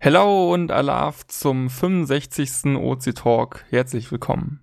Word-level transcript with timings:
Hello 0.00 0.54
und 0.54 0.70
Alaf 0.70 1.26
zum 1.26 1.68
65. 1.68 2.76
OC 2.76 3.16
Talk. 3.16 3.64
Herzlich 3.68 4.12
willkommen. 4.12 4.60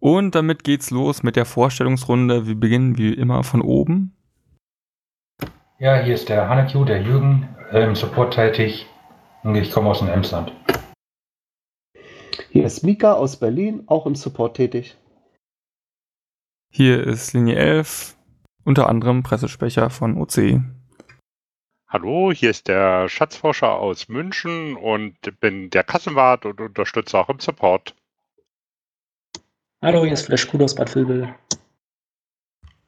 Und 0.00 0.34
damit 0.34 0.64
geht's 0.64 0.90
los 0.90 1.22
mit 1.22 1.36
der 1.36 1.44
Vorstellungsrunde. 1.44 2.48
Wir 2.48 2.56
beginnen 2.56 2.98
wie 2.98 3.14
immer 3.14 3.44
von 3.44 3.62
oben. 3.62 4.16
Ja, 5.78 6.02
hier 6.02 6.14
ist 6.14 6.28
der 6.28 6.48
Hanekju, 6.48 6.84
der 6.84 7.02
Jürgen, 7.02 7.48
äh, 7.70 7.84
im 7.84 7.94
Support 7.94 8.34
tätig. 8.34 8.88
Ich 9.44 9.70
komme 9.70 9.90
aus 9.90 10.00
dem 10.00 10.08
Emsland. 10.08 10.52
Hier 12.50 12.66
ist 12.66 12.82
Mika 12.82 13.12
aus 13.14 13.36
Berlin, 13.36 13.84
auch 13.86 14.06
im 14.06 14.14
Support 14.14 14.56
tätig. 14.56 14.96
Hier 16.70 17.06
ist 17.06 17.32
Linie 17.32 17.56
11, 17.56 18.16
unter 18.64 18.88
anderem 18.88 19.22
Pressesprecher 19.22 19.90
von 19.90 20.16
OC. 20.20 20.60
Hallo, 21.88 22.32
hier 22.32 22.50
ist 22.50 22.66
der 22.66 23.08
Schatzforscher 23.08 23.74
aus 23.74 24.08
München 24.08 24.74
und 24.76 25.14
bin 25.38 25.70
der 25.70 25.84
Kassenwart 25.84 26.44
und 26.44 26.60
unterstütze 26.60 27.16
auch 27.16 27.28
im 27.28 27.38
Support. 27.38 27.94
Hallo, 29.80 30.02
hier 30.02 30.14
ist 30.14 30.26
Flash 30.26 30.52
aus 30.54 30.74
Bad 30.74 30.92
Vilbel. 30.94 31.34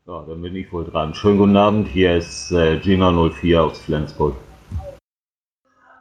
Ja, 0.06 0.24
dann 0.24 0.42
bin 0.42 0.56
ich 0.56 0.72
wohl 0.72 0.84
dran. 0.84 1.14
Schönen 1.14 1.38
guten 1.38 1.56
Abend, 1.56 1.88
hier 1.88 2.16
ist 2.16 2.50
äh, 2.52 2.80
Gina04 2.82 3.58
aus 3.58 3.78
Flensburg. 3.78 4.34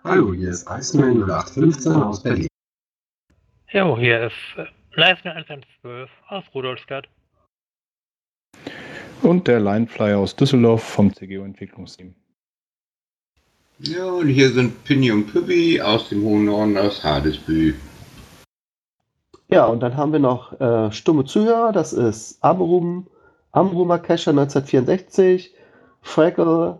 Hallo, 0.03 0.33
hier 0.33 0.49
ist 0.49 0.67
Iceman 0.69 1.21
0815 1.23 1.93
aus 1.93 2.23
Berlin. 2.23 2.47
Jo, 3.71 3.97
hier 3.97 4.27
ist 4.27 4.35
äh, 4.57 4.65
Leisner 4.93 5.31
112 5.31 6.09
aus 6.29 6.43
Rudolstadt. 6.53 7.07
Und 9.23 9.47
der 9.47 9.59
Lineflyer 9.59 10.19
aus 10.19 10.35
Düsseldorf 10.35 10.83
vom 10.83 11.13
CGO 11.13 11.43
Entwicklungsteam. 11.43 12.13
Ja, 13.79 14.05
und 14.05 14.27
hier 14.27 14.51
sind 14.51 14.83
Pinny 14.83 15.11
und 15.11 15.25
Püppi 15.25 15.81
aus 15.81 16.09
dem 16.09 16.23
hohen 16.23 16.45
Norden 16.45 16.77
aus 16.77 17.03
Hadesbü. 17.03 17.73
Ja, 19.49 19.65
und 19.65 19.81
dann 19.81 19.97
haben 19.97 20.11
wir 20.11 20.19
noch 20.19 20.59
äh, 20.61 20.91
stumme 20.91 21.25
Zuhörer, 21.25 21.71
das 21.71 21.91
ist 21.91 22.43
Amrum, 22.43 23.07
Amrumer 23.51 23.99
Kescher 23.99 24.31
1964, 24.31 25.53
Fraggle, 26.01 26.79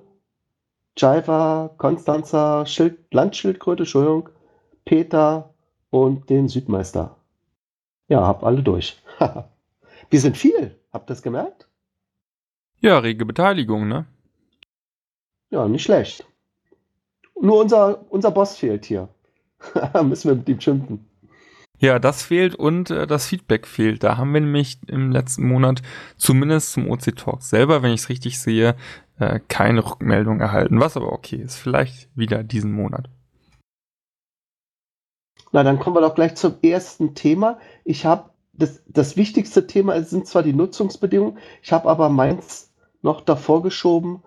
Jiva, 0.97 1.71
Konstanza, 1.77 2.65
Schild, 2.65 2.97
Landschildkröte, 3.11 3.83
Entschuldigung, 3.83 4.29
Peter, 4.85 5.54
und 5.95 6.29
den 6.29 6.49
Südmeister. 6.49 7.15
Ja, 8.09 8.27
hab 8.27 8.43
alle 8.43 8.61
durch. 8.61 9.01
Wir 10.09 10.19
sind 10.19 10.35
viel. 10.37 10.77
Habt 10.91 11.09
ihr 11.09 11.13
das 11.13 11.21
gemerkt? 11.21 11.69
Ja, 12.81 12.99
rege 12.99 13.25
Beteiligung, 13.25 13.87
ne? 13.87 14.05
Ja, 15.51 15.69
nicht 15.69 15.83
schlecht. 15.83 16.25
Nur 17.39 17.61
unser, 17.61 18.11
unser 18.11 18.31
Boss 18.31 18.57
fehlt 18.57 18.83
hier. 18.83 19.07
Müssen 20.03 20.29
wir 20.29 20.35
mit 20.35 20.49
ihm 20.49 20.59
schimpfen. 20.59 21.09
Ja, 21.79 21.97
das 21.97 22.23
fehlt 22.23 22.55
und 22.55 22.89
äh, 22.89 23.07
das 23.07 23.27
Feedback 23.27 23.65
fehlt. 23.65 24.03
Da 24.03 24.17
haben 24.17 24.33
wir 24.33 24.41
nämlich 24.41 24.79
im 24.87 25.13
letzten 25.13 25.47
Monat 25.47 25.81
zumindest 26.17 26.73
zum 26.73 26.91
OC 26.91 27.15
Talk 27.15 27.41
selber, 27.41 27.83
wenn 27.83 27.91
ich 27.91 28.01
es 28.01 28.09
richtig 28.09 28.39
sehe, 28.39 28.75
äh, 29.17 29.39
keine 29.47 29.85
Rückmeldung 29.85 30.41
erhalten. 30.41 30.81
Was 30.81 30.97
aber 30.97 31.13
okay 31.13 31.37
ist. 31.37 31.55
Vielleicht 31.55 32.09
wieder 32.15 32.43
diesen 32.43 32.73
Monat. 32.73 33.09
Na, 35.55 35.63
dann 35.63 35.79
kommen 35.79 35.95
wir 35.95 36.01
doch 36.01 36.15
gleich 36.15 36.35
zum 36.35 36.55
ersten 36.61 37.15
Thema. 37.15 37.59
Ich 37.85 38.05
habe 38.05 38.31
das, 38.51 38.83
das 38.89 39.15
wichtigste 39.15 39.65
Thema 39.67 40.01
sind 40.01 40.27
zwar 40.27 40.43
die 40.43 40.51
Nutzungsbedingungen, 40.51 41.37
ich 41.63 41.71
habe 41.71 41.87
aber 41.87 42.09
meins 42.09 42.73
noch 43.01 43.21
davor 43.21 43.63
geschoben, 43.63 44.21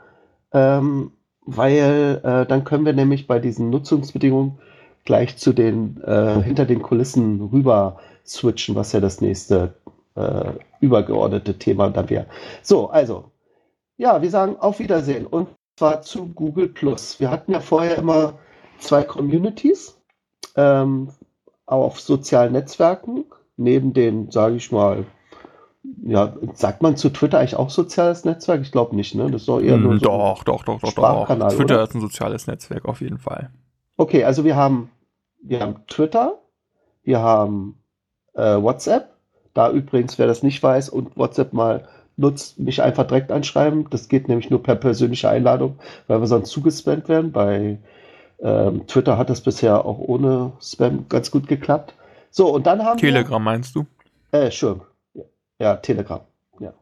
ähm, 0.52 1.12
weil 1.42 2.22
äh, 2.24 2.46
dann 2.46 2.64
können 2.64 2.86
wir 2.86 2.94
nämlich 2.94 3.26
bei 3.26 3.40
diesen 3.40 3.68
Nutzungsbedingungen 3.68 4.58
gleich 5.04 5.36
zu 5.36 5.52
den 5.52 6.00
äh, 6.00 6.40
hinter 6.40 6.64
den 6.64 6.80
Kulissen 6.80 7.42
rüber 7.52 7.98
switchen, 8.24 8.74
was 8.74 8.92
ja 8.92 9.00
das 9.00 9.20
nächste 9.20 9.74
äh, 10.14 10.52
übergeordnete 10.80 11.58
Thema 11.58 11.90
dann 11.90 12.08
wäre. 12.08 12.24
So, 12.62 12.88
also, 12.88 13.24
ja, 13.98 14.22
wir 14.22 14.30
sagen 14.30 14.56
auf 14.56 14.78
Wiedersehen 14.78 15.26
und 15.26 15.48
zwar 15.76 16.00
zu 16.00 16.24
Google 16.28 16.68
Plus. 16.68 17.20
Wir 17.20 17.30
hatten 17.30 17.52
ja 17.52 17.60
vorher 17.60 17.98
immer 17.98 18.38
zwei 18.78 19.02
Communities 19.02 19.98
ähm, 20.58 21.10
auf 21.68 22.00
sozialen 22.00 22.52
Netzwerken, 22.52 23.24
neben 23.56 23.92
den, 23.92 24.30
sage 24.30 24.56
ich 24.56 24.72
mal, 24.72 25.04
ja, 26.02 26.34
sagt 26.54 26.82
man 26.82 26.96
zu 26.96 27.10
Twitter 27.10 27.38
eigentlich 27.38 27.56
auch 27.56 27.70
soziales 27.70 28.24
Netzwerk? 28.24 28.62
Ich 28.62 28.72
glaube 28.72 28.96
nicht, 28.96 29.14
ne? 29.14 29.30
Das 29.30 29.42
ist 29.42 29.48
doch 29.48 29.60
eher 29.60 29.76
nur 29.76 29.94
so 29.94 30.00
Doch, 30.00 30.44
doch, 30.44 30.64
doch, 30.64 30.80
doch, 30.80 30.92
doch. 30.92 31.26
Twitter 31.26 31.74
oder? 31.74 31.82
ist 31.82 31.94
ein 31.94 32.00
soziales 32.00 32.46
Netzwerk 32.46 32.86
auf 32.86 33.00
jeden 33.00 33.18
Fall. 33.18 33.50
Okay, 33.96 34.24
also 34.24 34.44
wir 34.44 34.56
haben, 34.56 34.90
wir 35.42 35.60
haben 35.60 35.76
Twitter, 35.86 36.38
wir 37.02 37.20
haben 37.20 37.78
äh, 38.34 38.60
WhatsApp. 38.60 39.10
Da 39.54 39.70
übrigens, 39.70 40.18
wer 40.18 40.26
das 40.26 40.42
nicht 40.42 40.62
weiß 40.62 40.88
und 40.88 41.16
WhatsApp 41.16 41.52
mal 41.52 41.88
nutzt, 42.16 42.58
mich 42.58 42.82
einfach 42.82 43.06
direkt 43.06 43.32
anschreiben. 43.32 43.86
Das 43.90 44.08
geht 44.08 44.28
nämlich 44.28 44.50
nur 44.50 44.62
per 44.62 44.74
persönliche 44.76 45.28
Einladung, 45.28 45.78
weil 46.06 46.20
wir 46.20 46.26
sonst 46.26 46.50
zugespammt 46.50 47.08
werden. 47.08 47.32
Bei 47.32 47.78
ähm, 48.40 48.86
Twitter 48.86 49.18
hat 49.18 49.30
das 49.30 49.40
bisher 49.40 49.84
auch 49.84 49.98
ohne 49.98 50.52
Spam 50.60 51.06
ganz 51.08 51.30
gut 51.30 51.48
geklappt. 51.48 51.94
So, 52.30 52.52
und 52.52 52.66
dann 52.66 52.84
haben 52.84 52.98
Telegram 52.98 53.42
wir, 53.42 53.50
meinst 53.50 53.74
du? 53.74 53.86
Äh, 54.32 54.50
schön. 54.50 54.80
Ja, 55.58 55.76
Telegram. 55.76 56.20
Ja. 56.60 56.72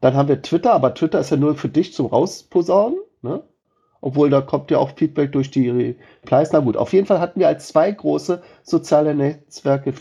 Dann 0.00 0.14
haben 0.14 0.28
wir 0.28 0.42
Twitter, 0.42 0.72
aber 0.72 0.94
Twitter 0.94 1.20
ist 1.20 1.30
ja 1.30 1.36
nur 1.36 1.56
für 1.56 1.68
dich 1.68 1.94
zum 1.94 2.06
Rausposaunen, 2.06 2.98
ne? 3.22 3.42
Obwohl 4.02 4.30
da 4.30 4.40
kommt 4.40 4.70
ja 4.70 4.78
auch 4.78 4.96
Feedback 4.96 5.32
durch 5.32 5.50
die 5.50 5.68
Replies. 5.68 6.52
Na 6.52 6.60
gut, 6.60 6.76
auf 6.76 6.92
jeden 6.94 7.06
Fall 7.06 7.20
hatten 7.20 7.38
wir 7.38 7.48
als 7.48 7.68
zwei 7.68 7.90
große 7.90 8.40
soziale 8.62 9.14
Netzwerke 9.14 9.92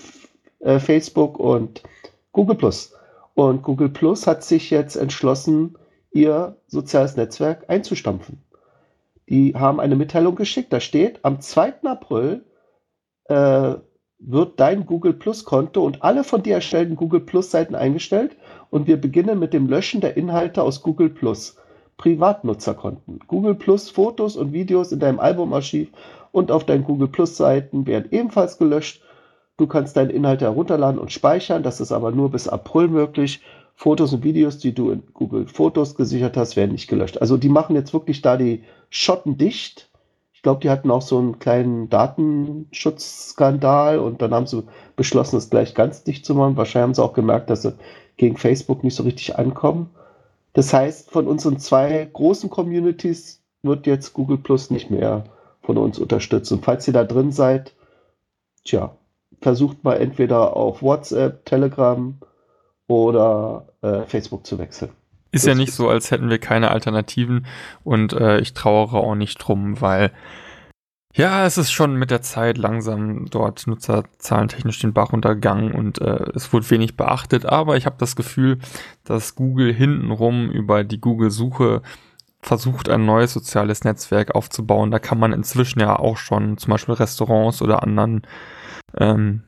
äh, 0.59 0.79
Facebook 0.79 1.37
und 1.37 1.83
Google 2.31 2.55
Plus. 2.55 2.93
Und 3.33 3.61
Google 3.63 3.89
Plus 3.89 4.25
hat 4.25 4.43
sich 4.43 4.69
jetzt 4.69 4.95
entschlossen, 4.95 5.77
ihr 6.11 6.55
soziales 6.67 7.17
Netzwerk 7.17 7.65
einzustampfen. 7.69 8.41
Die 9.29 9.53
haben 9.55 9.79
eine 9.79 9.95
Mitteilung 9.95 10.35
geschickt, 10.35 10.73
da 10.73 10.79
steht, 10.79 11.23
am 11.23 11.39
2. 11.39 11.83
April 11.83 12.45
äh, 13.25 13.75
wird 14.17 14.59
dein 14.59 14.85
Google 14.85 15.13
Plus 15.13 15.45
Konto 15.45 15.83
und 15.85 16.03
alle 16.03 16.23
von 16.23 16.41
dir 16.41 16.55
erstellten 16.55 16.95
Google 16.95 17.21
Plus 17.21 17.51
Seiten 17.51 17.75
eingestellt 17.75 18.35
und 18.69 18.87
wir 18.87 18.99
beginnen 18.99 19.39
mit 19.39 19.53
dem 19.53 19.67
Löschen 19.67 20.01
der 20.01 20.17
Inhalte 20.17 20.63
aus 20.63 20.81
Google 20.81 21.09
Plus. 21.09 21.57
Privatnutzerkonten. 21.97 23.19
Google 23.27 23.55
Plus 23.55 23.89
Fotos 23.89 24.35
und 24.35 24.53
Videos 24.53 24.91
in 24.91 24.99
deinem 24.99 25.19
Albumarchiv 25.19 25.89
und 26.31 26.49
auf 26.49 26.65
deinen 26.65 26.85
Google 26.85 27.09
Plus 27.09 27.37
Seiten 27.37 27.85
werden 27.85 28.07
ebenfalls 28.11 28.57
gelöscht. 28.57 29.03
Du 29.57 29.67
kannst 29.67 29.97
deine 29.97 30.13
Inhalte 30.13 30.45
herunterladen 30.45 30.99
und 30.99 31.11
speichern, 31.11 31.61
das 31.61 31.81
ist 31.81 31.91
aber 31.91 32.11
nur 32.11 32.31
bis 32.31 32.47
April 32.47 32.87
möglich 32.87 33.41
Fotos 33.79 34.11
und 34.11 34.25
Videos, 34.25 34.57
die 34.57 34.73
du 34.73 34.91
in 34.91 35.03
Google 35.13 35.47
Fotos 35.47 35.95
gesichert 35.95 36.35
hast, 36.35 36.57
werden 36.57 36.73
nicht 36.73 36.89
gelöscht. 36.89 37.19
Also 37.19 37.37
die 37.37 37.47
machen 37.47 37.77
jetzt 37.77 37.93
wirklich 37.93 38.21
da 38.21 38.35
die 38.35 38.65
Schotten 38.89 39.37
dicht. 39.37 39.89
Ich 40.33 40.41
glaube, 40.41 40.59
die 40.59 40.69
hatten 40.69 40.91
auch 40.91 41.01
so 41.01 41.17
einen 41.17 41.39
kleinen 41.39 41.89
Datenschutzskandal 41.89 43.99
und 43.99 44.21
dann 44.21 44.33
haben 44.33 44.47
sie 44.47 44.65
beschlossen, 44.97 45.37
es 45.37 45.49
gleich 45.49 45.75
ganz 45.75 46.03
dicht 46.03 46.25
zu 46.25 46.35
machen. 46.35 46.57
Wahrscheinlich 46.57 46.87
haben 46.87 46.93
sie 46.93 47.01
auch 47.01 47.13
gemerkt, 47.13 47.49
dass 47.49 47.61
sie 47.61 47.71
gegen 48.17 48.35
Facebook 48.35 48.83
nicht 48.83 48.95
so 48.95 49.03
richtig 49.03 49.39
ankommen. 49.39 49.89
Das 50.51 50.73
heißt, 50.73 51.09
von 51.09 51.25
unseren 51.25 51.57
zwei 51.57 52.05
großen 52.11 52.49
Communities 52.49 53.41
wird 53.63 53.87
jetzt 53.87 54.11
Google 54.11 54.39
Plus 54.39 54.71
nicht 54.71 54.91
mehr 54.91 55.23
von 55.61 55.77
uns 55.77 55.99
unterstützt. 55.99 56.51
Und 56.51 56.65
falls 56.65 56.85
ihr 56.85 56.93
da 56.93 57.05
drin 57.05 57.31
seid, 57.31 57.73
tja, 58.65 58.97
versucht 59.39 59.85
mal 59.85 59.95
entweder 59.95 60.57
auf 60.57 60.81
WhatsApp, 60.81 61.45
Telegram 61.45 62.19
oder 62.89 63.67
äh, 63.81 64.01
Facebook 64.01 64.45
zu 64.45 64.57
wechseln. 64.57 64.91
Ist 65.31 65.45
das 65.45 65.49
ja 65.49 65.55
nicht 65.55 65.71
so, 65.71 65.87
als 65.87 66.11
hätten 66.11 66.29
wir 66.29 66.39
keine 66.39 66.71
Alternativen 66.71 67.45
und 67.83 68.13
äh, 68.13 68.39
ich 68.39 68.53
trauere 68.53 68.95
auch 68.95 69.15
nicht 69.15 69.37
drum, 69.37 69.79
weil 69.79 70.11
ja, 71.13 71.45
es 71.45 71.57
ist 71.57 71.71
schon 71.71 71.95
mit 71.95 72.11
der 72.11 72.21
Zeit 72.21 72.57
langsam 72.57 73.25
dort 73.29 73.65
nutzerzahlentechnisch 73.67 74.79
den 74.79 74.93
Bach 74.93 75.11
runtergegangen 75.11 75.71
und 75.71 76.01
äh, 76.01 76.31
es 76.35 76.51
wurde 76.51 76.69
wenig 76.71 76.97
beachtet, 76.97 77.45
aber 77.45 77.77
ich 77.77 77.85
habe 77.85 77.95
das 77.99 78.15
Gefühl, 78.15 78.59
dass 79.03 79.35
Google 79.35 79.73
hintenrum 79.73 80.49
über 80.49 80.83
die 80.83 81.01
Google-Suche 81.01 81.81
versucht, 82.41 82.89
ein 82.89 83.05
neues 83.05 83.33
soziales 83.33 83.83
Netzwerk 83.83 84.33
aufzubauen. 84.33 84.91
Da 84.91 84.99
kann 84.99 85.19
man 85.19 85.33
inzwischen 85.33 85.79
ja 85.79 85.97
auch 85.97 86.17
schon 86.17 86.57
zum 86.57 86.71
Beispiel 86.71 86.95
Restaurants 86.95 87.61
oder 87.61 87.83
anderen 87.83 88.21
ähm, 88.97 89.43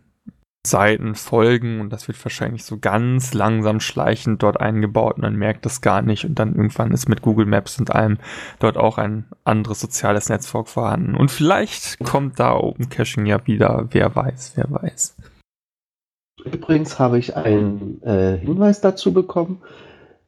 Seiten 0.66 1.16
folgen 1.16 1.82
und 1.82 1.92
das 1.92 2.08
wird 2.08 2.24
wahrscheinlich 2.24 2.64
so 2.66 2.78
ganz 2.78 3.34
langsam 3.34 3.80
schleichend 3.80 4.44
dort 4.44 4.62
eingebaut 4.62 5.16
und 5.16 5.24
man 5.24 5.36
merkt 5.36 5.66
das 5.66 5.82
gar 5.82 6.04
nicht 6.04 6.24
und 6.24 6.38
dann 6.38 6.54
irgendwann 6.56 6.92
ist 6.92 7.10
mit 7.10 7.24
Google 7.24 7.48
Maps 7.48 7.80
und 7.80 7.96
allem 7.96 8.20
dort 8.60 8.78
auch 8.78 9.00
ein 9.00 9.26
anderes 9.44 9.80
soziales 9.80 10.30
Netzwerk 10.30 10.68
vorhanden. 10.68 11.16
Und 11.16 11.32
vielleicht 11.32 11.98
kommt 12.04 12.40
da 12.40 12.56
Open 12.56 12.90
Caching 12.90 13.26
ja 13.26 13.46
wieder, 13.48 13.88
wer 13.90 14.16
weiß, 14.16 14.54
wer 14.56 14.70
weiß. 14.70 15.16
Übrigens 16.46 17.00
habe 17.00 17.18
ich 17.18 17.36
einen 17.36 18.02
äh, 18.04 18.38
Hinweis 18.38 18.82
dazu 18.82 19.14
bekommen. 19.14 19.64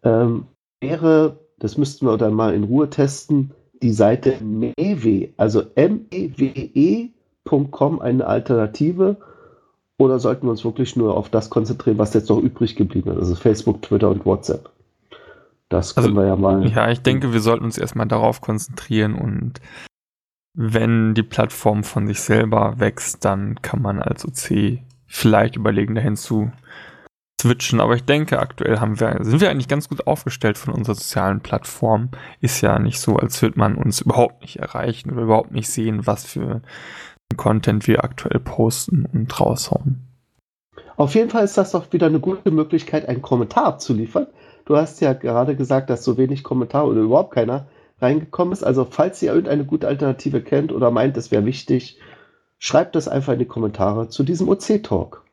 Ähm, 0.04 0.48
wäre, 0.82 1.40
das 1.60 1.78
müssten 1.78 2.08
wir 2.08 2.18
dann 2.18 2.34
mal 2.34 2.56
in 2.56 2.64
Ruhe 2.64 2.90
testen, 2.90 3.52
die 3.84 3.94
Seite 3.94 4.38
mewe, 4.42 5.30
also 5.38 5.64
mewe.com 5.76 7.12
eine 8.00 8.26
Alternative 8.26 9.18
oder 9.98 10.20
sollten 10.20 10.48
wir 10.48 10.52
uns 10.52 10.66
wirklich 10.66 10.96
nur 10.96 11.16
auf 11.16 11.30
das 11.30 11.50
konzentrieren, 11.50 11.98
was 11.98 12.14
jetzt 12.14 12.30
noch 12.30 12.40
übrig 12.40 12.76
geblieben 12.76 13.12
ist, 13.12 13.18
also 13.18 13.36
Facebook, 13.36 13.82
Twitter 13.82 14.10
und 14.10 14.26
WhatsApp? 14.26 14.70
Das 15.70 15.96
können 15.96 16.08
Also, 16.08 16.18
wir 16.18 16.28
ja 16.28 16.36
mal. 16.36 16.68
Ja, 16.70 16.90
ich 16.92 17.02
denke, 17.02 17.34
wir 17.34 17.42
sollten 17.42 17.66
uns 17.66 17.78
erstmal 17.78 18.08
darauf 18.08 18.42
konzentrieren 18.42 19.16
und 19.16 19.60
wenn 20.56 21.16
die 21.16 21.24
Plattform 21.24 21.84
von 21.84 22.08
sich 22.08 22.22
selber 22.22 22.76
wächst, 22.78 23.26
dann 23.26 23.62
kann 23.62 23.82
man 23.82 24.02
als 24.02 24.26
OC 24.26 24.80
vielleicht 25.08 25.56
überlegen, 25.56 25.96
dahin 25.96 26.16
zu 26.16 26.52
switchen. 27.42 27.82
Aber 27.82 27.96
ich 27.96 28.06
denke, 28.06 28.40
aktuell 28.40 28.80
haben 28.80 29.00
wir, 29.00 29.18
sind 29.22 29.42
wir 29.42 29.50
eigentlich 29.50 29.68
ganz 29.68 29.90
gut 29.90 30.06
aufgestellt 30.08 30.58
von 30.58 30.74
unserer 30.74 30.96
sozialen 30.96 31.42
Plattform. 31.42 32.10
Ist 32.40 32.62
ja 32.62 32.78
nicht 32.80 33.00
so, 33.00 33.18
als 33.18 33.42
würde 33.42 33.60
man 33.60 33.76
uns 33.76 34.02
überhaupt 34.02 34.42
nicht 34.42 34.58
erreichen 34.58 35.12
oder 35.12 35.24
überhaupt 35.24 35.52
nicht 35.52 35.70
sehen, 35.70 36.06
was 36.06 36.26
für 36.26 36.62
Content 37.38 37.88
wir 37.88 38.04
aktuell 38.04 38.40
posten 38.40 39.06
und 39.12 39.40
raushauen. 39.40 40.02
Auf 40.96 41.16
jeden 41.16 41.30
Fall 41.30 41.44
ist 41.44 41.58
das 41.58 41.72
doch 41.72 41.92
wieder 41.92 42.08
eine 42.08 42.20
gute 42.20 42.52
Möglichkeit, 42.52 43.08
einen 43.10 43.22
Kommentar 43.22 43.66
abzuliefern. 43.66 44.28
Du 44.66 44.78
hast 44.78 45.02
ja 45.02 45.14
gerade 45.14 45.56
gesagt, 45.56 45.90
dass 45.90 46.04
so 46.04 46.18
wenig 46.18 46.44
Kommentar 46.44 46.88
oder 46.88 47.02
überhaupt 47.02 47.34
keiner 47.34 47.68
reingekommen 48.00 48.54
ist. 48.54 48.64
Also 48.64 48.86
falls 48.86 49.22
ihr 49.22 49.32
irgendeine 49.32 49.66
gute 49.66 49.88
Alternative 49.88 50.42
kennt 50.42 50.72
oder 50.72 50.92
meint, 50.92 51.18
es 51.18 51.32
wäre 51.32 51.46
wichtig, 51.46 51.98
schreibt 52.60 52.96
das 52.96 53.08
einfach 53.08 53.34
in 53.34 53.40
die 53.40 53.46
Kommentare 53.46 54.10
zu 54.10 54.24
diesem 54.24 54.48
OC-Talk. 54.48 55.24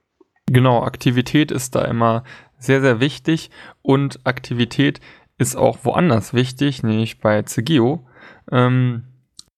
Genau, 0.47 0.83
Aktivität 0.83 1.53
ist 1.53 1.75
da 1.75 1.85
immer 1.85 2.25
sehr, 2.59 2.81
sehr 2.81 2.99
wichtig 2.99 3.51
und 3.83 4.21
Aktivität 4.25 5.01
ist 5.39 5.57
auch 5.57 5.79
woanders 5.85 6.35
wichtig, 6.35 6.83
nämlich 6.83 7.21
bei 7.21 7.43
CGO. 7.43 8.07
Ähm, 8.51 9.05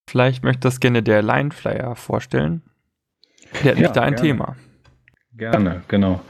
vielleicht 0.08 0.44
möchte 0.44 0.60
das 0.60 0.80
gerne 0.80 1.02
der 1.02 1.22
Lineflyer 1.22 1.96
vorstellen. 1.96 2.62
Der 3.64 3.72
hat 3.72 3.78
Ja, 3.78 3.82
nicht 3.82 3.96
da 3.96 4.02
ein 4.02 4.14
gerne. 4.14 4.28
Thema. 4.28 4.56
Gerne, 5.36 5.82
genau. 5.88 6.20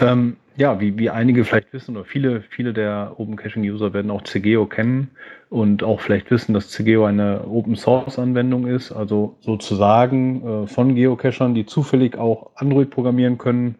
Ähm, 0.00 0.36
ja, 0.56 0.80
wie, 0.80 0.98
wie 0.98 1.10
einige 1.10 1.44
vielleicht 1.44 1.72
wissen, 1.72 1.96
oder 1.96 2.04
viele, 2.04 2.42
viele 2.42 2.72
der 2.72 3.14
Open 3.16 3.36
Caching-User 3.36 3.92
werden 3.92 4.10
auch 4.10 4.22
CGO 4.24 4.66
kennen 4.66 5.10
und 5.50 5.82
auch 5.84 6.00
vielleicht 6.00 6.30
wissen, 6.30 6.52
dass 6.52 6.70
CGO 6.70 7.04
eine 7.04 7.44
Open 7.46 7.76
Source-Anwendung 7.76 8.66
ist, 8.66 8.90
also 8.90 9.36
sozusagen 9.40 10.64
äh, 10.64 10.66
von 10.66 10.94
Geocachern, 10.94 11.54
die 11.54 11.64
zufällig 11.64 12.16
auch 12.18 12.50
Android 12.56 12.90
programmieren 12.90 13.38
können, 13.38 13.76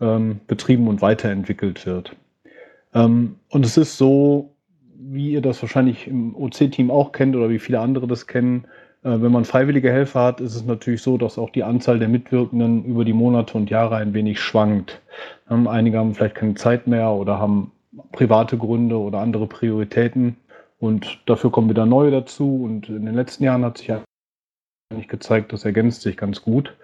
ähm, 0.00 0.40
betrieben 0.48 0.88
und 0.88 1.02
weiterentwickelt 1.02 1.86
wird. 1.86 2.16
Ähm, 2.94 3.36
und 3.48 3.64
es 3.64 3.76
ist 3.76 3.96
so, 3.96 4.54
wie 5.00 5.32
ihr 5.32 5.40
das 5.40 5.62
wahrscheinlich 5.62 6.08
im 6.08 6.34
OC-Team 6.34 6.90
auch 6.90 7.12
kennt 7.12 7.36
oder 7.36 7.50
wie 7.50 7.58
viele 7.58 7.80
andere 7.80 8.06
das 8.06 8.26
kennen, 8.26 8.64
äh, 9.04 9.10
wenn 9.20 9.32
man 9.32 9.44
freiwillige 9.44 9.92
Helfer 9.92 10.22
hat, 10.22 10.40
ist 10.40 10.56
es 10.56 10.64
natürlich 10.64 11.02
so, 11.02 11.16
dass 11.18 11.38
auch 11.38 11.50
die 11.50 11.62
Anzahl 11.62 11.98
der 11.98 12.08
Mitwirkenden 12.08 12.84
über 12.84 13.04
die 13.04 13.12
Monate 13.12 13.56
und 13.56 13.70
Jahre 13.70 13.96
ein 13.96 14.12
wenig 14.12 14.40
schwankt. 14.40 15.00
Ähm, 15.50 15.68
einige 15.68 15.98
haben 15.98 16.14
vielleicht 16.14 16.34
keine 16.34 16.54
Zeit 16.54 16.86
mehr 16.86 17.10
oder 17.10 17.38
haben 17.38 17.72
private 18.12 18.58
Gründe 18.58 18.98
oder 18.98 19.18
andere 19.18 19.46
Prioritäten 19.46 20.36
und 20.80 21.20
dafür 21.26 21.50
kommen 21.50 21.70
wieder 21.70 21.86
neue 21.86 22.10
dazu. 22.10 22.62
Und 22.64 22.88
in 22.88 23.06
den 23.06 23.14
letzten 23.14 23.44
Jahren 23.44 23.64
hat 23.64 23.78
sich 23.78 23.88
ja 23.88 24.02
eigentlich 24.90 25.08
gezeigt, 25.08 25.52
das 25.52 25.64
ergänzt 25.64 26.02
sich 26.02 26.16
ganz 26.16 26.42
gut. 26.42 26.74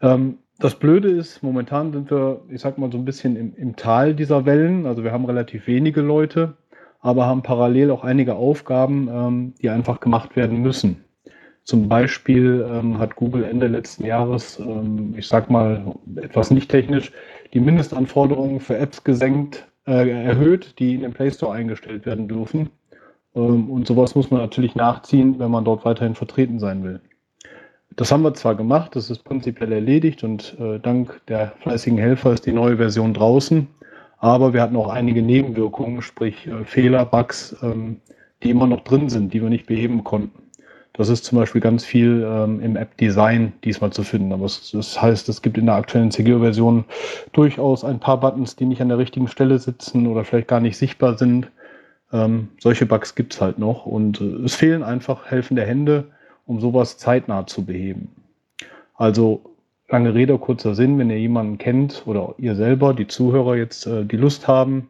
Ähm, 0.00 0.38
das 0.58 0.74
Blöde 0.76 1.10
ist, 1.10 1.42
momentan 1.42 1.92
sind 1.92 2.10
wir, 2.10 2.40
ich 2.48 2.60
sag 2.60 2.78
mal, 2.78 2.90
so 2.90 2.98
ein 2.98 3.04
bisschen 3.04 3.36
im, 3.36 3.54
im 3.56 3.76
Tal 3.76 4.14
dieser 4.14 4.46
Wellen. 4.46 4.86
Also 4.86 5.02
wir 5.02 5.12
haben 5.12 5.24
relativ 5.24 5.66
wenige 5.66 6.02
Leute, 6.02 6.54
aber 7.02 7.26
haben 7.26 7.42
parallel 7.42 7.90
auch 7.90 8.04
einige 8.04 8.36
Aufgaben, 8.36 9.08
ähm, 9.12 9.54
die 9.60 9.68
einfach 9.68 10.00
gemacht 10.00 10.36
werden 10.36 10.62
müssen. 10.62 11.04
Zum 11.64 11.88
Beispiel 11.88 12.66
ähm, 12.72 12.98
hat 12.98 13.16
Google 13.16 13.44
Ende 13.44 13.66
letzten 13.66 14.04
Jahres, 14.04 14.58
ähm, 14.58 15.14
ich 15.16 15.28
sag 15.28 15.50
mal 15.50 15.94
etwas 16.16 16.50
nicht 16.50 16.70
technisch, 16.70 17.12
die 17.52 17.60
Mindestanforderungen 17.60 18.60
für 18.60 18.78
Apps 18.78 19.04
gesenkt, 19.04 19.66
äh, 19.86 20.08
erhöht, 20.08 20.78
die 20.78 20.94
in 20.94 21.02
den 21.02 21.12
Play 21.12 21.30
Store 21.30 21.52
eingestellt 21.52 22.06
werden 22.06 22.28
dürfen. 22.28 22.70
Ähm, 23.34 23.70
und 23.70 23.86
sowas 23.86 24.14
muss 24.14 24.30
man 24.30 24.40
natürlich 24.40 24.74
nachziehen, 24.74 25.38
wenn 25.38 25.50
man 25.50 25.64
dort 25.64 25.84
weiterhin 25.84 26.14
vertreten 26.14 26.58
sein 26.58 26.82
will. 26.84 27.00
Das 27.96 28.10
haben 28.10 28.22
wir 28.22 28.34
zwar 28.34 28.54
gemacht, 28.54 28.96
das 28.96 29.10
ist 29.10 29.22
prinzipiell 29.22 29.70
erledigt 29.70 30.24
und 30.24 30.56
äh, 30.58 30.78
dank 30.78 31.20
der 31.26 31.52
fleißigen 31.60 31.98
Helfer 31.98 32.32
ist 32.32 32.46
die 32.46 32.52
neue 32.52 32.78
Version 32.78 33.12
draußen, 33.12 33.68
aber 34.22 34.54
wir 34.54 34.62
hatten 34.62 34.76
auch 34.76 34.88
einige 34.88 35.20
Nebenwirkungen, 35.20 36.00
sprich 36.00 36.46
äh, 36.46 36.64
Fehler, 36.64 37.04
Bugs, 37.04 37.56
ähm, 37.60 38.00
die 38.42 38.50
immer 38.50 38.68
noch 38.68 38.82
drin 38.84 39.08
sind, 39.08 39.34
die 39.34 39.42
wir 39.42 39.50
nicht 39.50 39.66
beheben 39.66 40.04
konnten. 40.04 40.44
Das 40.92 41.08
ist 41.08 41.24
zum 41.24 41.38
Beispiel 41.38 41.60
ganz 41.60 41.84
viel 41.84 42.24
ähm, 42.24 42.60
im 42.60 42.76
App-Design 42.76 43.52
diesmal 43.64 43.92
zu 43.92 44.04
finden. 44.04 44.32
Aber 44.32 44.44
es, 44.44 44.70
das 44.70 45.02
heißt, 45.02 45.28
es 45.28 45.42
gibt 45.42 45.58
in 45.58 45.66
der 45.66 45.74
aktuellen 45.74 46.12
CGO-Version 46.12 46.84
durchaus 47.32 47.84
ein 47.84 47.98
paar 47.98 48.20
Buttons, 48.20 48.54
die 48.54 48.64
nicht 48.64 48.80
an 48.80 48.90
der 48.90 48.98
richtigen 48.98 49.26
Stelle 49.26 49.58
sitzen 49.58 50.06
oder 50.06 50.24
vielleicht 50.24 50.48
gar 50.48 50.60
nicht 50.60 50.76
sichtbar 50.76 51.18
sind. 51.18 51.50
Ähm, 52.12 52.50
solche 52.60 52.86
Bugs 52.86 53.16
gibt 53.16 53.34
es 53.34 53.40
halt 53.40 53.58
noch 53.58 53.86
und 53.86 54.20
äh, 54.20 54.44
es 54.44 54.54
fehlen 54.54 54.84
einfach 54.84 55.26
helfende 55.26 55.66
Hände, 55.66 56.04
um 56.46 56.60
sowas 56.60 56.96
zeitnah 56.96 57.44
zu 57.48 57.64
beheben. 57.64 58.14
Also 58.94 59.51
lange 59.92 60.14
Rede, 60.14 60.38
kurzer 60.38 60.74
Sinn, 60.74 60.98
wenn 60.98 61.10
ihr 61.10 61.18
jemanden 61.18 61.58
kennt 61.58 62.02
oder 62.06 62.34
ihr 62.38 62.56
selber, 62.56 62.94
die 62.94 63.06
Zuhörer 63.06 63.56
jetzt 63.56 63.86
äh, 63.86 64.04
die 64.04 64.16
Lust 64.16 64.48
haben 64.48 64.88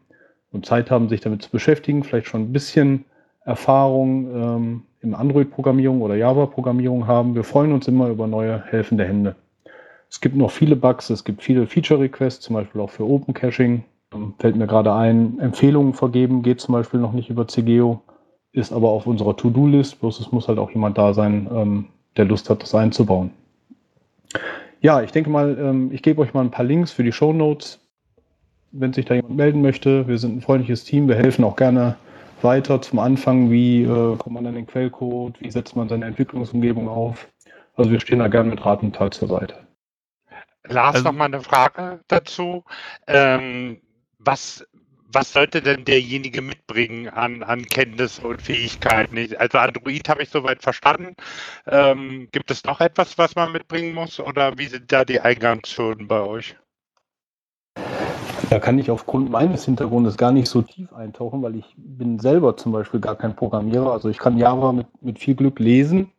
und 0.51 0.65
Zeit 0.65 0.89
haben, 0.89 1.09
sich 1.09 1.19
damit 1.19 1.43
zu 1.43 1.51
beschäftigen, 1.51 2.03
vielleicht 2.03 2.27
schon 2.27 2.41
ein 2.41 2.53
bisschen 2.53 3.05
Erfahrung 3.45 4.33
ähm, 4.33 4.81
im 5.01 5.13
Android-Programmierung 5.13 6.01
oder 6.01 6.15
Java-Programmierung 6.15 7.05
haben. 7.05 7.35
Wir 7.35 7.43
freuen 7.43 7.73
uns 7.73 7.87
immer 7.89 8.07
über 8.07 8.27
neue 8.27 8.63
helfende 8.67 9.03
Hände. 9.03 9.35
Es 10.09 10.21
gibt 10.21 10.37
noch 10.37 10.51
viele 10.51 10.77
Bugs, 10.77 11.09
es 11.09 11.25
gibt 11.25 11.43
viele 11.43 11.67
Feature-Requests, 11.67 12.45
zum 12.45 12.55
Beispiel 12.55 12.79
auch 12.79 12.89
für 12.89 13.03
Open 13.03 13.33
Caching. 13.33 13.83
Ähm, 14.13 14.33
Fällt 14.39 14.55
mir 14.55 14.67
gerade 14.67 14.93
ein, 14.93 15.37
Empfehlungen 15.39 15.93
vergeben 15.93 16.43
geht 16.43 16.61
zum 16.61 16.73
Beispiel 16.73 17.01
noch 17.01 17.11
nicht 17.11 17.29
über 17.29 17.45
CGO, 17.45 18.01
ist 18.53 18.71
aber 18.71 18.89
auf 18.89 19.05
unserer 19.05 19.35
To-Do-List, 19.35 19.99
bloß 19.99 20.21
es 20.21 20.31
muss 20.31 20.47
halt 20.47 20.59
auch 20.59 20.71
jemand 20.71 20.97
da 20.97 21.13
sein, 21.13 21.49
ähm, 21.53 21.85
der 22.15 22.23
Lust 22.25 22.49
hat, 22.49 22.63
das 22.63 22.73
einzubauen. 22.73 23.31
Ja, 24.83 25.01
ich 25.01 25.11
denke 25.11 25.29
mal, 25.29 25.57
ähm, 25.57 25.91
ich 25.93 26.01
gebe 26.01 26.21
euch 26.21 26.33
mal 26.33 26.41
ein 26.41 26.51
paar 26.51 26.65
Links 26.65 26.91
für 26.91 27.03
die 27.05 27.13
Show 27.13 27.31
Notes, 27.31 27.79
wenn 28.71 28.91
sich 28.91 29.05
da 29.05 29.13
jemand 29.13 29.37
melden 29.37 29.61
möchte. 29.61 30.05
Wir 30.09 30.17
sind 30.17 30.35
ein 30.37 30.41
freundliches 30.41 30.83
Team, 30.83 31.07
wir 31.07 31.15
helfen 31.15 31.45
auch 31.45 31.55
gerne 31.55 31.95
weiter 32.41 32.81
zum 32.81 32.99
Anfang, 32.99 33.49
wie 33.49 33.83
äh, 33.83 34.17
kommt 34.17 34.33
man 34.33 34.45
an 34.45 34.55
den 34.55 34.67
Quellcode, 34.67 35.39
wie 35.39 35.49
setzt 35.49 35.77
man 35.77 35.87
seine 35.87 36.05
Entwicklungsumgebung 36.05 36.89
auf. 36.89 37.29
Also 37.77 37.91
wir 37.91 38.01
stehen 38.01 38.19
da 38.19 38.27
gerne 38.27 38.49
mit 38.49 38.65
Rat 38.65 38.83
und 38.83 38.93
Tat 38.93 39.13
zur 39.13 39.29
Seite. 39.29 39.55
Lars, 40.67 40.95
Also- 40.95 41.05
noch 41.05 41.13
mal 41.13 41.25
eine 41.25 41.39
Frage 41.39 42.01
dazu. 42.09 42.65
Ähm, 43.07 43.79
was, 44.19 44.67
was 45.13 45.31
sollte 45.31 45.61
denn 45.61 45.85
derjenige 45.85 46.41
mitbringen 46.41 47.07
an, 47.09 47.43
an 47.43 47.65
Kenntnis 47.65 48.19
und 48.19 48.41
Fähigkeiten? 48.41 49.17
Also 49.37 49.57
Android 49.57 50.09
habe 50.09 50.23
ich 50.23 50.29
soweit 50.29 50.61
verstanden. 50.61 51.15
Ähm, 51.67 52.27
gibt 52.31 52.51
es 52.51 52.63
noch 52.63 52.81
etwas, 52.81 53.17
was 53.17 53.35
man 53.35 53.51
mitbringen 53.51 53.93
muss? 53.93 54.19
Oder 54.19 54.57
wie 54.57 54.65
sind 54.65 54.91
da 54.91 55.05
die 55.05 55.19
Eingangshürden 55.19 56.07
bei 56.07 56.21
euch? 56.21 56.55
Da 58.49 58.59
kann 58.59 58.77
ich 58.77 58.91
aufgrund 58.91 59.29
meines 59.29 59.65
Hintergrundes 59.65 60.17
gar 60.17 60.31
nicht 60.31 60.47
so 60.47 60.61
tief 60.61 60.91
eintauchen, 60.93 61.41
weil 61.41 61.55
ich 61.55 61.73
bin 61.77 62.19
selber 62.19 62.57
zum 62.57 62.71
Beispiel 62.71 62.99
gar 62.99 63.15
kein 63.15 63.35
Programmierer. 63.35 63.91
Also 63.91 64.09
ich 64.09 64.17
kann 64.17 64.37
Java 64.37 64.71
mit, 64.71 64.87
mit 65.01 65.19
viel 65.19 65.35
Glück 65.35 65.59
lesen. 65.59 66.11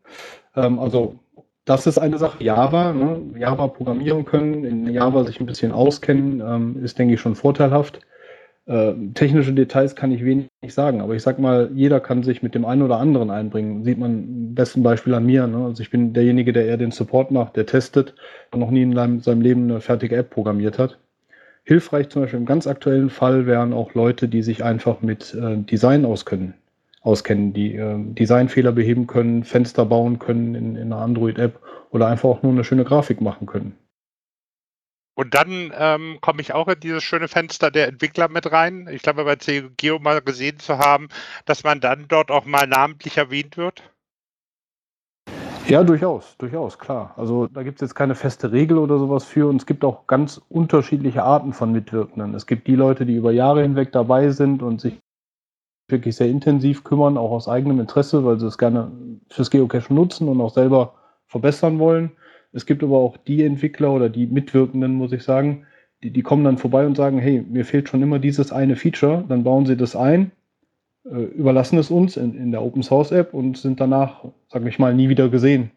Ähm, 0.57 0.79
also 0.79 1.19
das 1.65 1.87
ist 1.87 1.99
eine 1.99 2.19
Sache. 2.19 2.43
Java, 2.43 2.93
ne? 2.93 3.39
Java 3.39 3.69
programmieren 3.69 4.25
können, 4.25 4.65
in 4.65 4.87
Java 4.93 5.25
sich 5.25 5.41
ein 5.41 5.47
bisschen 5.47 5.73
auskennen, 5.73 6.41
ähm, 6.41 6.85
ist, 6.85 6.99
denke 6.99 7.15
ich, 7.15 7.21
schon 7.21 7.37
vorteilhaft. 7.37 8.01
Äh, 8.67 8.95
technische 9.13 9.53
Details 9.53 9.95
kann 9.95 10.11
ich 10.11 10.25
wenig 10.25 10.49
sagen, 10.69 11.03
aber 11.03 11.15
ich 11.15 11.23
sag 11.23 11.39
mal, 11.39 11.71
jeder 11.75 12.01
kann 12.01 12.23
sich 12.23 12.43
mit 12.43 12.55
dem 12.55 12.65
einen 12.65 12.81
oder 12.81 12.99
anderen 12.99 13.31
einbringen. 13.31 13.85
Sieht 13.85 13.99
man 13.99 14.25
im 14.25 14.55
besten 14.55 14.83
Beispiel 14.83 15.13
an 15.15 15.27
mir. 15.27 15.47
Ne? 15.47 15.67
Also 15.67 15.83
ich 15.83 15.91
bin 15.91 16.15
derjenige, 16.15 16.53
der 16.55 16.65
eher 16.65 16.79
den 16.79 16.91
Support 16.91 17.31
macht, 17.31 17.57
der 17.57 17.67
testet 17.67 18.15
und 18.53 18.61
noch 18.61 18.71
nie 18.71 18.83
in 18.83 18.95
seinem 18.95 19.21
seinem 19.21 19.43
Leben 19.43 19.65
eine 19.65 19.81
fertige 19.81 20.17
App 20.17 20.31
programmiert 20.31 20.79
hat. 20.79 20.99
Hilfreich 21.65 22.09
zum 22.09 22.23
Beispiel 22.23 22.41
im 22.41 22.47
ganz 22.47 22.67
aktuellen 22.67 23.11
Fall 23.11 23.47
wären 23.47 23.73
auch 23.73 23.95
Leute, 23.95 24.29
die 24.29 24.43
sich 24.43 24.65
einfach 24.65 25.03
mit 25.03 25.35
äh, 25.35 25.57
Design 25.59 26.05
auskennen, 26.07 26.55
auskennen, 27.03 27.53
die 27.53 27.75
äh, 27.75 27.97
Designfehler 27.99 28.73
beheben 28.73 29.07
können, 29.07 29.45
Fenster 29.45 29.85
bauen 29.85 30.19
können 30.19 30.55
in, 30.55 30.77
in 30.77 30.93
einer 30.93 31.03
Android-App 31.03 31.59
oder 31.91 32.07
einfach 32.07 32.29
auch 32.31 32.43
nur 32.43 32.53
eine 32.53 32.65
schöne 32.65 32.85
Grafik 32.85 33.21
machen 33.21 33.47
können. 33.47 33.75
Und 35.15 35.35
dann 35.35 35.73
ähm, 35.77 36.19
komme 36.21 36.41
ich 36.41 36.53
auch 36.53 36.67
in 36.69 36.81
dieses 36.81 37.05
schöne 37.05 37.29
Fenster 37.29 37.71
der 37.71 37.89
Entwickler 37.89 38.29
mit 38.29 38.51
rein. 38.51 38.89
Ich 38.91 39.03
glaube, 39.03 39.25
bei 39.25 39.37
CGO 39.37 40.01
mal 40.01 40.21
gesehen 40.21 40.59
zu 40.59 40.79
haben, 40.79 41.09
dass 41.45 41.63
man 41.63 41.81
dann 41.81 42.07
dort 42.09 42.31
auch 42.31 42.45
mal 42.45 42.67
namentlich 42.67 43.17
erwähnt 43.17 43.57
wird. 43.57 43.83
Ja, 45.67 45.83
durchaus, 45.83 46.37
durchaus, 46.37 46.79
klar. 46.79 47.15
Also 47.17 47.47
da 47.47 47.63
gibt 47.63 47.81
es 47.81 47.89
jetzt 47.89 47.95
keine 47.95 48.15
feste 48.15 48.53
Regel 48.53 48.77
oder 48.77 48.99
sowas 48.99 49.25
für 49.25 49.49
und 49.49 49.57
es 49.57 49.67
gibt 49.67 49.83
auch 49.83 50.07
ganz 50.07 50.41
unterschiedliche 50.51 51.23
Arten 51.23 51.55
von 51.55 51.73
Mitwirkenden. 51.73 52.35
Es 52.35 52.47
gibt 52.47 52.67
die 52.67 52.75
Leute, 52.75 53.07
die 53.07 53.15
über 53.15 53.33
Jahre 53.33 53.63
hinweg 53.63 53.91
dabei 53.91 54.29
sind 54.31 54.63
und 54.63 54.83
sich 54.83 54.99
wirklich 55.89 56.17
sehr 56.17 56.29
intensiv 56.29 56.85
kümmern, 56.85 57.17
auch 57.17 57.31
aus 57.31 57.49
eigenem 57.49 57.81
Interesse, 57.81 58.25
weil 58.27 58.39
sie 58.39 58.47
es 58.47 58.59
gerne 58.59 58.93
fürs 59.31 59.51
Geocachen 59.51 59.97
nutzen 59.97 60.29
und 60.29 60.41
auch 60.41 60.53
selber 60.53 60.95
verbessern 61.29 61.79
wollen. 61.79 62.13
Es 62.55 62.67
gibt 62.67 62.85
aber 62.85 62.99
auch 62.99 63.17
die 63.17 63.43
Entwickler 63.43 63.93
oder 63.93 64.09
die 64.09 64.27
Mitwirkenden, 64.27 64.95
muss 64.95 65.13
ich 65.13 65.25
sagen, 65.25 65.67
die, 66.05 66.11
die 66.11 66.23
kommen 66.23 66.45
dann 66.45 66.57
vorbei 66.57 66.87
und 66.87 66.97
sagen, 66.97 67.19
hey, 67.19 67.43
mir 67.43 67.65
fehlt 67.65 67.89
schon 67.89 68.01
immer 68.01 68.21
dieses 68.21 68.53
eine 68.53 68.77
Feature, 68.77 69.25
dann 69.29 69.43
bauen 69.43 69.67
sie 69.67 69.77
das 69.77 69.97
ein, 69.97 70.31
äh, 71.05 71.17
überlassen 71.17 71.79
es 71.79 71.91
uns 71.91 72.17
in, 72.17 72.37
in 72.37 72.53
der 72.53 72.63
Open 72.63 72.85
Source 72.85 73.11
App 73.11 73.35
und 73.35 73.59
sind 73.59 73.81
danach, 73.81 74.25
sage 74.49 74.69
ich 74.69 74.79
mal, 74.79 74.95
nie 74.95 75.09
wieder 75.09 75.29
gesehen. 75.29 75.73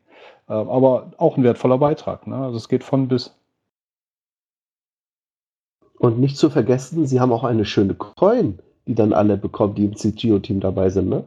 Äh, 0.48 0.53
aber 0.53 1.13
auch 1.17 1.36
ein 1.36 1.43
wertvoller 1.43 1.79
Beitrag. 1.79 2.27
Ne? 2.27 2.36
Also 2.36 2.57
es 2.57 2.69
geht 2.69 2.84
von 2.84 3.07
bis. 3.07 3.36
Und 5.98 6.19
nicht 6.19 6.38
zu 6.38 6.51
vergessen, 6.51 7.07
sie 7.07 7.19
haben 7.19 7.31
auch 7.31 7.43
eine 7.43 7.65
schöne 7.65 7.96
Coin, 7.96 8.60
die 8.86 8.93
dann 8.93 9.13
alle 9.13 9.36
bekommen, 9.36 9.74
die 9.74 9.86
im 9.86 9.96
CGO-Team 9.96 10.60
dabei 10.60 10.91
sind, 10.91 11.10
ne? 11.10 11.24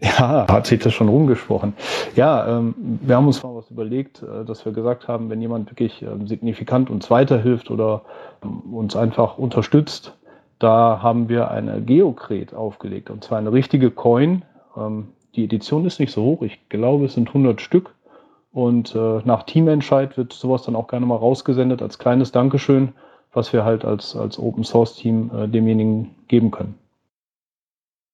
Ja, 0.00 0.46
hat 0.48 0.66
sich 0.66 0.78
das 0.80 0.94
schon 0.94 1.08
rumgesprochen. 1.08 1.74
Ja, 2.14 2.58
ähm, 2.58 2.74
wir 3.02 3.16
haben 3.16 3.26
uns 3.26 3.42
mal 3.42 3.54
was 3.56 3.68
überlegt, 3.70 4.22
äh, 4.22 4.44
dass 4.44 4.64
wir 4.64 4.72
gesagt 4.72 5.08
haben, 5.08 5.28
wenn 5.28 5.40
jemand 5.40 5.70
wirklich 5.70 6.02
ähm, 6.02 6.28
signifikant 6.28 6.88
uns 6.88 7.10
weiterhilft 7.10 7.70
oder 7.70 8.02
ähm, 8.44 8.74
uns 8.74 8.94
einfach 8.94 9.38
unterstützt, 9.38 10.14
da 10.60 11.00
haben 11.02 11.28
wir 11.28 11.50
eine 11.50 11.80
Geokret 11.82 12.54
aufgelegt 12.54 13.10
und 13.10 13.24
zwar 13.24 13.38
eine 13.38 13.52
richtige 13.52 13.90
Coin. 13.90 14.42
Ähm, 14.76 15.08
die 15.34 15.44
Edition 15.44 15.84
ist 15.84 15.98
nicht 15.98 16.12
so 16.12 16.22
hoch, 16.22 16.42
ich 16.42 16.68
glaube, 16.68 17.06
es 17.06 17.14
sind 17.14 17.28
100 17.28 17.60
Stück. 17.60 17.94
Und 18.52 18.94
äh, 18.94 19.20
nach 19.24 19.42
Teamentscheid 19.44 20.16
wird 20.16 20.32
sowas 20.32 20.62
dann 20.62 20.74
auch 20.74 20.88
gerne 20.88 21.06
mal 21.06 21.16
rausgesendet 21.16 21.82
als 21.82 21.98
kleines 21.98 22.32
Dankeschön, 22.32 22.92
was 23.32 23.52
wir 23.52 23.64
halt 23.64 23.84
als, 23.84 24.16
als 24.16 24.38
Open 24.38 24.64
Source 24.64 24.94
Team 24.94 25.30
äh, 25.36 25.48
demjenigen 25.48 26.14
geben 26.28 26.50
können. 26.50 26.74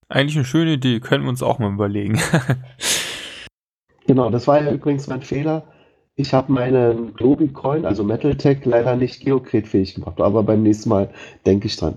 Eigentlich 0.09 0.37
eine 0.37 0.45
schöne 0.45 0.75
Idee, 0.75 1.01
können 1.01 1.25
wir 1.25 1.31
uns 1.31 1.43
auch 1.43 1.59
mal 1.59 1.73
überlegen. 1.73 2.19
genau, 4.07 4.31
das 4.31 4.47
war 4.47 4.63
ja 4.63 4.71
übrigens 4.71 5.07
mein 5.07 5.23
Fehler. 5.23 5.65
Ich 6.17 6.33
habe 6.33 6.53
meinen 6.53 7.15
Globi-Coin, 7.15 7.85
also 7.85 8.05
Metal 8.05 8.37
Tech, 8.37 8.65
leider 8.65 8.95
nicht 8.95 9.25
Geocret-fähig 9.25 9.97
gemacht, 9.97 10.21
aber 10.21 10.43
beim 10.45 10.63
nächsten 10.63 10.89
Mal 10.89 11.11
denke 11.45 11.67
ich 11.67 11.77
dran. 11.77 11.97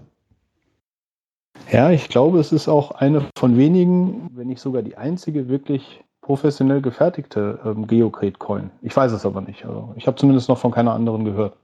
Ja, 1.72 1.92
ich 1.92 2.08
glaube, 2.10 2.40
es 2.40 2.52
ist 2.52 2.68
auch 2.68 2.92
eine 2.92 3.26
von 3.38 3.58
wenigen, 3.58 4.30
wenn 4.34 4.48
nicht 4.48 4.62
sogar 4.62 4.82
die 4.82 4.98
einzige 4.98 5.50
wirklich 5.50 6.04
professionell 6.22 6.82
gefertigte 6.82 7.60
ähm, 7.66 7.88
Geocret-Coin. 7.88 8.72
Ich 8.82 8.96
weiß 8.96 9.12
es 9.12 9.26
aber 9.26 9.42
nicht. 9.42 9.66
Also 9.66 9.94
ich 9.96 10.08
habe 10.08 10.18
zumindest 10.18 10.50
noch 10.50 10.58
von 10.58 10.72
keiner 10.72 10.94
anderen 10.94 11.26
gehört. 11.26 11.58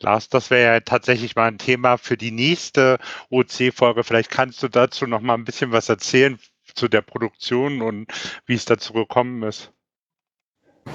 Lars, 0.00 0.28
das 0.28 0.50
wäre 0.50 0.74
ja 0.74 0.80
tatsächlich 0.80 1.34
mal 1.34 1.48
ein 1.48 1.58
Thema 1.58 1.96
für 1.96 2.16
die 2.16 2.30
nächste 2.30 2.98
OC-Folge. 3.30 4.04
Vielleicht 4.04 4.30
kannst 4.30 4.62
du 4.62 4.68
dazu 4.68 5.06
noch 5.06 5.20
mal 5.20 5.34
ein 5.34 5.44
bisschen 5.44 5.72
was 5.72 5.88
erzählen 5.88 6.38
zu 6.74 6.88
der 6.88 7.02
Produktion 7.02 7.82
und 7.82 8.06
wie 8.46 8.54
es 8.54 8.64
dazu 8.64 8.92
gekommen 8.92 9.42
ist. 9.42 9.72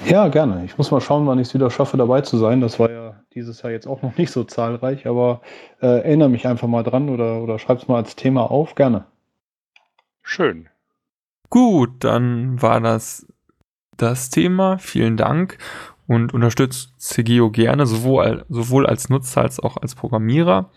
Ja, 0.06 0.28
gerne. 0.28 0.64
Ich 0.64 0.76
muss 0.76 0.90
mal 0.90 1.00
schauen, 1.00 1.26
wann 1.26 1.38
ich 1.38 1.48
es 1.48 1.54
wieder 1.54 1.70
schaffe, 1.70 1.96
dabei 1.96 2.22
zu 2.22 2.36
sein. 2.36 2.60
Das 2.60 2.78
war 2.80 2.90
ja 2.90 3.20
dieses 3.34 3.62
Jahr 3.62 3.72
jetzt 3.72 3.86
auch 3.86 4.02
noch 4.02 4.16
nicht 4.16 4.30
so 4.30 4.44
zahlreich, 4.44 5.06
aber 5.06 5.40
äh, 5.80 5.86
erinnere 5.86 6.28
mich 6.28 6.46
einfach 6.46 6.68
mal 6.68 6.82
dran 6.82 7.08
oder, 7.08 7.42
oder 7.42 7.58
schreib 7.58 7.78
es 7.78 7.88
mal 7.88 7.96
als 7.96 8.16
Thema 8.16 8.50
auf. 8.50 8.74
Gerne. 8.74 9.06
Schön. 10.22 10.68
Gut, 11.50 12.02
dann 12.02 12.60
war 12.60 12.80
das 12.80 13.26
das 13.96 14.30
Thema. 14.30 14.78
Vielen 14.78 15.16
Dank 15.16 15.58
und 16.06 16.34
unterstützt 16.34 16.94
CGO 16.98 17.50
gerne, 17.50 17.86
sowohl, 17.86 18.44
sowohl 18.48 18.86
als 18.86 19.08
Nutzer 19.08 19.42
als 19.42 19.60
auch 19.60 19.76
als 19.76 19.94
Programmierer. 19.94 20.70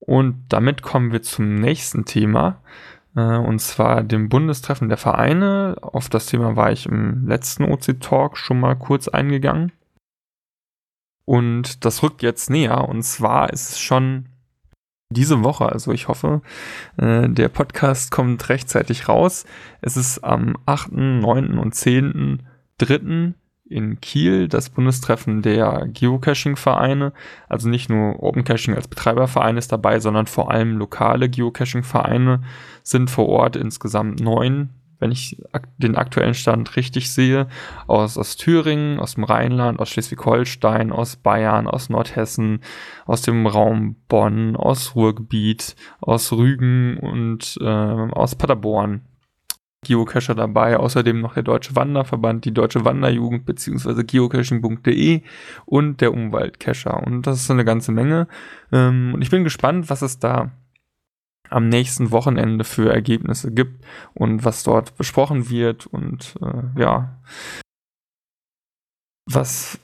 Und 0.00 0.44
damit 0.48 0.82
kommen 0.82 1.12
wir 1.12 1.22
zum 1.22 1.56
nächsten 1.56 2.04
Thema, 2.04 2.62
äh, 3.16 3.20
und 3.20 3.60
zwar 3.60 4.02
dem 4.02 4.28
Bundestreffen 4.28 4.88
der 4.88 4.98
Vereine. 4.98 5.76
Auf 5.82 6.08
das 6.08 6.26
Thema 6.26 6.56
war 6.56 6.72
ich 6.72 6.86
im 6.86 7.26
letzten 7.26 7.64
OC-Talk 7.64 8.36
schon 8.36 8.60
mal 8.60 8.74
kurz 8.76 9.08
eingegangen. 9.08 9.72
Und 11.24 11.84
das 11.84 12.02
rückt 12.02 12.22
jetzt 12.22 12.48
näher, 12.48 12.88
und 12.88 13.02
zwar 13.02 13.52
ist 13.52 13.70
es 13.70 13.78
schon 13.78 14.30
diese 15.10 15.42
Woche, 15.42 15.66
also 15.70 15.92
ich 15.92 16.08
hoffe, 16.08 16.42
äh, 16.96 17.28
der 17.28 17.48
Podcast 17.48 18.10
kommt 18.10 18.48
rechtzeitig 18.48 19.08
raus. 19.08 19.46
Es 19.80 19.96
ist 19.96 20.24
am 20.24 20.56
8., 20.66 20.92
9. 20.92 21.58
und 21.58 21.74
10. 21.74 22.42
3 22.78 23.34
in 23.68 24.00
Kiel 24.00 24.48
das 24.48 24.70
Bundestreffen 24.70 25.42
der 25.42 25.88
Geocaching-Vereine. 25.92 27.12
Also 27.48 27.68
nicht 27.68 27.90
nur 27.90 28.22
Open 28.22 28.44
Caching 28.44 28.74
als 28.74 28.88
Betreiberverein 28.88 29.56
ist 29.56 29.72
dabei, 29.72 30.00
sondern 30.00 30.26
vor 30.26 30.50
allem 30.50 30.76
lokale 30.76 31.28
Geocaching-Vereine 31.28 32.42
sind 32.82 33.10
vor 33.10 33.28
Ort 33.28 33.56
insgesamt 33.56 34.20
neun, 34.20 34.70
wenn 34.98 35.12
ich 35.12 35.40
den 35.76 35.96
aktuellen 35.96 36.34
Stand 36.34 36.74
richtig 36.76 37.10
sehe, 37.12 37.46
aus, 37.86 38.18
aus 38.18 38.36
Thüringen, 38.36 38.98
aus 38.98 39.14
dem 39.14 39.24
Rheinland, 39.24 39.78
aus 39.80 39.90
Schleswig-Holstein, 39.90 40.90
aus 40.90 41.16
Bayern, 41.16 41.68
aus 41.68 41.88
Nordhessen, 41.88 42.60
aus 43.06 43.22
dem 43.22 43.46
Raum 43.46 43.96
Bonn, 44.08 44.56
aus 44.56 44.94
Ruhrgebiet, 44.94 45.76
aus 46.00 46.32
Rügen 46.32 46.98
und 46.98 47.58
äh, 47.60 47.64
aus 47.64 48.34
Paderborn. 48.34 49.02
Geocacher 49.84 50.34
dabei, 50.34 50.76
außerdem 50.76 51.20
noch 51.20 51.34
der 51.34 51.44
Deutsche 51.44 51.76
Wanderverband, 51.76 52.44
die 52.44 52.52
Deutsche 52.52 52.84
Wanderjugend 52.84 53.46
bzw. 53.46 54.02
geocaching.de 54.02 55.22
und 55.66 56.00
der 56.00 56.12
Umweltcacher. 56.12 57.02
Und 57.06 57.26
das 57.26 57.40
ist 57.40 57.50
eine 57.50 57.64
ganze 57.64 57.92
Menge. 57.92 58.26
Ähm, 58.72 59.12
und 59.14 59.22
ich 59.22 59.30
bin 59.30 59.44
gespannt, 59.44 59.88
was 59.88 60.02
es 60.02 60.18
da 60.18 60.50
am 61.50 61.68
nächsten 61.68 62.10
Wochenende 62.10 62.64
für 62.64 62.92
Ergebnisse 62.92 63.52
gibt 63.52 63.84
und 64.14 64.44
was 64.44 64.64
dort 64.64 64.96
besprochen 64.96 65.48
wird 65.48 65.86
und 65.86 66.34
äh, 66.42 66.80
ja, 66.80 67.18
was, 69.26 69.78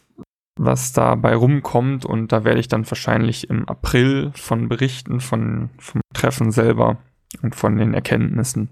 was 0.57 0.93
dabei 0.93 1.37
rumkommt. 1.37 2.05
Und 2.05 2.33
da 2.33 2.45
werde 2.45 2.61
ich 2.61 2.69
dann 2.69 2.91
wahrscheinlich 2.91 3.49
im 3.49 3.69
April 3.69 4.33
von 4.35 4.69
berichten, 4.69 5.21
von, 5.21 5.71
vom 5.79 6.01
Treffen 6.13 6.51
selber 6.51 6.99
und 7.43 7.55
von 7.55 7.77
den 7.77 7.95
Erkenntnissen. 7.95 8.69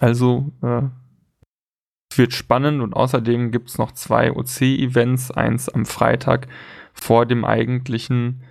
Also 0.00 0.52
äh, 0.62 0.82
wird 2.16 2.32
spannend 2.32 2.80
und 2.82 2.94
außerdem 2.94 3.50
gibt 3.50 3.70
es 3.70 3.78
noch 3.78 3.92
zwei 3.92 4.32
OC-Events, 4.32 5.30
eins 5.30 5.68
am 5.68 5.86
Freitag 5.86 6.48
vor 6.92 7.26
dem 7.26 7.44
eigentlichen 7.44 8.42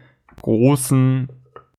großen 0.42 1.30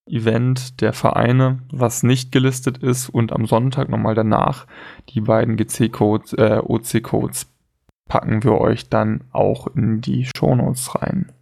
Event 0.07 0.81
der 0.81 0.93
Vereine, 0.93 1.61
was 1.71 2.03
nicht 2.03 2.33
gelistet 2.33 2.79
ist 2.79 3.09
und 3.09 3.33
am 3.33 3.47
Sonntag 3.47 3.89
nochmal 3.89 4.15
danach 4.15 4.67
die 5.11 5.21
beiden 5.21 5.57
GC-Codes, 5.57 6.33
äh, 6.35 6.61
OC-Codes 6.65 7.47
packen 8.09 8.43
wir 8.43 8.59
euch 8.59 8.89
dann 8.89 9.25
auch 9.33 9.67
in 9.69 10.01
die 10.01 10.27
Shownotes 10.37 10.95
rein. 10.95 11.33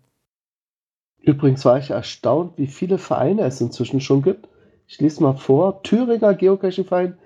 Übrigens 1.23 1.64
war 1.64 1.78
ich 1.78 1.90
erstaunt, 1.90 2.52
wie 2.56 2.66
viele 2.66 2.99
Vereine 2.99 3.42
es 3.42 3.61
inzwischen 3.61 4.00
schon 4.00 4.23
gibt. 4.23 4.49
Ich 4.87 5.00
lese 5.00 5.23
mal 5.23 5.35
vor. 5.35 5.82
Thüringer 5.82 6.35
Geocaching-Verein, 6.35 7.16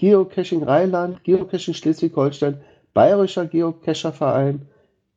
Geocaching 0.00 0.62
Rheinland, 0.62 1.22
Geocaching 1.24 1.74
Schleswig-Holstein, 1.74 2.62
Bayerischer 2.94 3.44
Geocacherverein, 3.44 4.62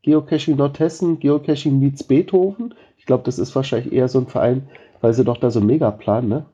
Geocaching 0.02 0.58
Nordhessen, 0.58 1.22
Geocaching 1.22 1.80
Mietz 1.80 2.04
Beethoven. 2.04 2.74
Ich 2.98 3.06
glaube, 3.06 3.24
das 3.24 3.40
ist 3.40 3.56
wahrscheinlich 3.56 3.94
eher 3.94 4.10
so 4.10 4.20
ein 4.20 4.28
Verein, 4.28 4.68
weil 5.00 5.14
sie 5.14 5.24
doch 5.24 5.38
da 5.38 5.52
so 5.52 5.62
mega 5.62 5.90
planen, 5.90 6.28
ne? 6.28 6.46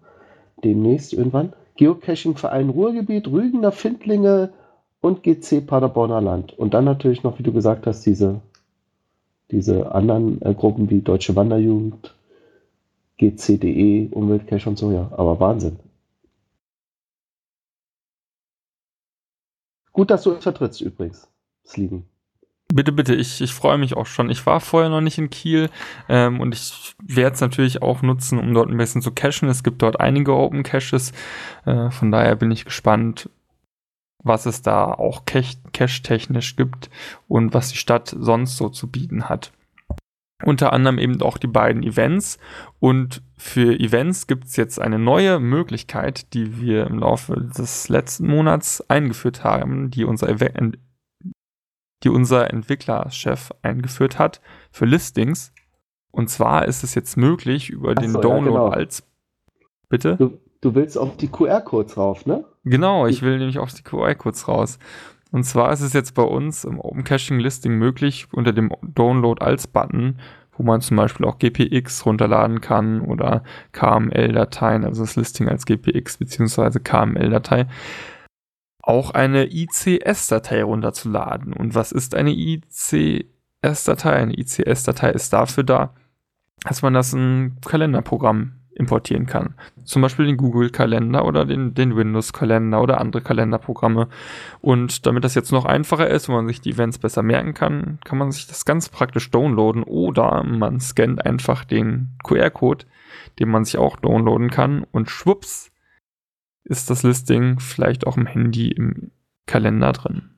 Demnächst 0.63 1.11
irgendwann. 1.11 1.53
Geocaching 1.77 2.35
Verein 2.35 2.69
Ruhrgebiet, 2.69 3.27
Rügener 3.27 3.71
Findlinge 3.71 4.51
und 5.01 5.23
GC 5.23 5.65
Paderborner 5.65 6.21
Land. 6.21 6.53
Und 6.55 6.75
dann 6.75 6.85
natürlich 6.85 7.23
noch, 7.23 7.39
wie 7.39 7.43
du 7.43 7.51
gesagt 7.51 7.87
hast, 7.87 8.05
diese, 8.05 8.41
diese 9.49 9.91
anderen 9.91 10.39
äh, 10.43 10.53
Gruppen 10.53 10.91
wie 10.91 11.01
Deutsche 11.01 11.35
Wanderjugend, 11.35 12.13
GCDE, 13.17 14.09
Umweltcache 14.11 14.69
und 14.69 14.77
so, 14.77 14.91
ja. 14.91 15.11
Aber 15.17 15.39
Wahnsinn. 15.39 15.79
Gut, 19.99 20.11
dass 20.11 20.23
du 20.23 20.31
uns 20.31 20.43
vertrittst 20.43 20.79
übrigens, 20.79 21.27
Slieben. 21.67 22.05
Bitte, 22.73 22.93
bitte, 22.93 23.15
ich, 23.15 23.41
ich 23.41 23.53
freue 23.53 23.77
mich 23.77 23.97
auch 23.97 24.05
schon. 24.05 24.29
Ich 24.29 24.45
war 24.45 24.61
vorher 24.61 24.89
noch 24.89 25.01
nicht 25.01 25.17
in 25.17 25.29
Kiel 25.29 25.69
ähm, 26.07 26.39
und 26.39 26.55
ich 26.55 26.95
werde 27.03 27.33
es 27.33 27.41
natürlich 27.41 27.81
auch 27.81 28.01
nutzen, 28.01 28.39
um 28.39 28.53
dort 28.53 28.69
ein 28.69 28.77
bisschen 28.77 29.01
zu 29.01 29.11
cachen. 29.11 29.49
Es 29.49 29.61
gibt 29.61 29.81
dort 29.81 29.99
einige 29.99 30.33
Open 30.33 30.63
Caches, 30.63 31.11
äh, 31.65 31.91
von 31.91 32.11
daher 32.11 32.37
bin 32.37 32.49
ich 32.49 32.63
gespannt, 32.63 33.29
was 34.23 34.45
es 34.45 34.61
da 34.61 34.85
auch 34.85 35.25
cache-technisch 35.25 36.55
gibt 36.55 36.89
und 37.27 37.53
was 37.53 37.67
die 37.67 37.77
Stadt 37.77 38.15
sonst 38.17 38.55
so 38.55 38.69
zu 38.69 38.89
bieten 38.89 39.27
hat. 39.27 39.51
Unter 40.43 40.71
anderem 40.71 40.99
eben 40.99 41.21
auch 41.21 41.37
die 41.37 41.47
beiden 41.47 41.83
Events. 41.83 42.37
Und 42.79 43.21
für 43.37 43.77
Events 43.77 44.27
gibt 44.27 44.45
es 44.45 44.55
jetzt 44.55 44.79
eine 44.79 44.97
neue 44.97 45.39
Möglichkeit, 45.39 46.33
die 46.33 46.61
wir 46.61 46.87
im 46.87 46.99
Laufe 46.99 47.35
des 47.35 47.89
letzten 47.89 48.27
Monats 48.27 48.81
eingeführt 48.89 49.43
haben, 49.43 49.91
die 49.91 50.05
unser 50.05 50.27
die 52.03 52.09
unser 52.09 52.51
Entwicklerchef 52.53 53.51
eingeführt 53.61 54.17
hat 54.19 54.39
für 54.71 54.85
Listings. 54.85 55.51
Und 56.11 56.29
zwar 56.29 56.65
ist 56.65 56.83
es 56.83 56.95
jetzt 56.95 57.17
möglich 57.17 57.69
über 57.69 57.91
Ach 57.91 58.01
den 58.01 58.11
so, 58.11 58.19
ja, 58.19 58.21
Download 58.21 58.51
genau. 58.51 58.67
als. 58.69 59.03
Bitte? 59.89 60.15
Du, 60.17 60.39
du 60.61 60.75
willst 60.75 60.97
auf 60.97 61.17
die 61.17 61.27
QR-Codes 61.27 61.97
rauf, 61.97 62.25
ne? 62.25 62.45
Genau, 62.63 63.07
ich 63.07 63.21
will 63.21 63.37
nämlich 63.37 63.59
auf 63.59 63.73
die 63.73 63.83
QR-Codes 63.83 64.47
raus. 64.47 64.79
Und 65.31 65.43
zwar 65.43 65.71
ist 65.71 65.81
es 65.81 65.93
jetzt 65.93 66.15
bei 66.15 66.23
uns 66.23 66.63
im 66.63 66.79
Open 66.79 67.03
Caching 67.03 67.39
Listing 67.39 67.73
möglich, 67.73 68.27
unter 68.31 68.51
dem 68.51 68.71
Download 68.81 69.43
als 69.43 69.67
Button, 69.67 70.19
wo 70.57 70.63
man 70.63 70.81
zum 70.81 70.97
Beispiel 70.97 71.25
auch 71.25 71.39
GPX 71.39 72.05
runterladen 72.05 72.61
kann 72.61 73.01
oder 73.01 73.43
KML-Dateien, 73.71 74.83
also 74.83 75.03
das 75.03 75.15
Listing 75.15 75.47
als 75.47 75.65
GPX 75.65 76.17
bzw. 76.17 76.79
KML-Datei, 76.79 77.67
auch 78.81 79.11
eine 79.11 79.45
ICS-Datei 79.45 80.63
runterzuladen. 80.63 81.53
Und 81.53 81.75
was 81.75 81.91
ist 81.91 82.15
eine 82.15 82.31
ICS-Datei? 82.31 84.13
Eine 84.13 84.33
ICS-Datei 84.37 85.11
ist 85.11 85.31
dafür 85.31 85.63
da, 85.63 85.93
dass 86.63 86.81
man 86.81 86.93
das 86.93 87.13
ein 87.13 87.57
Kalenderprogramm 87.63 88.58
importieren 88.79 89.25
kann. 89.25 89.55
Zum 89.83 90.01
Beispiel 90.01 90.25
den 90.25 90.37
Google-Kalender 90.37 91.25
oder 91.25 91.45
den, 91.45 91.73
den 91.73 91.95
Windows-Kalender 91.95 92.81
oder 92.81 92.99
andere 92.99 93.21
Kalenderprogramme. 93.21 94.07
Und 94.61 95.05
damit 95.05 95.23
das 95.23 95.35
jetzt 95.35 95.51
noch 95.51 95.65
einfacher 95.65 96.09
ist, 96.09 96.29
wo 96.29 96.33
man 96.33 96.47
sich 96.47 96.61
die 96.61 96.71
Events 96.71 96.97
besser 96.97 97.21
merken 97.21 97.53
kann, 97.53 97.99
kann 98.05 98.17
man 98.17 98.31
sich 98.31 98.47
das 98.47 98.65
ganz 98.65 98.89
praktisch 98.89 99.29
downloaden 99.29 99.83
oder 99.83 100.43
man 100.43 100.79
scannt 100.79 101.25
einfach 101.25 101.65
den 101.65 102.17
QR-Code, 102.23 102.85
den 103.39 103.49
man 103.49 103.65
sich 103.65 103.77
auch 103.77 103.97
downloaden 103.97 104.49
kann 104.49 104.85
und 104.91 105.09
schwupps 105.09 105.71
ist 106.63 106.89
das 106.89 107.03
Listing 107.03 107.59
vielleicht 107.59 108.05
auch 108.07 108.15
im 108.15 108.27
Handy 108.27 108.69
im 108.69 109.11
Kalender 109.47 109.91
drin. 109.91 110.29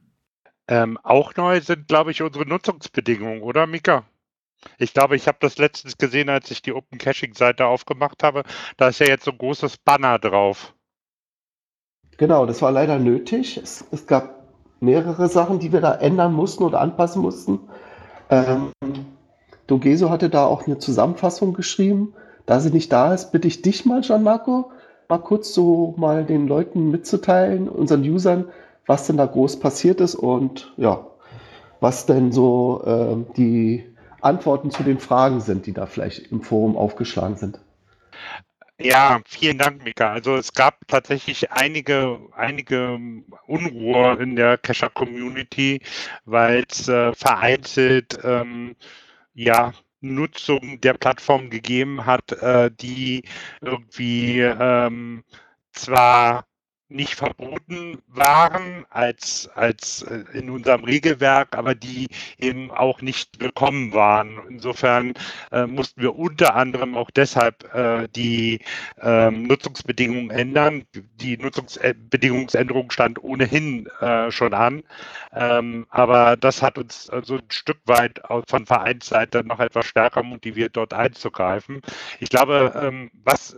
Ähm, 0.67 0.97
auch 1.03 1.35
neu 1.35 1.59
sind, 1.59 1.89
glaube 1.89 2.11
ich, 2.11 2.21
unsere 2.21 2.45
Nutzungsbedingungen, 2.45 3.41
oder 3.41 3.67
Mika? 3.67 4.05
Ich 4.77 4.93
glaube, 4.93 5.15
ich 5.15 5.27
habe 5.27 5.37
das 5.41 5.57
letztens 5.57 5.97
gesehen, 5.97 6.29
als 6.29 6.51
ich 6.51 6.61
die 6.61 6.73
Open 6.73 6.97
Caching-Seite 6.97 7.65
aufgemacht 7.65 8.23
habe. 8.23 8.43
Da 8.77 8.89
ist 8.89 8.99
ja 8.99 9.07
jetzt 9.07 9.25
so 9.25 9.31
ein 9.31 9.37
großes 9.37 9.77
Banner 9.77 10.19
drauf. 10.19 10.73
Genau, 12.17 12.45
das 12.45 12.61
war 12.61 12.71
leider 12.71 12.99
nötig. 12.99 13.57
Es, 13.57 13.85
es 13.91 14.05
gab 14.05 14.47
mehrere 14.79 15.27
Sachen, 15.27 15.59
die 15.59 15.71
wir 15.71 15.81
da 15.81 15.95
ändern 15.95 16.33
mussten 16.33 16.63
oder 16.63 16.81
anpassen 16.81 17.21
mussten. 17.21 17.59
Ähm, 18.29 18.71
Dogeso 19.67 20.09
hatte 20.09 20.29
da 20.29 20.45
auch 20.45 20.67
eine 20.67 20.77
Zusammenfassung 20.77 21.53
geschrieben. 21.53 22.13
Da 22.45 22.59
sie 22.59 22.71
nicht 22.71 22.91
da 22.91 23.13
ist, 23.13 23.31
bitte 23.31 23.47
ich 23.47 23.61
dich 23.61 23.85
mal, 23.85 24.01
Gianmarco, 24.01 24.71
mal 25.07 25.19
kurz 25.19 25.53
so 25.53 25.93
mal 25.97 26.25
den 26.25 26.47
Leuten 26.47 26.91
mitzuteilen, 26.91 27.69
unseren 27.69 28.01
Usern, 28.01 28.45
was 28.87 29.07
denn 29.07 29.17
da 29.17 29.25
groß 29.25 29.59
passiert 29.59 30.01
ist 30.01 30.15
und 30.15 30.73
ja, 30.77 31.07
was 31.79 32.05
denn 32.05 32.31
so 32.31 32.83
ähm, 32.85 33.27
die 33.37 33.90
Antworten 34.21 34.71
zu 34.71 34.83
den 34.83 34.99
Fragen 34.99 35.41
sind, 35.41 35.65
die 35.65 35.73
da 35.73 35.85
vielleicht 35.85 36.31
im 36.31 36.41
Forum 36.41 36.77
aufgeschlagen 36.77 37.37
sind. 37.37 37.59
Ja, 38.79 39.21
vielen 39.27 39.59
Dank, 39.59 39.83
Mika. 39.83 40.11
Also 40.11 40.35
es 40.35 40.53
gab 40.53 40.87
tatsächlich 40.87 41.51
einige, 41.51 42.19
einige 42.35 42.97
Unruhe 43.45 44.17
in 44.19 44.35
der 44.35 44.57
Cacher-Community, 44.57 45.81
weil 46.25 46.63
es 46.67 46.87
äh, 46.87 47.13
vereinzelt 47.13 48.19
ähm, 48.23 48.75
ja 49.33 49.73
Nutzung 49.99 50.81
der 50.81 50.95
Plattform 50.95 51.51
gegeben 51.51 52.05
hat, 52.07 52.31
äh, 52.31 52.71
die 52.71 53.23
irgendwie 53.61 54.39
ähm, 54.39 55.23
zwar 55.73 56.45
nicht 56.91 57.15
verboten 57.15 58.01
waren 58.07 58.85
als, 58.89 59.49
als 59.55 60.03
äh, 60.03 60.23
in 60.33 60.49
unserem 60.49 60.83
Regelwerk, 60.83 61.57
aber 61.57 61.75
die 61.75 62.07
eben 62.37 62.71
auch 62.71 63.01
nicht 63.01 63.39
willkommen 63.39 63.93
waren. 63.93 64.39
Insofern 64.49 65.13
äh, 65.51 65.65
mussten 65.65 66.01
wir 66.01 66.15
unter 66.15 66.55
anderem 66.55 66.95
auch 66.95 67.09
deshalb 67.11 67.73
äh, 67.73 68.07
die 68.15 68.59
ähm, 69.01 69.43
Nutzungsbedingungen 69.43 70.29
ändern. 70.31 70.83
Die 71.15 71.37
Nutzungsbedingungsänderung 71.37 72.91
stand 72.91 73.23
ohnehin 73.23 73.87
äh, 74.01 74.31
schon 74.31 74.53
an, 74.53 74.83
ähm, 75.33 75.85
aber 75.89 76.35
das 76.37 76.61
hat 76.61 76.77
uns 76.77 77.09
also 77.09 77.35
ein 77.35 77.49
Stück 77.49 77.79
weit 77.85 78.21
von 78.47 78.65
Vereinsseite 78.65 79.43
noch 79.43 79.59
etwas 79.59 79.85
stärker 79.85 80.23
motiviert, 80.23 80.75
dort 80.75 80.93
einzugreifen. 80.93 81.81
Ich 82.19 82.29
glaube, 82.29 82.73
ähm, 82.75 83.11
was, 83.23 83.57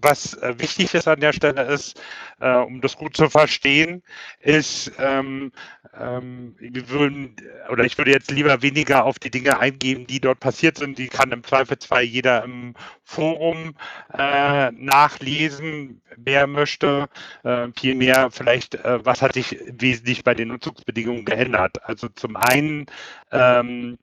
was 0.00 0.34
äh, 0.34 0.54
wichtig 0.58 0.94
ist 0.94 1.08
an 1.08 1.20
der 1.20 1.32
Stelle 1.32 1.62
ist, 1.62 2.00
äh, 2.40 2.64
um 2.74 2.80
das 2.80 2.96
gut 2.96 3.16
zu 3.16 3.28
verstehen, 3.28 4.02
ist, 4.40 4.92
ähm, 4.98 5.52
ähm, 5.98 6.56
wir 6.58 6.88
würden, 6.88 7.36
oder 7.70 7.84
ich 7.84 7.98
würde 7.98 8.10
jetzt 8.10 8.30
lieber 8.30 8.62
weniger 8.62 9.04
auf 9.04 9.18
die 9.18 9.30
Dinge 9.30 9.58
eingehen, 9.58 10.06
die 10.06 10.20
dort 10.20 10.40
passiert 10.40 10.78
sind. 10.78 10.98
Die 10.98 11.08
kann 11.08 11.32
im 11.32 11.44
Zweifelsfall 11.44 12.02
jeder 12.02 12.44
im 12.44 12.74
Forum 13.04 13.74
äh, 14.12 14.70
nachlesen, 14.72 16.02
wer 16.16 16.46
möchte. 16.46 17.08
Äh, 17.44 17.68
Vielmehr 17.76 18.30
vielleicht, 18.30 18.74
äh, 18.76 19.04
was 19.04 19.22
hat 19.22 19.34
sich 19.34 19.58
wesentlich 19.66 20.24
bei 20.24 20.34
den 20.34 20.48
Nutzungsbedingungen 20.48 21.24
geändert. 21.24 21.82
Also 21.84 22.08
zum 22.08 22.36
einen 22.36 22.86
ähm, 23.30 23.98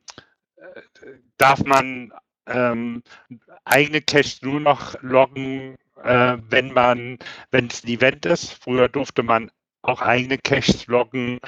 darf 1.38 1.64
man 1.64 2.12
ähm, 2.46 3.04
eigene 3.66 4.02
Caches 4.02 4.42
nur 4.42 4.60
noch 4.60 5.02
loggen, 5.02 5.78
äh, 6.04 6.38
wenn 6.50 6.74
man, 6.74 7.18
wenn 7.52 7.68
es 7.68 7.84
ein 7.84 7.90
Event 7.90 8.26
ist. 8.26 8.54
Früher 8.54 8.88
durfte 8.90 9.24
man 9.24 9.52
auch 9.82 10.02
eigene 10.02 10.38
Caches 10.38 10.88
loggen, 10.88 11.40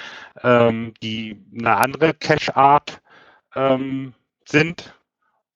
ähm, 0.43 0.93
die 1.01 1.43
eine 1.57 1.77
andere 1.77 2.13
Cache-Art 2.13 3.01
ähm, 3.55 4.13
sind. 4.45 4.93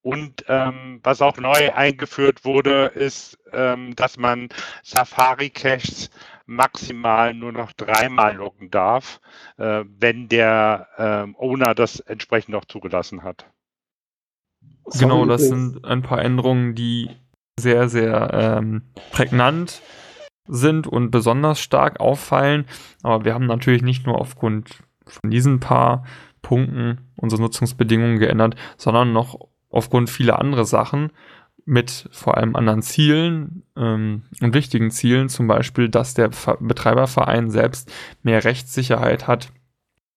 Und 0.02 0.46
ähm, 0.50 1.00
was 1.02 1.22
auch 1.22 1.38
neu 1.38 1.74
eingeführt 1.74 2.46
wurde, 2.46 2.92
ist, 2.94 3.40
ähm, 3.54 3.96
dass 3.96 4.18
man 4.18 4.50
Safari-Caches 4.84 6.12
maximal 6.46 7.34
nur 7.34 7.52
noch 7.52 7.74
dreimal 7.74 8.36
loggen 8.36 8.70
darf, 8.70 9.20
äh, 9.58 9.84
wenn 9.88 10.30
der 10.30 10.88
ähm, 11.00 11.36
Owner 11.40 11.74
das 11.74 12.02
entsprechend 12.02 12.50
noch 12.50 12.66
zugelassen 12.66 13.24
hat. 13.24 13.48
Genau, 15.00 15.26
das 15.26 15.48
übrigens. 15.48 15.74
sind 15.74 15.86
ein 15.86 16.02
paar 16.04 16.22
Änderungen, 16.22 16.76
die 16.76 17.10
sehr, 17.60 17.90
sehr 17.90 18.30
ähm, 18.34 18.84
prägnant 19.12 19.82
sind 20.48 20.88
und 20.88 21.12
besonders 21.12 21.60
stark 21.60 22.00
auffallen. 22.00 22.66
Aber 23.02 23.26
wir 23.26 23.34
haben 23.34 23.48
natürlich 23.48 23.82
nicht 23.82 24.06
nur 24.06 24.20
aufgrund 24.20 24.84
von 25.06 25.30
diesen 25.30 25.60
paar 25.60 26.06
Punkten 26.42 27.00
unsere 27.16 27.42
Nutzungsbedingungen 27.42 28.20
geändert, 28.20 28.56
sondern 28.78 29.14
noch 29.14 29.40
aufgrund 29.70 30.10
vieler 30.10 30.40
anderer 30.40 30.66
Sachen 30.66 31.12
mit 31.66 32.08
vor 32.12 32.38
allem 32.38 32.56
anderen 32.56 32.84
Zielen 32.84 33.64
ähm, 33.76 34.24
und 34.42 34.54
wichtigen 34.54 34.92
Zielen, 34.92 35.30
zum 35.30 35.48
Beispiel, 35.48 35.90
dass 35.90 36.14
der 36.14 36.32
Ver 36.32 36.58
Betreiberverein 36.60 37.50
selbst 37.50 37.92
mehr 38.22 38.44
Rechtssicherheit 38.44 39.28
hat, 39.28 39.52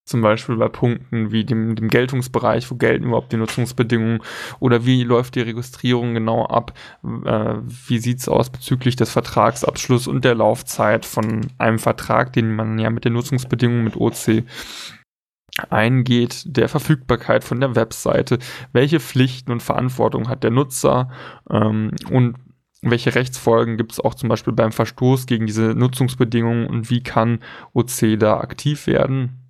zum 0.09 0.23
Beispiel 0.23 0.57
bei 0.57 0.69
Punkten 0.69 1.31
wie 1.31 1.45
dem, 1.45 1.77
dem 1.77 1.89
Geltungsbereich, 1.89 2.71
wo 2.71 2.77
gelten 2.77 3.05
überhaupt 3.05 3.33
die 3.33 3.37
Nutzungsbedingungen 3.37 4.21
oder 4.59 4.85
wie 4.85 5.05
läuft 5.05 5.35
die 5.35 5.43
Registrierung 5.43 6.15
genau 6.15 6.47
ab, 6.47 6.73
äh, 7.05 7.55
wie 7.87 7.99
sieht's 7.99 8.29
aus 8.29 8.51
bezüglich 8.51 8.97
des 8.97 9.11
Vertragsabschlusses 9.11 10.09
und 10.09 10.25
der 10.25 10.35
Laufzeit 10.35 11.05
von 11.05 11.47
einem 11.59 11.79
Vertrag, 11.79 12.33
den 12.33 12.55
man 12.55 12.79
ja 12.79 12.91
mit 12.91 13.05
den 13.05 13.13
Nutzungsbedingungen 13.13 13.85
mit 13.85 13.97
OC 13.97 14.45
eingeht, 15.71 16.45
der 16.47 16.69
Verfügbarkeit 16.69 17.45
von 17.45 17.61
der 17.61 17.75
Webseite, 17.75 18.39
welche 18.73 19.01
Pflichten 19.01 19.53
und 19.53 19.63
Verantwortung 19.63 20.29
hat 20.29 20.45
der 20.45 20.51
Nutzer 20.51 21.11
ähm, 21.51 21.93
und 22.11 22.37
welche 22.81 23.15
Rechtsfolgen 23.15 23.77
gibt 23.77 23.93
es 23.93 24.01
auch 24.01 24.15
zum 24.15 24.29
Beispiel 24.29 24.53
beim 24.53 24.73
Verstoß 24.73 25.27
gegen 25.27 25.47
diese 25.47 25.75
Nutzungsbedingungen 25.75 26.67
und 26.67 26.91
wie 26.91 27.03
kann 27.03 27.41
OC 27.73 28.19
da 28.19 28.39
aktiv 28.39 28.87
werden. 28.87 29.48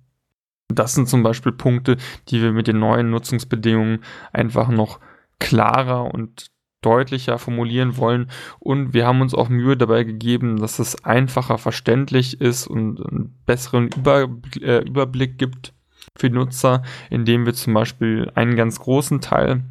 Das 0.69 0.93
sind 0.93 1.09
zum 1.09 1.23
Beispiel 1.23 1.51
Punkte, 1.51 1.97
die 2.29 2.41
wir 2.41 2.51
mit 2.51 2.67
den 2.67 2.79
neuen 2.79 3.09
Nutzungsbedingungen 3.09 4.03
einfach 4.31 4.69
noch 4.69 4.99
klarer 5.39 6.13
und 6.13 6.51
deutlicher 6.81 7.37
formulieren 7.39 7.97
wollen. 7.97 8.29
Und 8.59 8.93
wir 8.93 9.05
haben 9.05 9.21
uns 9.21 9.33
auch 9.33 9.49
Mühe 9.49 9.75
dabei 9.75 10.03
gegeben, 10.03 10.57
dass 10.57 10.79
es 10.79 11.03
einfacher 11.03 11.57
verständlich 11.57 12.39
ist 12.39 12.67
und 12.67 13.05
einen 13.05 13.37
besseren 13.45 13.89
Über 13.97 14.29
äh, 14.61 14.85
Überblick 14.87 15.37
gibt 15.37 15.73
für 16.15 16.29
Nutzer, 16.29 16.83
indem 17.09 17.45
wir 17.45 17.53
zum 17.53 17.73
Beispiel 17.73 18.31
einen 18.35 18.55
ganz 18.55 18.79
großen 18.79 19.21
Teil 19.21 19.63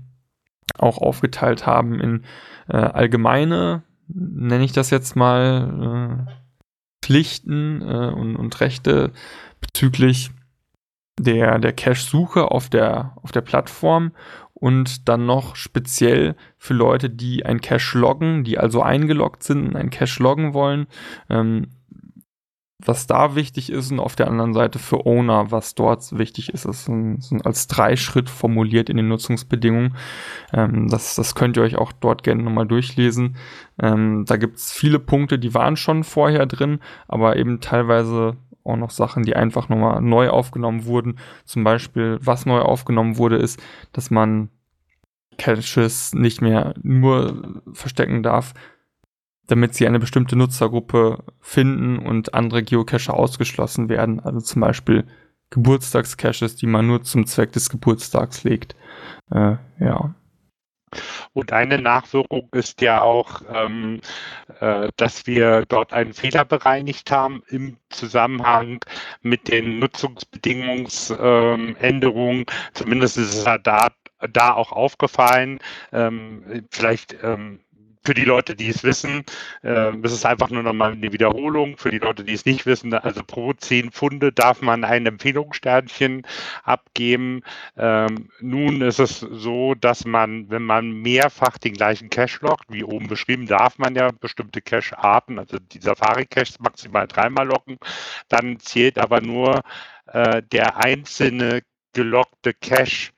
auch 0.77 0.99
aufgeteilt 0.99 1.67
haben 1.67 2.01
in 2.01 2.25
äh, 2.69 2.77
allgemeine, 2.77 3.83
nenne 4.09 4.65
ich 4.65 4.73
das 4.73 4.91
jetzt 4.91 5.17
mal, 5.17 6.27
äh, 6.29 6.33
Pflichten 7.03 7.81
äh, 7.83 8.13
und, 8.15 8.37
und 8.37 8.61
Rechte 8.61 9.13
bezüglich 9.61 10.31
der, 11.19 11.59
der 11.59 11.73
Cache-Suche 11.73 12.51
auf 12.51 12.69
der, 12.69 13.13
auf 13.23 13.33
der 13.33 13.41
Plattform 13.41 14.13
und 14.55 15.09
dann 15.09 15.27
noch 15.27 15.57
speziell 15.57 16.35
für 16.57 16.75
Leute, 16.75 17.11
die 17.11 17.47
ein 17.47 17.61
Cache 17.61 17.99
loggen, 17.99 18.45
die 18.45 18.59
also 18.59 18.83
eingeloggt 18.83 19.43
sind 19.43 19.69
und 19.69 19.77
ein 19.77 19.91
Cache 19.91 20.23
loggen 20.23 20.53
wollen. 20.55 20.87
Ähm, 21.31 21.69
was 22.85 23.09
da 23.09 23.35
wichtig 23.35 23.73
ist 23.73 23.91
und 23.91 23.99
auf 23.99 24.15
der 24.15 24.29
anderen 24.29 24.55
Seite 24.55 24.79
für 24.79 25.05
Owner, 25.05 25.51
was 25.51 25.75
dort 25.75 26.17
wichtig 26.17 26.55
ist. 26.55 26.65
Das 26.65 26.85
sind, 26.85 27.45
als 27.45 27.67
drei 27.67 27.97
Schritt 27.97 28.31
formuliert 28.31 28.89
in 28.89 28.97
den 28.97 29.09
Nutzungsbedingungen. 29.09 29.97
Ähm, 30.53 30.89
das, 30.89 31.17
das 31.17 31.35
könnt 31.35 31.57
ihr 31.57 31.65
euch 31.65 31.77
auch 31.77 31.91
dort 31.91 32.23
gerne 32.23 32.43
nochmal 32.43 32.69
durchlesen. 32.69 33.37
Ähm, 33.83 34.25
da 34.27 34.37
gibt 34.37 34.59
es 34.59 34.73
viele 34.73 35.01
Punkte, 35.01 35.41
die 35.41 35.55
waren 35.55 35.77
schon 35.77 36.05
vorher 36.05 36.47
drin, 36.47 36.79
aber 37.09 37.37
eben 37.37 37.61
teilweise 37.61 38.37
auch 38.69 38.77
noch 38.77 38.91
Sachen, 38.91 39.23
die 39.25 39.37
einfach 39.37 39.69
nochmal 39.69 40.01
neu 40.01 40.29
aufgenommen 40.29 40.85
wurden. 40.85 41.19
Zum 41.45 41.65
Beispiel, 41.65 42.19
was 42.21 42.47
neu 42.47 42.61
aufgenommen 42.61 43.19
wurde, 43.19 43.37
ist, 43.37 43.61
dass 43.93 44.11
man 44.11 44.51
Caches 45.39 46.15
nicht 46.15 46.43
mehr 46.43 46.75
nur 46.83 47.63
verstecken 47.73 48.23
darf, 48.23 48.55
damit 49.47 49.75
sie 49.75 49.87
eine 49.87 49.99
bestimmte 49.99 50.37
Nutzergruppe 50.37 51.25
finden 51.41 51.99
und 51.99 52.35
andere 52.35 52.63
Geocacher 52.63 53.15
ausgeschlossen 53.15 53.89
werden. 53.89 54.21
Also 54.21 54.41
zum 54.41 54.61
Beispiel 54.61 55.05
Geburtstagscaches, 55.51 56.57
die 56.57 56.67
man 56.67 56.87
nur 56.87 57.03
zum 57.03 57.27
Zweck 57.27 57.53
des 57.53 57.71
Geburtstags 57.71 58.45
legt. 58.45 58.77
Äh, 59.31 59.57
ja. 59.81 60.15
Und 61.33 61.53
eine 61.53 61.79
Nachwirkung 61.79 62.49
ist 62.53 62.81
ja 62.81 63.03
auch, 63.03 63.43
ähm, 63.53 64.01
äh, 64.61 64.89
dass 64.97 65.27
wir 65.27 65.65
dort 65.67 65.93
einen 65.93 66.15
Fehler 66.15 66.45
bereinigt 66.45 67.11
haben 67.11 67.43
im 67.49 67.77
Zusammenhang 67.91 68.79
mit 69.23 69.49
den 69.49 69.79
Nutzungsbedingungsänderungen. 69.79 72.41
Ähm, 72.41 72.47
Zumindest 72.75 73.17
ist 73.19 73.35
es 73.35 73.45
da, 73.63 73.89
da 74.33 74.55
auch 74.55 74.73
aufgefallen. 74.73 75.59
Ähm, 75.93 76.67
vielleicht 76.71 77.17
ähm, 77.23 77.61
für 78.09 78.15
die 78.15 78.25
Leute, 78.25 78.57
die 78.57 78.71
es 78.71 78.85
wissen, 78.85 79.23
äh, 79.63 79.95
ist 79.99 80.25
einfach 80.25 80.49
nur 80.49 80.63
nochmal 80.63 80.93
eine 80.93 81.13
Wiederholung. 81.13 81.77
Für 81.77 81.91
die 81.91 81.99
Leute, 81.99 82.25
die 82.25 82.33
es 82.33 82.47
nicht 82.47 82.65
wissen, 82.65 82.95
also 82.95 83.23
pro 83.23 83.53
zehn 83.53 83.93
Funde 83.93 84.33
darf 84.33 84.63
man 84.63 84.83
ein 84.83 85.05
Empfehlungssternchen 85.05 86.27
abgeben. 86.65 87.43
Ähm, 87.77 88.31
nun 88.41 88.81
ist 88.81 88.99
es 88.99 89.21
so, 89.21 89.75
dass 89.75 90.07
man, 90.07 90.49
wenn 90.49 90.63
man 90.63 90.91
mehrfach 90.91 91.59
den 91.59 91.75
gleichen 91.75 92.09
Cache 92.09 92.39
lockt, 92.41 92.73
wie 92.73 92.83
oben 92.83 93.09
beschrieben, 93.09 93.47
darf 93.47 93.77
man 93.77 93.95
ja 93.95 94.11
bestimmte 94.11 94.63
Cache-Arten, 94.63 95.39
also 95.39 95.59
die 95.59 95.81
Safari-Caches 95.81 96.61
maximal 96.61 97.07
dreimal 97.07 97.47
locken. 97.47 97.77
Dann 98.31 98.59
zählt 98.59 98.97
aber 98.97 99.21
nur 99.21 99.61
äh, 100.07 100.43
der 100.51 100.79
einzelne 100.79 101.61
gelockte 101.93 102.55
Cache 102.55 103.11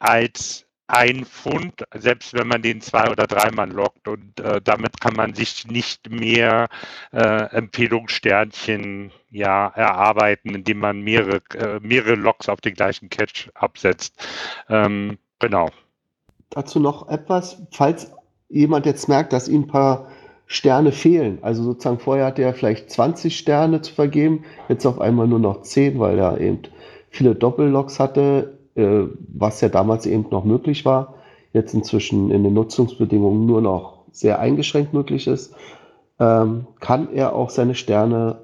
als 0.00 0.66
ein 0.86 1.24
Pfund, 1.24 1.84
selbst 1.94 2.34
wenn 2.34 2.46
man 2.46 2.62
den 2.62 2.80
zwei 2.80 3.10
oder 3.10 3.26
dreimal 3.26 3.70
lockt. 3.70 4.06
Und 4.06 4.38
äh, 4.40 4.60
damit 4.62 5.00
kann 5.00 5.14
man 5.14 5.34
sich 5.34 5.66
nicht 5.66 6.10
mehr 6.10 6.68
äh, 7.12 7.44
Empfehlungssternchen 7.56 9.10
ja, 9.30 9.68
erarbeiten, 9.68 10.54
indem 10.54 10.80
man 10.80 11.00
mehrere, 11.00 11.40
äh, 11.54 11.80
mehrere 11.80 12.14
Loks 12.14 12.48
auf 12.48 12.60
den 12.60 12.74
gleichen 12.74 13.08
Catch 13.08 13.50
absetzt. 13.54 14.14
Ähm, 14.68 15.18
genau. 15.38 15.70
Dazu 16.50 16.78
noch 16.80 17.08
etwas, 17.08 17.62
falls 17.72 18.12
jemand 18.48 18.86
jetzt 18.86 19.08
merkt, 19.08 19.32
dass 19.32 19.48
ihm 19.48 19.62
ein 19.62 19.66
paar 19.68 20.08
Sterne 20.46 20.92
fehlen. 20.92 21.38
Also 21.40 21.62
sozusagen 21.62 21.98
vorher 21.98 22.26
hatte 22.26 22.42
er 22.42 22.52
vielleicht 22.52 22.90
20 22.90 23.36
Sterne 23.36 23.80
zu 23.80 23.94
vergeben, 23.94 24.44
jetzt 24.68 24.84
auf 24.84 25.00
einmal 25.00 25.26
nur 25.26 25.38
noch 25.38 25.62
10, 25.62 25.98
weil 25.98 26.18
er 26.18 26.38
eben 26.38 26.62
viele 27.08 27.34
Doppelloks 27.34 27.98
hatte 27.98 28.58
äh, 28.74 29.04
was 29.32 29.60
ja 29.60 29.68
damals 29.68 30.06
eben 30.06 30.26
noch 30.30 30.44
möglich 30.44 30.84
war, 30.84 31.14
jetzt 31.52 31.74
inzwischen 31.74 32.30
in 32.30 32.44
den 32.44 32.54
Nutzungsbedingungen 32.54 33.46
nur 33.46 33.60
noch 33.60 34.04
sehr 34.10 34.38
eingeschränkt 34.38 34.92
möglich 34.92 35.26
ist, 35.26 35.54
ähm, 36.20 36.66
kann 36.80 37.12
er 37.12 37.34
auch 37.34 37.50
seine 37.50 37.74
Sterne 37.74 38.40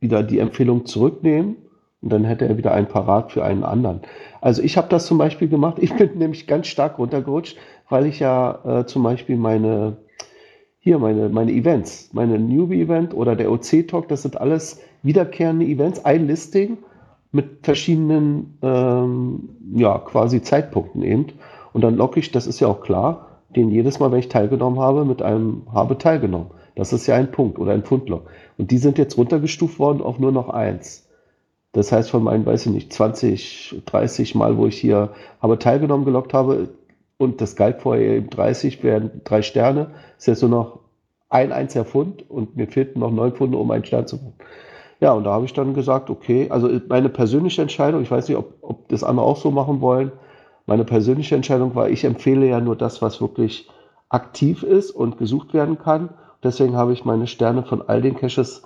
wieder 0.00 0.22
die 0.22 0.38
Empfehlung 0.38 0.86
zurücknehmen 0.86 1.56
und 2.02 2.12
dann 2.12 2.24
hätte 2.24 2.46
er 2.46 2.58
wieder 2.58 2.72
einen 2.72 2.88
parat 2.88 3.32
für 3.32 3.44
einen 3.44 3.64
anderen. 3.64 4.00
Also 4.40 4.62
ich 4.62 4.76
habe 4.76 4.88
das 4.88 5.06
zum 5.06 5.16
Beispiel 5.18 5.48
gemacht. 5.48 5.78
Ich 5.80 5.94
bin 5.94 6.10
nämlich 6.18 6.46
ganz 6.46 6.66
stark 6.66 6.98
runtergerutscht, 6.98 7.56
weil 7.88 8.06
ich 8.06 8.20
ja 8.20 8.80
äh, 8.80 8.86
zum 8.86 9.02
Beispiel 9.02 9.36
meine 9.36 9.96
hier 10.84 10.98
meine, 10.98 11.30
meine 11.30 11.50
Events, 11.50 12.10
meine 12.12 12.38
Newbie-Event 12.38 13.14
oder 13.14 13.36
der 13.36 13.50
OC-Talk, 13.50 14.06
das 14.08 14.20
sind 14.20 14.38
alles 14.38 14.82
wiederkehrende 15.02 15.64
Events, 15.64 16.04
ein 16.04 16.26
Listing 16.26 16.76
mit 17.34 17.64
verschiedenen, 17.64 18.58
ähm, 18.62 19.48
ja, 19.74 19.98
quasi 19.98 20.40
Zeitpunkten 20.40 21.02
eben. 21.02 21.26
Und 21.72 21.82
dann 21.82 21.96
locke 21.96 22.20
ich, 22.20 22.30
das 22.30 22.46
ist 22.46 22.60
ja 22.60 22.68
auch 22.68 22.80
klar, 22.80 23.40
den 23.56 23.70
jedes 23.70 23.98
Mal, 23.98 24.12
wenn 24.12 24.20
ich 24.20 24.28
teilgenommen 24.28 24.78
habe, 24.78 25.04
mit 25.04 25.20
einem 25.20 25.62
habe 25.72 25.98
teilgenommen. 25.98 26.50
Das 26.76 26.92
ist 26.92 27.06
ja 27.06 27.16
ein 27.16 27.32
Punkt 27.32 27.58
oder 27.58 27.72
ein 27.72 27.82
Pfundlock. 27.82 28.30
Und 28.56 28.70
die 28.70 28.78
sind 28.78 28.98
jetzt 28.98 29.18
runtergestuft 29.18 29.78
worden 29.78 30.00
auf 30.00 30.18
nur 30.18 30.32
noch 30.32 30.48
eins. 30.48 31.08
Das 31.72 31.90
heißt, 31.90 32.10
von 32.10 32.22
meinen, 32.22 32.46
weiß 32.46 32.66
ich 32.66 32.72
nicht, 32.72 32.92
20, 32.92 33.82
30 33.84 34.36
Mal, 34.36 34.56
wo 34.56 34.66
ich 34.66 34.78
hier 34.78 35.10
habe 35.40 35.58
teilgenommen, 35.58 36.04
gelockt 36.04 36.32
habe, 36.32 36.68
und 37.16 37.40
das 37.40 37.56
galt 37.56 37.80
vorher 37.80 38.16
eben 38.16 38.30
30, 38.30 38.82
wären 38.82 39.22
drei 39.24 39.42
Sterne, 39.42 39.90
ist 40.18 40.26
jetzt 40.26 40.42
nur 40.42 40.50
noch 40.50 40.80
ein 41.28 41.52
einziger 41.52 41.84
Pfund 41.84 42.28
und 42.28 42.56
mir 42.56 42.68
fehlten 42.68 43.00
noch 43.00 43.10
neun 43.10 43.32
Pfunde, 43.32 43.58
um 43.58 43.70
einen 43.70 43.84
Stern 43.84 44.06
zu 44.06 44.18
bekommen. 44.18 44.34
Ja, 45.00 45.12
und 45.12 45.24
da 45.24 45.32
habe 45.32 45.44
ich 45.44 45.52
dann 45.52 45.74
gesagt, 45.74 46.10
okay, 46.10 46.48
also 46.50 46.70
meine 46.88 47.08
persönliche 47.08 47.62
Entscheidung, 47.62 48.02
ich 48.02 48.10
weiß 48.10 48.28
nicht, 48.28 48.38
ob, 48.38 48.54
ob 48.62 48.88
das 48.88 49.04
andere 49.04 49.26
auch 49.26 49.36
so 49.36 49.50
machen 49.50 49.80
wollen, 49.80 50.12
meine 50.66 50.84
persönliche 50.84 51.34
Entscheidung 51.34 51.74
war, 51.74 51.90
ich 51.90 52.04
empfehle 52.04 52.46
ja 52.46 52.60
nur 52.60 52.76
das, 52.76 53.02
was 53.02 53.20
wirklich 53.20 53.68
aktiv 54.08 54.62
ist 54.62 54.90
und 54.90 55.18
gesucht 55.18 55.52
werden 55.52 55.78
kann. 55.78 56.10
Deswegen 56.42 56.76
habe 56.76 56.92
ich 56.92 57.04
meine 57.04 57.26
Sterne 57.26 57.64
von 57.64 57.82
all 57.82 58.00
den 58.00 58.16
Caches 58.16 58.62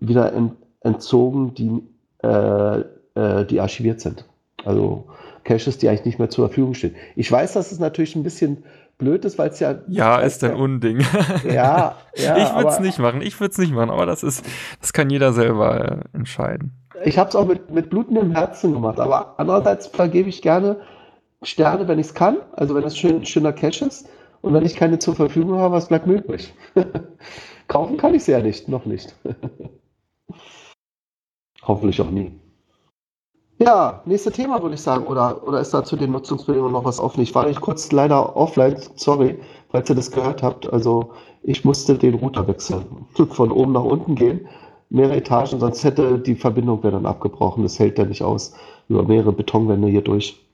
wieder 0.00 0.32
entzogen, 0.80 1.54
die, 1.54 1.82
äh, 2.26 2.80
äh, 3.14 3.46
die 3.46 3.60
archiviert 3.60 4.00
sind. 4.00 4.24
Also 4.64 5.06
Caches, 5.44 5.78
die 5.78 5.88
eigentlich 5.88 6.04
nicht 6.04 6.18
mehr 6.18 6.30
zur 6.30 6.48
Verfügung 6.48 6.74
stehen. 6.74 6.94
Ich 7.16 7.30
weiß, 7.30 7.52
dass 7.52 7.72
es 7.72 7.78
natürlich 7.78 8.16
ein 8.16 8.22
bisschen 8.22 8.64
blöd 9.02 9.24
ist, 9.24 9.38
weil 9.38 9.50
es 9.50 9.60
ja. 9.60 9.74
Ja, 9.88 10.18
ist 10.18 10.42
ein 10.44 10.54
Unding. 10.54 11.04
Ja, 11.44 11.96
ja. 12.14 12.36
ich 12.36 12.54
würde 12.54 12.68
es 12.68 12.80
nicht 12.80 12.98
machen. 12.98 13.20
Ich 13.20 13.38
würde 13.40 13.52
es 13.52 13.58
nicht 13.58 13.72
machen, 13.72 13.90
aber 13.90 14.06
das 14.06 14.22
ist, 14.22 14.44
das 14.80 14.92
kann 14.92 15.10
jeder 15.10 15.32
selber 15.32 16.02
äh, 16.12 16.16
entscheiden. 16.16 16.72
Ich 17.04 17.18
habe 17.18 17.28
es 17.28 17.34
auch 17.34 17.46
mit, 17.46 17.70
mit 17.70 17.90
blutendem 17.90 18.32
Herzen 18.32 18.72
gemacht, 18.72 19.00
aber 19.00 19.34
andererseits 19.38 19.88
vergebe 19.88 20.28
ich 20.28 20.40
gerne 20.40 20.80
Sterne, 21.42 21.88
wenn 21.88 21.98
ich 21.98 22.06
es 22.06 22.14
kann, 22.14 22.38
also 22.52 22.74
wenn 22.74 22.84
es 22.84 22.96
schön, 22.96 23.24
schöner 23.26 23.52
Cash 23.52 23.82
ist. 23.82 24.08
Und 24.40 24.54
wenn 24.54 24.64
ich 24.64 24.76
keine 24.76 24.98
zur 24.98 25.14
Verfügung 25.14 25.58
habe, 25.58 25.74
was 25.74 25.88
bleibt 25.88 26.06
mir 26.06 26.14
übrig? 26.14 26.52
Kaufen 27.68 27.96
kann 27.96 28.14
ich 28.14 28.24
sie 28.24 28.32
ja 28.32 28.40
nicht, 28.40 28.68
noch 28.68 28.84
nicht. 28.84 29.14
Hoffentlich 31.62 32.00
auch 32.00 32.10
nie. 32.10 32.32
Ja, 33.64 34.02
nächstes 34.06 34.32
Thema 34.32 34.60
würde 34.60 34.74
ich 34.74 34.80
sagen. 34.80 35.06
Oder, 35.06 35.46
oder 35.46 35.60
ist 35.60 35.72
da 35.72 35.84
zu 35.84 35.94
den 35.94 36.10
Nutzungsbedingungen 36.10 36.72
noch 36.72 36.84
was 36.84 36.98
offen? 36.98 37.20
Ich 37.20 37.32
war 37.32 37.46
nicht 37.46 37.60
kurz 37.60 37.92
leider 37.92 38.34
offline, 38.36 38.76
sorry, 38.96 39.38
falls 39.70 39.88
ihr 39.88 39.94
das 39.94 40.10
gehört 40.10 40.42
habt. 40.42 40.72
Also 40.72 41.12
ich 41.44 41.64
musste 41.64 41.96
den 41.96 42.14
Router 42.14 42.48
wechseln. 42.48 42.84
Von 43.30 43.52
oben 43.52 43.70
nach 43.72 43.84
unten 43.84 44.16
gehen, 44.16 44.48
mehrere 44.90 45.18
Etagen, 45.18 45.60
sonst 45.60 45.84
hätte 45.84 46.18
die 46.18 46.34
Verbindung 46.34 46.82
wäre 46.82 46.94
dann 46.94 47.06
abgebrochen. 47.06 47.62
Das 47.62 47.78
hält 47.78 47.98
ja 47.98 48.04
nicht 48.04 48.22
aus. 48.22 48.52
Über 48.88 49.04
mehrere 49.04 49.32
Betonwände 49.32 49.86
hier 49.86 50.02
durch. 50.02 50.44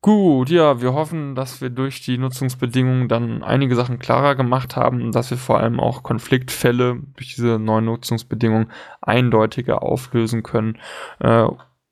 Gut, 0.00 0.48
ja, 0.50 0.80
wir 0.80 0.92
hoffen, 0.94 1.34
dass 1.34 1.60
wir 1.60 1.70
durch 1.70 2.00
die 2.02 2.18
Nutzungsbedingungen 2.18 3.08
dann 3.08 3.42
einige 3.42 3.74
Sachen 3.74 3.98
klarer 3.98 4.36
gemacht 4.36 4.76
haben 4.76 5.02
und 5.02 5.12
dass 5.12 5.30
wir 5.30 5.38
vor 5.38 5.58
allem 5.58 5.80
auch 5.80 6.04
Konfliktfälle 6.04 7.00
durch 7.16 7.34
diese 7.34 7.58
neuen 7.58 7.86
Nutzungsbedingungen 7.86 8.70
eindeutiger 9.00 9.82
auflösen 9.82 10.44
können 10.44 10.78
äh, 11.18 11.48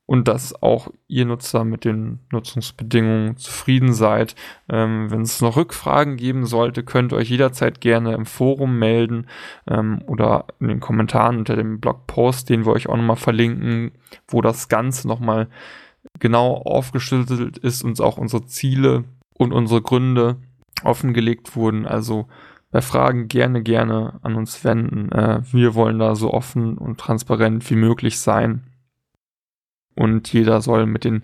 und 0.07 0.29
dass 0.29 0.63
auch 0.63 0.89
ihr 1.09 1.25
Nutzer 1.27 1.65
mit 1.65 1.85
den 1.85 2.21
Nutzungsbedingungen 2.31 3.39
zufrieden 3.39 3.93
seid. 3.93 4.37
Ähm, 4.69 5.11
Wenn 5.11 5.23
es 5.23 5.41
noch 5.41 5.57
Rückfragen 5.57 6.17
geben 6.17 6.47
sollte, 6.47 6.85
könnt 6.85 7.13
ihr 7.13 7.17
euch 7.17 7.31
jederzeit 7.31 7.81
gerne 7.81 8.15
im 8.15 8.25
Forum 8.25 8.79
melden 8.79 9.27
ähm, 9.69 10.01
oder 10.07 10.47
in 10.61 10.69
den 10.69 10.79
Kommentaren 10.79 11.39
unter 11.39 11.57
dem 11.57 11.81
Blogpost, 11.81 12.49
den 12.51 12.67
wir 12.67 12.73
euch 12.73 12.89
auch 12.89 12.97
nochmal 12.97 13.17
verlinken, 13.17 13.91
wo 14.29 14.43
das 14.43 14.69
Ganze 14.69 15.09
nochmal 15.09 15.47
mal 15.47 15.49
genau 16.19 16.55
aufgeschlüsselt 16.55 17.59
ist 17.59 17.83
und 17.83 18.01
auch 18.01 18.19
unsere 18.19 18.47
Ziele 18.47 19.05
und 19.35 19.53
unsere 19.53 19.83
Gründe 19.83 20.37
offengelegt 20.85 21.57
wurden. 21.57 21.87
Also 21.87 22.27
bei 22.71 22.83
Fragen 22.83 23.29
gerne, 23.29 23.63
gerne 23.63 24.19
an 24.23 24.35
uns 24.35 24.65
wenden. 24.65 25.11
Äh, 25.13 25.41
wir 25.53 25.75
wollen 25.75 25.99
da 25.99 26.15
so 26.15 26.33
offen 26.33 26.77
und 26.79 26.99
transparent 26.99 27.69
wie 27.71 27.77
möglich 27.77 28.19
sein. 28.19 28.65
Und 29.95 30.33
jeder 30.33 30.61
soll 30.61 30.87
mit 30.87 31.05
den 31.05 31.23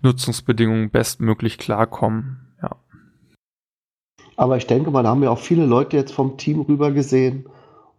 Nutzungsbedingungen 0.00 0.90
bestmöglich 0.90 1.58
klarkommen. 1.58 2.54
Ja. 2.62 2.76
Aber 4.36 4.56
ich 4.56 4.66
denke, 4.66 4.90
man 4.90 5.06
haben 5.06 5.22
ja 5.22 5.30
auch 5.30 5.38
viele 5.38 5.66
Leute 5.66 5.96
jetzt 5.96 6.12
vom 6.12 6.38
Team 6.38 6.62
rüber 6.62 6.90
gesehen. 6.90 7.46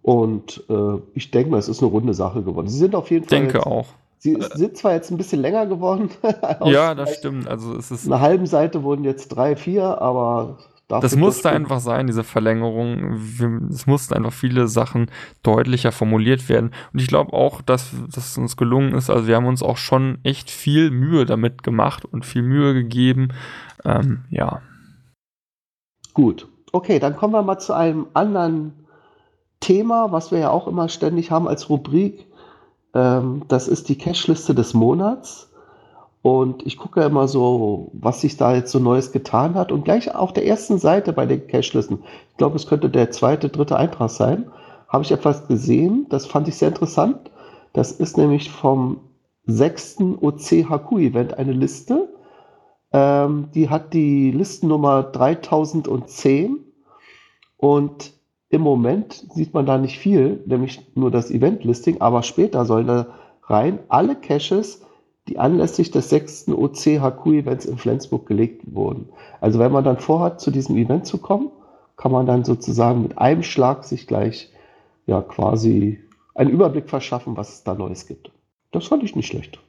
Und 0.01 0.63
äh, 0.69 0.97
ich 1.13 1.31
denke 1.31 1.51
mal, 1.51 1.57
es 1.57 1.67
ist 1.67 1.81
eine 1.81 1.91
runde 1.91 2.13
Sache 2.13 2.43
geworden. 2.43 2.67
Sie 2.67 2.77
sind 2.77 2.95
auf 2.95 3.11
jeden 3.11 3.27
Fall. 3.27 3.37
Ich 3.37 3.51
denke 3.51 3.65
auch 3.67 3.87
Sie 4.25 4.35
sind 4.55 4.75
zwar 4.75 4.93
jetzt 4.93 5.11
ein 5.11 5.17
bisschen 5.17 5.39
länger 5.39 5.67
geworden. 5.67 6.09
ja, 6.65 6.95
das 6.95 7.13
stimmt. 7.13 7.47
Also 7.47 7.75
es 7.77 7.91
ist 7.91 8.07
eine 8.07 8.21
halben 8.21 8.47
Seite 8.47 8.81
wurden 8.81 9.03
jetzt 9.03 9.27
drei, 9.27 9.55
vier, 9.55 10.01
aber 10.01 10.57
Das 10.87 11.15
musste 11.15 11.51
einfach 11.51 11.79
sein, 11.79 12.07
diese 12.07 12.23
Verlängerung. 12.23 13.19
Es 13.69 13.85
mussten 13.85 14.15
einfach 14.15 14.33
viele 14.33 14.67
Sachen 14.67 15.11
deutlicher 15.43 15.91
formuliert 15.91 16.49
werden. 16.49 16.71
Und 16.91 17.01
ich 17.01 17.07
glaube 17.07 17.33
auch, 17.33 17.61
dass 17.61 17.91
das 18.11 18.35
uns 18.39 18.57
gelungen 18.57 18.95
ist. 18.95 19.11
Also 19.11 19.27
wir 19.27 19.35
haben 19.35 19.45
uns 19.45 19.61
auch 19.61 19.77
schon 19.77 20.17
echt 20.23 20.49
viel 20.49 20.89
Mühe 20.89 21.27
damit 21.27 21.61
gemacht 21.61 22.03
und 22.03 22.25
viel 22.25 22.41
Mühe 22.41 22.73
gegeben. 22.73 23.27
Ähm, 23.83 24.23
ja. 24.31 24.63
Gut. 26.15 26.47
Okay, 26.71 26.97
dann 26.97 27.15
kommen 27.15 27.33
wir 27.33 27.43
mal 27.43 27.59
zu 27.59 27.73
einem 27.73 28.07
anderen 28.15 28.73
Thema, 29.59 30.11
was 30.11 30.31
wir 30.31 30.39
ja 30.39 30.49
auch 30.49 30.67
immer 30.67 30.89
ständig 30.89 31.29
haben 31.29 31.47
als 31.47 31.69
Rubrik. 31.69 32.25
Ähm, 32.95 33.43
das 33.47 33.67
ist 33.67 33.89
die 33.89 33.97
Cache-Liste 33.97 34.55
des 34.55 34.73
Monats. 34.73 35.51
Und 36.21 36.65
ich 36.65 36.77
gucke 36.77 37.03
immer 37.03 37.27
so, 37.27 37.91
was 37.93 38.21
sich 38.21 38.35
da 38.35 38.55
jetzt 38.55 38.71
so 38.71 38.79
Neues 38.79 39.11
getan 39.11 39.53
hat. 39.53 39.71
Und 39.71 39.85
gleich 39.85 40.15
auf 40.15 40.33
der 40.33 40.47
ersten 40.47 40.79
Seite 40.79 41.13
bei 41.13 41.27
den 41.27 41.45
Cache-Listen, 41.45 41.99
ich 42.31 42.37
glaube, 42.37 42.55
es 42.55 42.65
könnte 42.65 42.89
der 42.89 43.11
zweite, 43.11 43.49
dritte 43.49 43.77
Eintrag 43.77 44.09
sein, 44.09 44.49
habe 44.87 45.03
ich 45.03 45.11
etwas 45.11 45.47
gesehen. 45.47 46.07
Das 46.09 46.25
fand 46.25 46.47
ich 46.47 46.55
sehr 46.55 46.69
interessant. 46.69 47.29
Das 47.73 47.91
ist 47.91 48.17
nämlich 48.17 48.49
vom 48.49 49.01
sechsten 49.45 50.17
OCHQ-Event 50.17 51.37
eine 51.37 51.51
Liste. 51.51 52.09
Ähm, 52.91 53.49
die 53.53 53.69
hat 53.69 53.93
die 53.93 54.31
Listennummer 54.31 55.03
3010 55.03 56.59
und 57.57 58.14
im 58.55 58.61
Moment 58.61 59.25
sieht 59.33 59.53
man 59.53 59.65
da 59.65 59.77
nicht 59.77 59.99
viel, 59.99 60.41
nämlich 60.45 60.79
nur 60.95 61.11
das 61.11 61.29
Event-Listing, 61.29 61.99
aber 61.99 62.23
später 62.23 62.63
sollen 62.63 62.87
da 62.87 63.07
rein 63.43 63.79
alle 63.89 64.15
Caches, 64.15 64.81
die 65.27 65.37
anlässlich 65.37 65.91
des 65.91 66.09
sechsten 66.09 66.53
OCHQ-Events 66.53 67.65
in 67.65 67.77
Flensburg 67.77 68.25
gelegt 68.25 68.61
wurden. 68.65 69.09
Also 69.41 69.59
wenn 69.59 69.73
man 69.73 69.83
dann 69.83 69.99
vorhat, 69.99 70.39
zu 70.39 70.51
diesem 70.51 70.77
Event 70.77 71.05
zu 71.05 71.17
kommen, 71.17 71.51
kann 71.97 72.13
man 72.13 72.25
dann 72.25 72.45
sozusagen 72.45 73.01
mit 73.01 73.17
einem 73.17 73.43
Schlag 73.43 73.83
sich 73.83 74.07
gleich 74.07 74.53
ja 75.05 75.21
quasi 75.21 75.99
einen 76.33 76.49
Überblick 76.49 76.89
verschaffen, 76.89 77.35
was 77.35 77.55
es 77.55 77.63
da 77.63 77.73
Neues 77.73 78.07
gibt. 78.07 78.31
Das 78.71 78.87
fand 78.87 79.03
ich 79.03 79.17
nicht 79.17 79.27
schlecht. 79.27 79.59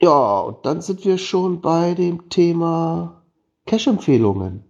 Ja, 0.00 0.40
und 0.40 0.64
dann 0.64 0.80
sind 0.80 1.04
wir 1.04 1.18
schon 1.18 1.60
bei 1.60 1.94
dem 1.94 2.28
Thema 2.28 3.22
Cache-Empfehlungen. 3.66 4.64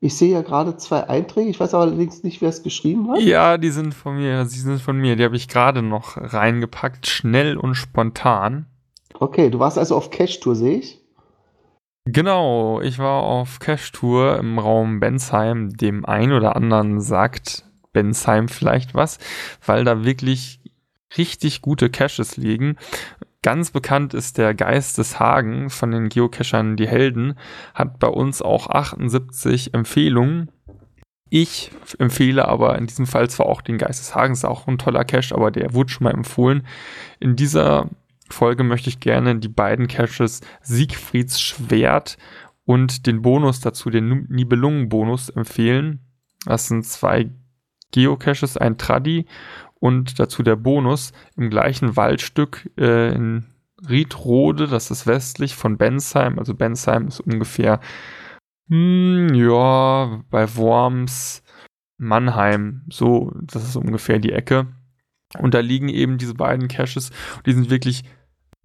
Ich 0.00 0.16
sehe 0.16 0.32
ja 0.32 0.42
gerade 0.42 0.76
zwei 0.76 1.08
Einträge. 1.08 1.48
Ich 1.48 1.58
weiß 1.58 1.74
aber 1.74 1.84
allerdings 1.84 2.22
nicht, 2.22 2.42
wer 2.42 2.50
es 2.50 2.62
geschrieben 2.62 3.10
hat. 3.10 3.20
Ja, 3.20 3.56
die 3.56 3.70
sind 3.70 3.94
von 3.94 4.16
mir, 4.16 4.44
sie 4.46 4.60
sind 4.60 4.80
von 4.80 4.98
mir. 4.98 5.16
Die 5.16 5.24
habe 5.24 5.36
ich 5.36 5.48
gerade 5.48 5.82
noch 5.82 6.16
reingepackt. 6.16 7.06
Schnell 7.06 7.56
und 7.56 7.74
spontan. 7.74 8.66
Okay, 9.18 9.50
du 9.50 9.58
warst 9.58 9.78
also 9.78 9.96
auf 9.96 10.10
Cache-Tour, 10.10 10.54
sehe 10.54 10.78
ich. 10.78 11.00
Genau, 12.04 12.80
ich 12.82 12.98
war 12.98 13.22
auf 13.22 13.58
Cache-Tour 13.58 14.38
im 14.38 14.58
Raum 14.58 15.00
Bensheim. 15.00 15.70
Dem 15.76 16.04
ein 16.04 16.32
oder 16.32 16.54
anderen 16.54 17.00
sagt 17.00 17.64
Bensheim 17.92 18.48
vielleicht 18.48 18.94
was, 18.94 19.18
weil 19.64 19.84
da 19.84 20.04
wirklich 20.04 20.60
richtig 21.16 21.62
gute 21.62 21.88
Caches 21.88 22.36
liegen. 22.36 22.76
Ganz 23.46 23.70
bekannt 23.70 24.12
ist 24.12 24.38
der 24.38 24.54
Geist 24.54 24.98
des 24.98 25.20
Hagen 25.20 25.70
von 25.70 25.92
den 25.92 26.08
Geocachern 26.08 26.76
Die 26.76 26.88
Helden, 26.88 27.38
hat 27.74 28.00
bei 28.00 28.08
uns 28.08 28.42
auch 28.42 28.68
78 28.68 29.72
Empfehlungen. 29.72 30.50
Ich 31.30 31.70
empfehle 32.00 32.48
aber 32.48 32.76
in 32.76 32.88
diesem 32.88 33.06
Fall 33.06 33.30
zwar 33.30 33.46
auch 33.46 33.62
den 33.62 33.78
Geist 33.78 34.00
des 34.00 34.16
Hagens, 34.16 34.44
auch 34.44 34.66
ein 34.66 34.78
toller 34.78 35.04
Cache, 35.04 35.32
aber 35.32 35.52
der 35.52 35.74
wurde 35.74 35.92
schon 35.92 36.06
mal 36.06 36.14
empfohlen. 36.14 36.66
In 37.20 37.36
dieser 37.36 37.88
Folge 38.28 38.64
möchte 38.64 38.88
ich 38.88 38.98
gerne 38.98 39.36
die 39.36 39.46
beiden 39.46 39.86
Caches 39.86 40.40
Siegfrieds 40.62 41.40
Schwert 41.40 42.18
und 42.64 43.06
den 43.06 43.22
Bonus 43.22 43.60
dazu, 43.60 43.90
den 43.90 44.26
Nibelungen-Bonus 44.28 45.28
empfehlen. 45.28 46.00
Das 46.46 46.66
sind 46.66 46.84
zwei 46.84 47.30
Geocaches, 47.92 48.56
ein 48.56 48.76
Tradi 48.76 49.26
und 49.78 50.18
dazu 50.18 50.42
der 50.42 50.56
Bonus 50.56 51.12
im 51.36 51.50
gleichen 51.50 51.96
Waldstück 51.96 52.70
äh, 52.78 53.14
in 53.14 53.46
Riedrode, 53.88 54.66
das 54.68 54.90
ist 54.90 55.06
westlich 55.06 55.54
von 55.54 55.76
Bensheim. 55.76 56.38
Also 56.38 56.54
Bensheim 56.54 57.08
ist 57.08 57.20
ungefähr, 57.20 57.80
hm, 58.68 59.34
ja, 59.34 60.22
bei 60.30 60.56
Worms, 60.56 61.42
Mannheim, 61.98 62.82
so, 62.90 63.32
das 63.42 63.64
ist 63.64 63.76
ungefähr 63.76 64.18
die 64.18 64.32
Ecke. 64.32 64.66
Und 65.38 65.54
da 65.54 65.60
liegen 65.60 65.88
eben 65.88 66.18
diese 66.18 66.34
beiden 66.34 66.68
Caches, 66.68 67.10
die 67.44 67.52
sind 67.52 67.70
wirklich 67.70 68.04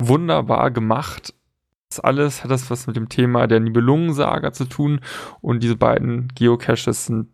wunderbar 0.01 0.71
gemacht. 0.71 1.33
Das 1.89 1.99
alles 1.99 2.43
hat 2.43 2.51
das 2.51 2.69
was 2.71 2.87
mit 2.87 2.95
dem 2.95 3.09
Thema 3.09 3.47
der 3.47 3.59
Nibelungensaga 3.59 4.53
zu 4.53 4.65
tun 4.65 5.01
und 5.41 5.61
diese 5.61 5.75
beiden 5.75 6.29
Geocaches 6.29 7.07
sind 7.07 7.27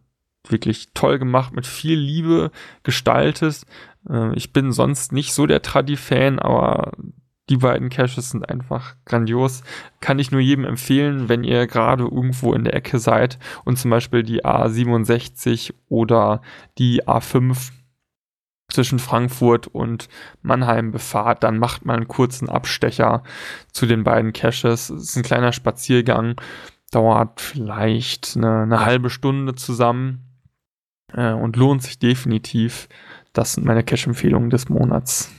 wirklich 0.52 0.90
toll 0.94 1.20
gemacht, 1.20 1.54
mit 1.54 1.66
viel 1.66 1.98
Liebe 1.98 2.52
gestaltet. 2.84 3.64
Äh, 4.10 4.34
ich 4.36 4.54
bin 4.54 4.72
sonst 4.72 5.12
nicht 5.12 5.34
so 5.34 5.46
der 5.46 5.62
Tradi-Fan, 5.62 6.40
aber 6.40 6.92
die 7.50 7.58
beiden 7.58 7.90
Caches 7.90 8.32
sind 8.32 8.50
einfach 8.50 8.96
grandios. 9.06 9.64
Kann 10.02 10.20
ich 10.20 10.32
nur 10.32 10.42
jedem 10.42 10.66
empfehlen, 10.66 11.30
wenn 11.30 11.44
ihr 11.44 11.66
gerade 11.68 12.04
irgendwo 12.04 12.54
in 12.54 12.66
der 12.66 12.74
Ecke 12.74 13.00
seid 13.00 13.40
und 13.64 13.78
zum 13.78 13.92
Beispiel 13.92 14.24
die 14.24 14.44
A67 14.44 15.74
oder 15.88 16.42
die 16.78 17.06
A5 17.06 17.72
zwischen 18.70 19.00
Frankfurt 19.00 19.68
und 19.68 20.10
Mannheim 20.42 20.92
befahrt, 20.92 21.44
dann 21.44 21.58
macht 21.58 21.86
mal 21.86 21.96
einen 21.96 22.10
kurzen 22.10 22.50
Abstecher 22.50 23.24
zu 23.72 23.86
den 23.86 24.04
beiden 24.04 24.34
Caches. 24.34 24.90
Es 24.90 25.04
ist 25.04 25.16
ein 25.16 25.24
kleiner 25.24 25.54
Spaziergang, 25.54 26.36
dauert 26.92 27.40
vielleicht 27.40 28.36
eine, 28.36 28.64
eine 28.64 28.86
halbe 28.86 29.10
Stunde 29.10 29.56
zusammen 29.56 30.27
äh, 31.14 31.34
und 31.34 31.56
lohnt 31.56 31.84
sich 31.84 32.00
definitiv. 32.00 32.88
Das 33.34 33.54
sind 33.54 33.66
meine 33.66 33.84
Cache-Empfehlungen 33.84 34.50
des 34.50 34.70
Monats. 34.70 35.32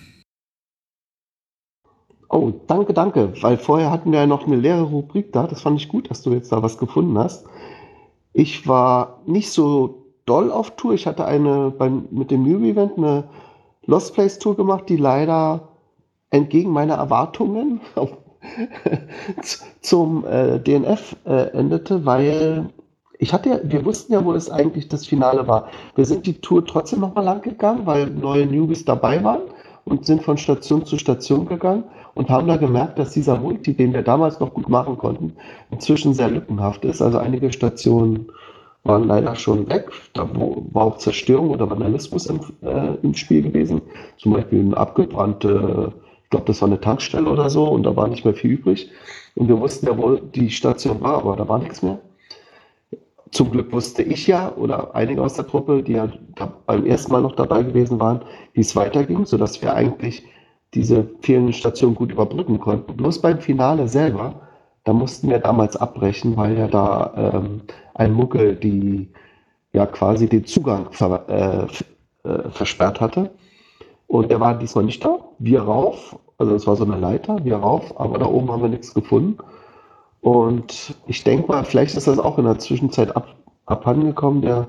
Oh, 2.31 2.53
danke, 2.67 2.93
danke, 2.93 3.33
weil 3.41 3.57
vorher 3.57 3.91
hatten 3.91 4.13
wir 4.13 4.21
ja 4.21 4.27
noch 4.27 4.47
eine 4.47 4.57
leere 4.57 4.83
Rubrik 4.83 5.33
da. 5.33 5.47
Das 5.47 5.63
fand 5.63 5.81
ich 5.81 5.89
gut, 5.89 6.11
dass 6.11 6.23
du 6.23 6.33
jetzt 6.33 6.53
da 6.53 6.63
was 6.63 6.77
gefunden 6.77 7.19
hast. 7.19 7.47
Ich 8.35 8.69
war 8.69 9.23
nicht 9.27 9.51
so 9.51 10.13
doll 10.27 10.53
auf 10.53 10.77
Tour. 10.77 10.93
Ich 10.93 11.07
hatte 11.07 11.25
eine 11.25 11.71
beim, 11.71 12.07
mit 12.11 12.31
dem 12.31 12.43
New 12.43 12.59
Event 12.59 12.99
eine 12.99 13.25
Lost 13.87 14.15
Place 14.15 14.39
Tour 14.39 14.57
gemacht, 14.57 14.85
die 14.91 14.97
leider 14.97 15.69
entgegen 16.31 16.71
meiner 16.71 16.97
Erwartungen 16.97 17.81
zum 19.81 20.27
äh, 20.27 20.61
DNF 20.61 21.17
äh, 21.25 21.51
endete, 21.53 22.05
weil 22.05 22.69
ich 23.19 23.33
hatte 23.33 23.49
ja, 23.51 23.61
wir 23.63 23.85
wussten 23.85 24.13
ja, 24.13 24.25
wo 24.25 24.33
es 24.33 24.51
eigentlich 24.51 24.89
das 24.89 25.07
Finale 25.07 25.47
war. 25.49 25.69
Wir 25.97 26.05
sind 26.05 26.27
die 26.27 26.41
Tour 26.41 26.65
trotzdem 26.65 27.01
nochmal 27.01 27.25
lang 27.25 27.43
gegangen, 27.43 27.85
weil 27.85 28.07
neue 28.07 28.47
Newbies 28.47 28.85
dabei 28.85 29.23
waren 29.25 29.43
und 29.85 30.07
sind 30.07 30.23
von 30.23 30.39
Station 30.39 30.87
zu 30.87 30.99
Station 30.99 31.47
gegangen 31.47 31.85
und 32.15 32.31
haben 32.31 32.47
da 32.47 32.57
gemerkt, 32.57 32.99
dass 32.99 33.11
dieser 33.11 33.37
Multi, 33.39 33.75
den 33.75 33.93
wir 33.93 34.03
damals 34.03 34.39
noch 34.39 34.55
gut 34.55 34.69
machen 34.69 34.99
konnten, 34.99 35.35
inzwischen 35.71 36.15
sehr 36.15 36.31
lückenhaft 36.31 36.85
ist. 36.85 37.03
Also 37.03 37.19
einige 37.19 37.53
Stationen 37.53 38.31
waren 38.85 39.05
leider 39.05 39.35
schon 39.35 39.69
weg. 39.69 39.91
Da 40.15 40.29
war 40.35 40.85
auch 40.85 40.99
Zerstörung 40.99 41.51
oder 41.51 41.69
Vandalismus 41.69 42.27
im, 42.27 42.41
äh, 42.63 42.95
im 43.03 43.15
Spiel 43.15 43.43
gewesen. 43.43 43.83
Zum 44.17 44.33
Beispiel 44.33 44.61
eine 44.61 44.77
abgebrannte, 44.77 45.93
ich 46.25 46.31
glaube, 46.31 46.47
das 46.47 46.63
war 46.63 46.69
eine 46.69 46.81
Tankstelle 46.81 47.29
oder 47.29 47.51
so 47.51 47.65
und 47.69 47.83
da 47.83 47.97
war 47.97 48.07
nicht 48.07 48.25
mehr 48.25 48.35
viel 48.35 48.53
übrig. 48.53 48.91
Und 49.35 49.49
wir 49.49 49.59
wussten 49.61 49.87
ja, 49.87 49.99
wo 49.99 50.17
die 50.17 50.51
Station 50.51 51.01
war, 51.01 51.19
aber 51.19 51.37
da 51.37 51.49
war 51.49 51.59
nichts 51.59 51.83
mehr. 51.83 51.99
Zum 53.31 53.51
Glück 53.51 53.73
wusste 53.73 54.03
ich 54.03 54.27
ja 54.27 54.53
oder 54.57 54.95
einige 54.95 55.23
aus 55.23 55.35
der 55.35 55.47
Truppe, 55.47 55.83
die 55.83 55.93
ja 55.93 56.09
beim 56.67 56.87
ersten 56.87 57.13
Mal 57.13 57.23
noch 57.23 57.37
dabei 57.37 57.63
gewesen 57.63 58.01
waren, 58.01 58.23
wie 58.53 58.61
es 58.61 58.75
weiterging, 58.77 59.27
sodass 59.27 59.61
wir 59.61 59.75
eigentlich 59.75 60.25
diese 60.75 61.09
fehlenden 61.21 61.53
Stationen 61.53 61.95
gut 61.95 62.13
überbrücken 62.13 62.59
konnten. 62.59 62.97
Bloß 62.97 63.21
beim 63.21 63.41
Finale 63.41 63.89
selber, 63.89 64.49
da 64.85 64.93
mussten 64.93 65.29
wir 65.29 65.39
damals 65.39 65.77
abbrechen, 65.77 66.37
weil 66.37 66.57
ja 66.57 66.69
da 66.69 67.13
ähm, 67.35 67.63
ein 67.95 68.13
Muggel 68.13 68.57
die 68.57 69.11
ja 69.73 69.87
quasi 69.87 70.29
den 70.29 70.45
Zugang 70.45 70.91
ver, 70.93 71.25
äh, 71.29 72.29
äh, 72.29 72.51
versperrt 72.51 73.01
hatte. 73.01 73.31
Und 74.07 74.31
der 74.31 74.41
war 74.41 74.59
diesmal 74.59 74.85
nicht 74.85 75.05
da. 75.05 75.19
Wir 75.39 75.61
rauf, 75.61 76.19
also 76.39 76.55
es 76.55 76.67
war 76.67 76.77
so 76.77 76.85
eine 76.85 76.97
Leiter, 76.97 77.45
wir 77.45 77.57
rauf, 77.57 77.99
aber 78.01 78.19
da 78.19 78.27
oben 78.27 78.51
haben 78.51 78.63
wir 78.63 78.69
nichts 78.71 78.95
gefunden. 78.95 79.39
Und 80.21 80.97
ich 81.07 81.25
denke 81.25 81.49
mal, 81.49 81.65
vielleicht 81.65 81.97
ist 81.97 82.07
das 82.07 82.19
auch 82.19 82.39
in 82.39 82.45
der 82.45 82.59
Zwischenzeit 82.59 83.15
ab, 83.17 83.29
abhandengekommen, 83.67 84.43
der 84.43 84.69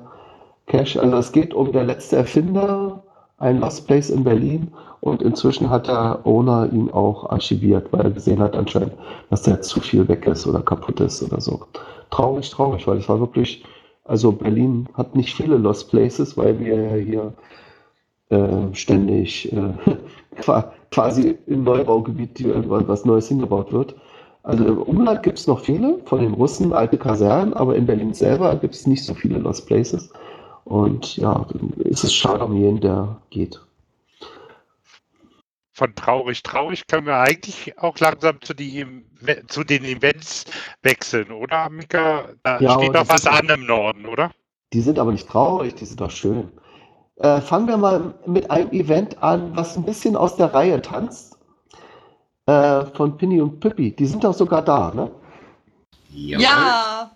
Cache. 0.66 1.00
Also 1.00 1.16
es 1.16 1.32
geht 1.32 1.54
um 1.54 1.72
der 1.72 1.84
letzte 1.84 2.16
Erfinder, 2.16 3.02
ein 3.38 3.60
Lost 3.60 3.86
Place 3.86 4.10
in 4.10 4.24
Berlin. 4.24 4.72
Und 5.00 5.22
inzwischen 5.22 5.70
hat 5.70 5.88
der 5.88 6.20
Owner 6.26 6.70
ihn 6.72 6.90
auch 6.90 7.30
archiviert, 7.30 7.90
weil 7.92 8.02
er 8.02 8.10
gesehen 8.10 8.40
hat 8.40 8.54
anscheinend, 8.54 8.92
dass 9.30 9.42
da 9.42 9.60
zu 9.62 9.80
viel 9.80 10.06
weg 10.08 10.26
ist 10.26 10.46
oder 10.46 10.60
kaputt 10.60 11.00
ist 11.00 11.22
oder 11.22 11.40
so. 11.40 11.60
Traurig, 12.10 12.50
traurig, 12.50 12.86
weil 12.86 12.98
es 12.98 13.08
war 13.08 13.18
wirklich, 13.18 13.64
also 14.04 14.30
Berlin 14.30 14.88
hat 14.94 15.16
nicht 15.16 15.34
viele 15.34 15.56
Lost 15.56 15.90
Places, 15.90 16.36
weil 16.36 16.60
wir 16.60 16.74
ja 16.74 16.94
hier 16.96 17.32
äh, 18.28 18.74
ständig 18.74 19.50
äh, 19.52 19.72
quasi 20.90 21.38
im 21.46 21.64
Neubaugebiet 21.64 22.40
irgendwas 22.40 23.04
Neues 23.06 23.28
hingebaut 23.28 23.72
wird. 23.72 23.94
Also 24.42 24.64
im 24.64 24.78
Umland 24.82 25.22
gibt 25.22 25.38
es 25.38 25.46
noch 25.46 25.60
viele, 25.60 26.00
von 26.06 26.20
den 26.20 26.34
Russen 26.34 26.72
alte 26.72 26.96
Kasernen, 26.96 27.52
aber 27.54 27.76
in 27.76 27.86
Berlin 27.86 28.14
selber 28.14 28.56
gibt 28.56 28.74
es 28.74 28.86
nicht 28.86 29.04
so 29.04 29.14
viele 29.14 29.38
Lost 29.38 29.66
Places. 29.66 30.10
Und 30.64 31.16
ja, 31.16 31.46
ist 31.78 32.04
es 32.04 32.14
schade 32.14 32.44
um 32.44 32.56
jeden, 32.56 32.80
der 32.80 33.20
geht. 33.30 33.60
Von 35.72 35.94
traurig, 35.94 36.42
traurig 36.42 36.86
können 36.86 37.06
wir 37.06 37.16
eigentlich 37.16 37.78
auch 37.78 37.98
langsam 37.98 38.40
zu, 38.42 38.54
die, 38.54 38.86
zu 39.48 39.64
den 39.64 39.84
Events 39.84 40.44
wechseln, 40.82 41.30
oder, 41.32 41.70
Mika? 41.70 42.28
Da 42.42 42.60
Ja, 42.60 42.74
steht 42.74 42.94
doch 42.94 43.08
was 43.08 43.26
an 43.26 43.48
im 43.48 43.66
Norden, 43.66 44.06
oder? 44.06 44.30
Die 44.72 44.80
sind 44.80 44.98
aber 44.98 45.12
nicht 45.12 45.28
traurig, 45.28 45.74
die 45.74 45.84
sind 45.84 46.00
doch 46.00 46.10
schön. 46.10 46.52
Äh, 47.16 47.40
fangen 47.40 47.66
wir 47.66 47.76
mal 47.76 48.14
mit 48.26 48.50
einem 48.50 48.70
Event 48.72 49.22
an, 49.22 49.54
was 49.56 49.76
ein 49.76 49.84
bisschen 49.84 50.16
aus 50.16 50.36
der 50.36 50.54
Reihe 50.54 50.80
tanzt. 50.80 51.29
Äh, 52.50 52.86
von 52.96 53.16
Pinny 53.16 53.40
und 53.40 53.60
Pippi. 53.60 53.94
Die 53.94 54.06
sind 54.06 54.24
doch 54.24 54.34
sogar 54.34 54.62
da, 54.62 54.92
ne? 54.92 55.12
Jawohl. 56.12 56.42
Ja, 56.42 57.12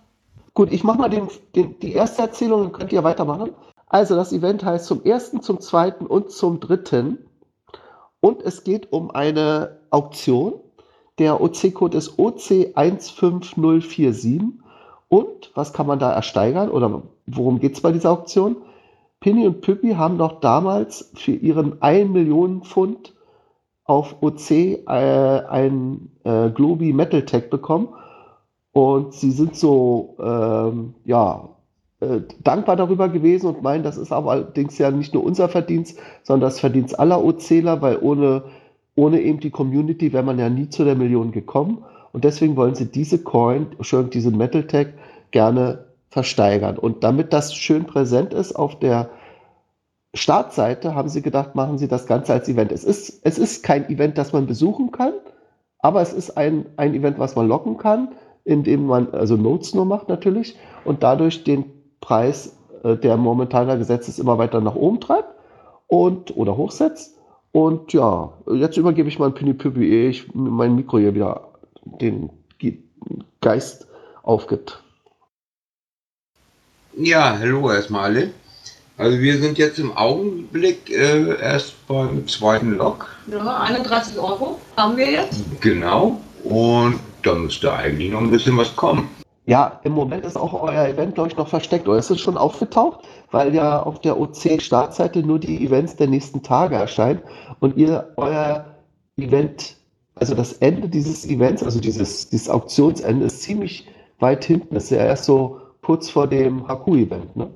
Gut, 0.56 0.72
ich 0.72 0.84
mache 0.84 0.98
mal 0.98 1.10
den, 1.10 1.26
den, 1.56 1.80
die 1.80 1.94
erste 1.94 2.22
Erzählung, 2.22 2.62
dann 2.62 2.70
könnt 2.70 2.92
ihr 2.92 3.02
weitermachen. 3.02 3.50
Also, 3.88 4.14
das 4.14 4.32
Event 4.32 4.64
heißt 4.64 4.86
zum 4.86 5.02
ersten, 5.02 5.42
zum 5.42 5.60
zweiten 5.60 6.06
und 6.06 6.30
zum 6.30 6.60
dritten. 6.60 7.18
Und 8.20 8.40
es 8.42 8.62
geht 8.62 8.92
um 8.92 9.10
eine 9.10 9.80
Auktion. 9.90 10.54
Der 11.18 11.40
OC-Code 11.40 11.98
ist 11.98 12.16
OC15047. 12.16 14.40
Und 15.08 15.50
was 15.56 15.72
kann 15.72 15.88
man 15.88 15.98
da 15.98 16.12
ersteigern 16.12 16.70
oder 16.70 17.02
worum 17.26 17.58
geht 17.58 17.74
es 17.74 17.80
bei 17.80 17.90
dieser 17.90 18.12
Auktion? 18.12 18.58
Pinny 19.18 19.48
und 19.48 19.62
Pippi 19.62 19.94
haben 19.94 20.16
noch 20.16 20.38
damals 20.38 21.10
für 21.14 21.32
ihren 21.32 21.82
1 21.82 22.12
Millionen 22.12 22.62
Pfund 22.62 23.13
auf 23.84 24.16
OC 24.22 24.50
äh, 24.50 24.80
ein 24.86 26.10
äh, 26.24 26.50
Globy 26.50 26.92
Metal 26.92 27.24
Tag 27.24 27.50
bekommen. 27.50 27.88
Und 28.72 29.14
sie 29.14 29.30
sind 29.30 29.54
so, 29.54 30.16
ähm, 30.20 30.94
ja, 31.04 31.48
äh, 32.00 32.20
dankbar 32.42 32.76
darüber 32.76 33.08
gewesen 33.08 33.46
und 33.46 33.62
meinen, 33.62 33.84
das 33.84 33.96
ist 33.96 34.10
aber 34.12 34.32
allerdings 34.32 34.78
ja 34.78 34.90
nicht 34.90 35.14
nur 35.14 35.24
unser 35.24 35.48
Verdienst, 35.48 35.98
sondern 36.22 36.48
das 36.48 36.60
Verdienst 36.60 36.98
aller 36.98 37.22
OCler, 37.24 37.82
weil 37.82 37.98
ohne, 38.00 38.42
ohne 38.96 39.20
eben 39.20 39.38
die 39.40 39.50
Community 39.50 40.12
wäre 40.12 40.24
man 40.24 40.38
ja 40.38 40.48
nie 40.48 40.68
zu 40.68 40.84
der 40.84 40.96
Million 40.96 41.30
gekommen. 41.30 41.84
Und 42.12 42.24
deswegen 42.24 42.56
wollen 42.56 42.74
sie 42.74 42.90
diese 42.90 43.22
Coin, 43.22 43.68
Entschuldigung, 43.76 44.10
diesen 44.10 44.36
Metal 44.36 44.66
Tag 44.66 44.94
gerne 45.30 45.84
versteigern. 46.10 46.78
Und 46.78 47.04
damit 47.04 47.32
das 47.32 47.54
schön 47.54 47.84
präsent 47.84 48.32
ist 48.34 48.54
auf 48.54 48.78
der 48.78 49.10
Startseite, 50.14 50.94
haben 50.94 51.08
sie 51.08 51.22
gedacht, 51.22 51.54
machen 51.54 51.78
sie 51.78 51.88
das 51.88 52.06
Ganze 52.06 52.32
als 52.32 52.48
Event. 52.48 52.72
Es 52.72 52.84
ist, 52.84 53.20
es 53.24 53.38
ist 53.38 53.62
kein 53.62 53.88
Event, 53.90 54.16
das 54.16 54.32
man 54.32 54.46
besuchen 54.46 54.92
kann, 54.92 55.12
aber 55.80 56.00
es 56.00 56.12
ist 56.12 56.36
ein, 56.36 56.66
ein 56.76 56.94
Event, 56.94 57.18
was 57.18 57.36
man 57.36 57.48
locken 57.48 57.76
kann, 57.76 58.08
indem 58.44 58.86
man 58.86 59.12
also 59.12 59.36
Notes 59.36 59.74
nur 59.74 59.84
macht 59.84 60.08
natürlich 60.08 60.56
und 60.84 61.02
dadurch 61.02 61.44
den 61.44 61.64
Preis, 62.00 62.56
äh, 62.84 62.96
der 62.96 63.16
momentan 63.16 63.68
da 63.68 63.76
gesetzt 63.76 64.08
ist, 64.08 64.18
immer 64.18 64.38
weiter 64.38 64.60
nach 64.60 64.76
oben 64.76 65.00
treibt 65.00 65.34
und 65.88 66.36
oder 66.36 66.56
hochsetzt. 66.56 67.18
Und 67.52 67.92
ja, 67.92 68.32
jetzt 68.52 68.76
übergebe 68.76 69.08
ich 69.08 69.18
mal 69.18 69.30
Pinny 69.30 69.54
Pippi, 69.54 69.88
ehe 69.88 70.08
ich 70.08 70.34
mein 70.34 70.74
Mikro 70.74 70.98
hier 70.98 71.14
wieder 71.14 71.48
den 71.84 72.30
Ge- 72.58 72.78
Geist 73.40 73.86
aufgibt. 74.22 74.82
Ja, 76.96 77.38
hallo 77.38 77.70
erstmal 77.70 78.04
alle. 78.04 78.30
Also 78.96 79.18
wir 79.18 79.38
sind 79.38 79.58
jetzt 79.58 79.80
im 79.80 79.96
Augenblick 79.96 80.88
äh, 80.88 81.40
erst 81.40 81.84
beim 81.88 82.28
zweiten 82.28 82.76
Log. 82.76 83.08
ja 83.26 83.60
31 83.60 84.16
Euro 84.18 84.60
haben 84.76 84.96
wir 84.96 85.10
jetzt. 85.10 85.42
Genau. 85.60 86.20
Und 86.44 87.00
da 87.22 87.34
müsste 87.34 87.72
eigentlich 87.72 88.12
noch 88.12 88.20
ein 88.20 88.30
bisschen 88.30 88.56
was 88.56 88.74
kommen. 88.76 89.08
Ja, 89.46 89.80
im 89.82 89.92
Moment 89.92 90.24
ist 90.24 90.36
auch 90.36 90.62
euer 90.62 90.86
Event, 90.86 91.16
glaube 91.16 91.28
ich, 91.30 91.36
noch 91.36 91.48
versteckt. 91.48 91.88
Oder 91.88 91.98
ist 91.98 92.10
es 92.10 92.20
schon 92.20 92.36
aufgetaucht? 92.36 93.00
Weil 93.32 93.52
ja 93.52 93.82
auf 93.82 94.00
der 94.00 94.18
OC-Startseite 94.18 95.24
nur 95.24 95.40
die 95.40 95.66
Events 95.66 95.96
der 95.96 96.06
nächsten 96.06 96.42
Tage 96.42 96.76
erscheinen 96.76 97.20
und 97.58 97.76
ihr 97.76 98.12
euer 98.16 98.64
Event, 99.16 99.76
also 100.14 100.34
das 100.36 100.52
Ende 100.54 100.88
dieses 100.88 101.26
Events, 101.26 101.64
also 101.64 101.80
dieses, 101.80 102.28
dieses 102.28 102.48
Auktionsende, 102.48 103.26
ist 103.26 103.42
ziemlich 103.42 103.88
weit 104.20 104.44
hinten. 104.44 104.74
Das 104.74 104.84
ist 104.84 104.90
ja 104.90 104.98
erst 104.98 105.24
so 105.24 105.60
kurz 105.82 106.08
vor 106.08 106.28
dem 106.28 106.66
Haku-Event, 106.68 107.34
ne? 107.36 107.50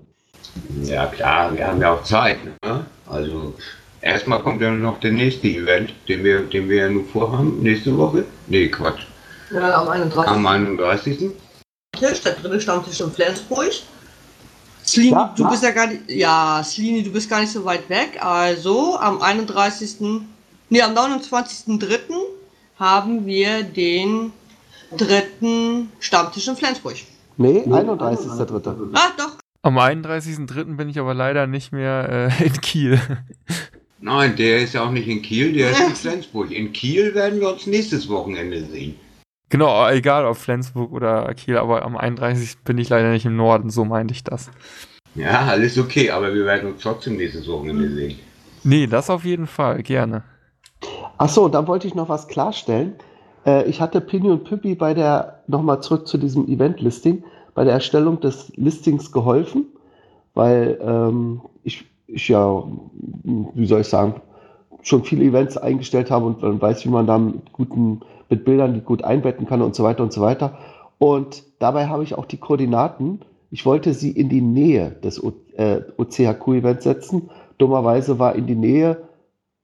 Ja 0.82 1.06
klar, 1.06 1.54
wir 1.56 1.66
haben 1.66 1.80
ja 1.80 1.92
auch 1.92 2.02
Zeit. 2.02 2.38
Ne? 2.64 2.84
Also 3.06 3.54
erstmal 4.00 4.40
kommt 4.42 4.60
ja 4.60 4.70
noch 4.70 5.00
der 5.00 5.12
nächste 5.12 5.48
Event, 5.48 5.92
den 6.08 6.24
wir, 6.24 6.42
den 6.42 6.68
wir 6.68 6.76
ja 6.76 6.88
nur 6.88 7.04
vorhaben, 7.04 7.62
nächste 7.62 7.96
Woche. 7.96 8.24
Nee, 8.46 8.68
Quatsch. 8.68 9.02
Ja, 9.50 9.80
am 9.80 9.88
31. 9.88 10.30
Am 10.30 10.46
31. 10.46 11.30
Tisch, 11.98 12.20
der 12.22 12.32
dritte 12.34 12.60
Stammtisch 12.60 13.00
in 13.00 13.10
Flensburg. 13.10 13.72
Slini, 14.84 15.10
Ja, 15.10 15.34
du 15.36 15.42
ja. 15.42 15.50
bist 15.50 15.62
ja 15.62 15.70
gar 15.70 15.86
nicht, 15.86 16.02
ja, 16.10 16.62
Slini, 16.64 17.02
du 17.02 17.10
bist 17.12 17.28
gar 17.28 17.40
nicht 17.40 17.52
so 17.52 17.64
weit 17.64 17.88
weg. 17.88 18.18
Also 18.20 18.96
am 18.98 19.20
31. 19.20 19.96
Nee, 20.70 20.82
am 20.82 20.94
29.03. 20.94 21.98
haben 22.78 23.26
wir 23.26 23.62
den 23.62 24.32
dritten 24.96 25.90
Stammtisch 26.00 26.48
in 26.48 26.56
Flensburg. 26.56 26.96
Nee, 27.36 27.64
31.3. 27.66 28.90
Ah, 28.94 29.10
doch. 29.16 29.36
Am 29.62 29.76
31.03. 29.76 30.76
bin 30.76 30.88
ich 30.88 30.98
aber 30.98 31.14
leider 31.14 31.46
nicht 31.46 31.72
mehr 31.72 32.30
äh, 32.40 32.44
in 32.46 32.52
Kiel. 32.60 33.00
Nein, 34.00 34.36
der 34.36 34.58
ist 34.58 34.74
ja 34.74 34.84
auch 34.84 34.92
nicht 34.92 35.08
in 35.08 35.22
Kiel, 35.22 35.52
der 35.52 35.70
ist 35.70 35.80
in 35.80 35.94
Flensburg. 35.96 36.52
In 36.52 36.72
Kiel 36.72 37.14
werden 37.14 37.40
wir 37.40 37.52
uns 37.52 37.66
nächstes 37.66 38.08
Wochenende 38.08 38.64
sehen. 38.64 38.94
Genau, 39.48 39.88
egal 39.88 40.26
ob 40.26 40.36
Flensburg 40.36 40.92
oder 40.92 41.34
Kiel, 41.34 41.56
aber 41.56 41.82
am 41.82 41.96
31. 41.96 42.58
bin 42.64 42.78
ich 42.78 42.88
leider 42.90 43.10
nicht 43.10 43.24
im 43.24 43.36
Norden, 43.36 43.70
so 43.70 43.84
meinte 43.84 44.12
ich 44.12 44.22
das. 44.22 44.50
Ja, 45.14 45.46
alles 45.46 45.78
okay, 45.78 46.10
aber 46.10 46.32
wir 46.32 46.44
werden 46.44 46.72
uns 46.72 46.82
trotzdem 46.82 47.16
nächstes 47.16 47.48
Wochenende 47.48 47.90
sehen. 47.90 48.18
Nee, 48.62 48.86
das 48.86 49.10
auf 49.10 49.24
jeden 49.24 49.46
Fall, 49.46 49.82
gerne. 49.82 50.22
Achso, 51.16 51.48
dann 51.48 51.66
wollte 51.66 51.88
ich 51.88 51.94
noch 51.94 52.08
was 52.08 52.28
klarstellen. 52.28 52.94
Äh, 53.44 53.64
ich 53.64 53.80
hatte 53.80 54.00
Pini 54.00 54.30
und 54.30 54.44
Pippi 54.44 54.74
bei 54.74 54.94
der, 54.94 55.42
nochmal 55.48 55.82
zurück 55.82 56.06
zu 56.06 56.18
diesem 56.18 56.46
Event-Listing, 56.46 57.24
bei 57.58 57.64
der 57.64 57.72
Erstellung 57.72 58.20
des 58.20 58.52
Listings 58.54 59.10
geholfen, 59.10 59.66
weil 60.34 60.78
ähm, 60.80 61.40
ich, 61.64 61.84
ich 62.06 62.28
ja, 62.28 62.62
wie 63.24 63.66
soll 63.66 63.80
ich 63.80 63.88
sagen, 63.88 64.20
schon 64.82 65.02
viele 65.02 65.24
Events 65.24 65.56
eingestellt 65.56 66.08
habe 66.08 66.26
und 66.26 66.40
man 66.40 66.62
weiß, 66.62 66.84
wie 66.84 66.88
man 66.88 67.08
da 67.08 67.18
mit 67.18 67.52
guten, 67.52 68.02
mit 68.30 68.44
Bildern 68.44 68.74
die 68.74 68.80
gut 68.80 69.02
einbetten 69.02 69.48
kann 69.48 69.60
und 69.60 69.74
so 69.74 69.82
weiter 69.82 70.04
und 70.04 70.12
so 70.12 70.20
weiter. 70.20 70.56
Und 70.98 71.42
dabei 71.58 71.88
habe 71.88 72.04
ich 72.04 72.14
auch 72.14 72.26
die 72.26 72.36
Koordinaten. 72.36 73.22
Ich 73.50 73.66
wollte 73.66 73.92
sie 73.92 74.12
in 74.12 74.28
die 74.28 74.40
Nähe 74.40 74.92
des 75.02 75.20
O- 75.20 75.32
äh, 75.56 75.80
OCHQ-Events 75.96 76.84
setzen. 76.84 77.28
Dummerweise 77.58 78.20
war 78.20 78.36
in 78.36 78.46
die 78.46 78.54
Nähe 78.54 78.98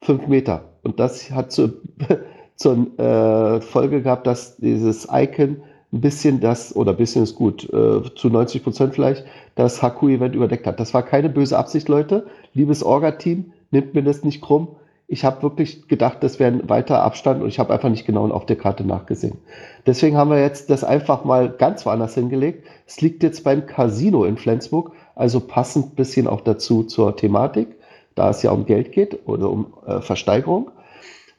fünf 0.03 0.27
Meter. 0.27 0.65
Und 0.83 0.99
das 0.99 1.31
hat 1.31 1.53
zur, 1.53 1.75
zur 2.57 2.99
äh, 2.99 3.61
Folge 3.61 4.03
gehabt, 4.03 4.27
dass 4.27 4.57
dieses 4.57 5.07
Icon 5.13 5.59
ein 5.95 6.01
bisschen 6.01 6.41
das, 6.41 6.75
oder 6.75 6.91
ein 6.91 6.97
bisschen 6.97 7.23
ist 7.23 7.37
gut, 7.37 7.65
äh, 7.73 8.03
zu 8.17 8.29
90 8.29 8.65
Prozent 8.65 8.95
vielleicht, 8.95 9.25
das 9.55 9.81
HQ-Event 9.81 10.35
überdeckt 10.35 10.67
hat. 10.67 10.81
Das 10.81 10.93
war 10.93 11.05
keine 11.05 11.29
böse 11.29 11.57
Absicht, 11.57 11.89
Leute. 11.89 12.27
Liebes 12.53 12.83
Orga-Team, 12.83 13.53
nimmt 13.71 13.95
mir 13.95 14.03
das 14.03 14.25
nicht 14.25 14.43
krumm. 14.43 14.69
Ich 15.07 15.25
habe 15.25 15.43
wirklich 15.43 15.87
gedacht, 15.87 16.19
das 16.23 16.41
wäre 16.41 16.51
ein 16.51 16.69
weiter 16.69 17.03
Abstand 17.03 17.43
und 17.43 17.49
ich 17.49 17.59
habe 17.59 17.73
einfach 17.73 17.91
nicht 17.91 18.07
genau 18.07 18.29
auf 18.31 18.47
der 18.47 18.57
Karte 18.57 18.85
nachgesehen. 18.85 19.39
Deswegen 19.87 20.17
haben 20.17 20.31
wir 20.31 20.41
jetzt 20.41 20.71
das 20.71 20.83
einfach 20.83 21.25
mal 21.25 21.51
ganz 21.51 21.87
woanders 21.87 22.15
hingelegt. 22.15 22.67
Es 22.87 23.01
liegt 23.01 23.23
jetzt 23.23 23.45
beim 23.45 23.67
Casino 23.67 24.25
in 24.25 24.37
Flensburg, 24.37 24.93
also 25.15 25.41
passend 25.41 25.93
ein 25.93 25.95
bisschen 25.95 26.27
auch 26.27 26.41
dazu 26.41 26.83
zur 26.83 27.17
Thematik, 27.17 27.69
da 28.17 28.31
es 28.31 28.43
ja 28.43 28.51
um 28.51 28.65
Geld 28.67 28.93
geht 28.93 29.29
oder 29.29 29.49
um 29.51 29.75
äh, 29.87 30.01
Versteigerung. 30.01 30.71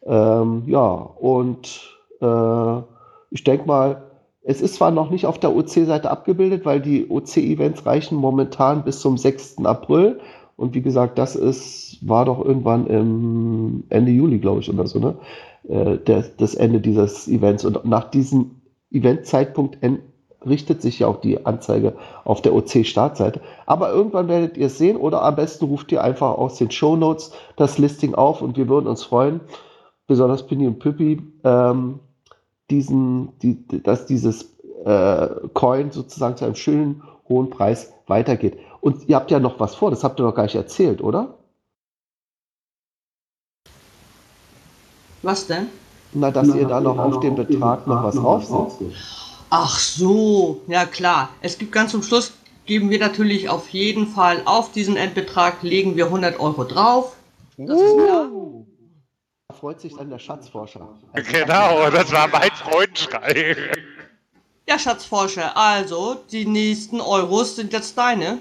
Ähm, 0.05 0.63
ja, 0.67 0.91
und 0.91 1.97
äh, 2.21 2.81
ich 3.31 3.43
denke 3.43 3.67
mal, 3.67 4.03
es 4.47 4.61
ist 4.61 4.75
zwar 4.75 4.91
noch 4.91 5.09
nicht 5.09 5.25
auf 5.25 5.39
der 5.39 5.55
OC-Seite 5.55 6.09
abgebildet, 6.09 6.65
weil 6.65 6.79
die 6.79 7.09
OC-Events 7.09 7.85
reichen 7.85 8.15
momentan 8.17 8.83
bis 8.83 8.99
zum 8.99 9.17
6. 9.17 9.65
April. 9.65 10.19
Und 10.55 10.75
wie 10.75 10.81
gesagt, 10.81 11.17
das 11.17 11.35
ist, 11.35 11.97
war 12.07 12.25
doch 12.25 12.43
irgendwann 12.45 12.87
im 12.87 13.83
Ende 13.89 14.11
Juli, 14.11 14.37
glaube 14.39 14.61
ich, 14.61 14.71
oder 14.71 14.87
so, 14.87 14.99
ne? 14.99 15.15
Äh, 15.67 15.97
der, 15.97 16.23
das 16.37 16.53
Ende 16.55 16.79
dieses 16.79 17.27
Events. 17.27 17.65
Und 17.65 17.83
nach 17.85 18.05
diesem 18.11 18.51
Eventzeitpunkt 18.91 19.77
en- 19.81 19.99
richtet 20.45 20.81
sich 20.81 20.99
ja 20.99 21.07
auch 21.07 21.21
die 21.21 21.43
Anzeige 21.45 21.93
auf 22.23 22.41
der 22.41 22.53
OC-Startseite. 22.53 23.41
Aber 23.65 23.91
irgendwann 23.91 24.27
werdet 24.27 24.57
ihr 24.57 24.67
es 24.67 24.77
sehen 24.77 24.95
oder 24.95 25.23
am 25.23 25.35
besten 25.35 25.65
ruft 25.65 25.91
ihr 25.91 26.03
einfach 26.03 26.37
aus 26.37 26.57
den 26.59 26.69
Show 26.69 26.95
Notes 26.95 27.31
das 27.55 27.79
Listing 27.79 28.13
auf 28.13 28.43
und 28.43 28.55
wir 28.55 28.69
würden 28.69 28.85
uns 28.87 29.03
freuen, 29.03 29.41
besonders 30.07 30.45
Pini 30.45 30.67
und 30.67 30.77
Pippi, 30.77 31.19
ähm, 31.43 31.99
diesen, 32.69 33.37
die, 33.39 33.65
dass 33.83 34.05
dieses 34.05 34.55
äh, 34.85 35.27
Coin 35.53 35.91
sozusagen 35.91 36.37
zu 36.37 36.45
einem 36.45 36.55
schönen 36.55 37.03
hohen 37.27 37.49
Preis 37.49 37.91
weitergeht. 38.07 38.57
Und 38.81 39.07
ihr 39.09 39.15
habt 39.15 39.31
ja 39.31 39.39
noch 39.39 39.59
was 39.59 39.75
vor, 39.75 39.89
das 39.89 40.03
habt 40.03 40.19
ihr 40.19 40.23
noch 40.23 40.35
gar 40.35 40.43
nicht 40.43 40.55
erzählt, 40.55 41.01
oder? 41.01 41.37
Was 45.21 45.47
denn? 45.47 45.67
Na, 46.13 46.29
dass 46.29 46.53
ihr 46.53 46.67
da 46.67 46.79
noch 46.79 46.97
auf 46.97 47.19
den 47.19 47.35
Betrag 47.35 47.87
noch 47.87 48.03
was 48.03 48.15
draufsetzt. 48.15 48.77
Ach 49.49 49.79
so, 49.79 50.61
ja 50.67 50.85
klar. 50.85 51.29
Es 51.41 51.57
gibt 51.57 51.71
ganz 51.71 51.91
zum 51.91 52.03
Schluss, 52.03 52.33
geben 52.65 52.89
wir 52.89 52.99
natürlich 52.99 53.49
auf 53.49 53.69
jeden 53.69 54.07
Fall 54.07 54.41
auf 54.45 54.71
diesen 54.71 54.97
Endbetrag, 54.97 55.63
legen 55.63 55.95
wir 55.95 56.05
100 56.05 56.39
Euro 56.39 56.63
drauf. 56.63 57.15
Das 57.57 57.79
ist 57.79 57.97
klar. 57.97 58.29
Freut 59.59 59.79
sich 59.79 59.95
dann 59.95 60.09
der 60.09 60.19
Schatzforscher. 60.19 60.87
Genau, 61.31 61.89
das 61.89 62.11
war 62.11 62.27
mein 62.27 62.51
Freundschrei. 62.51 63.55
Ja, 64.67 64.79
Schatzforscher, 64.79 65.55
also 65.55 66.17
die 66.31 66.45
nächsten 66.45 66.99
Euros 66.99 67.55
sind 67.55 67.71
jetzt 67.73 67.97
deine. 67.97 68.39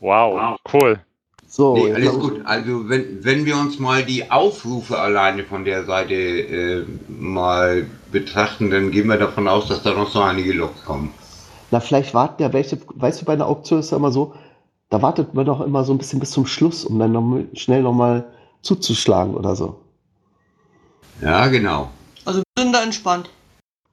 Wow, 0.00 0.56
cool. 0.72 1.00
So, 1.48 1.76
Nee, 1.76 1.92
alles 1.94 2.12
ich- 2.14 2.20
gut. 2.20 2.40
Also 2.44 2.88
wenn, 2.88 3.24
wenn 3.24 3.44
wir 3.44 3.56
uns 3.56 3.78
mal 3.78 4.04
die 4.04 4.30
Aufrufe 4.30 4.98
alleine 4.98 5.44
von 5.44 5.64
der 5.64 5.84
Seite 5.84 6.14
äh, 6.14 6.84
mal 7.08 7.86
betrachten, 8.12 8.70
dann 8.70 8.90
gehen 8.90 9.08
wir 9.08 9.16
davon 9.16 9.48
aus, 9.48 9.68
dass 9.68 9.82
da 9.82 9.92
noch 9.94 10.10
so 10.10 10.20
einige 10.20 10.52
Loks 10.52 10.84
kommen. 10.84 11.12
Na, 11.70 11.80
vielleicht 11.80 12.14
warten 12.14 12.42
ja 12.42 12.52
welche, 12.52 12.78
weißt 12.94 13.22
du, 13.22 13.24
bei 13.24 13.32
einer 13.32 13.46
Auktion 13.46 13.80
ist 13.80 13.90
ja 13.90 13.96
immer 13.96 14.12
so, 14.12 14.34
da 14.90 15.02
wartet 15.02 15.34
man 15.34 15.46
doch 15.46 15.60
immer 15.60 15.82
so 15.84 15.92
ein 15.92 15.98
bisschen 15.98 16.20
bis 16.20 16.30
zum 16.30 16.46
Schluss, 16.46 16.84
um 16.84 16.98
dann 16.98 17.12
noch 17.12 17.22
mal, 17.22 17.44
schnell 17.54 17.82
nochmal 17.82 18.24
zuzuschlagen 18.62 19.34
oder 19.34 19.56
so. 19.56 19.80
Ja, 21.20 21.46
genau. 21.48 21.90
Also 22.24 22.40
wir 22.40 22.64
sind 22.64 22.72
da 22.72 22.82
entspannt. 22.82 23.30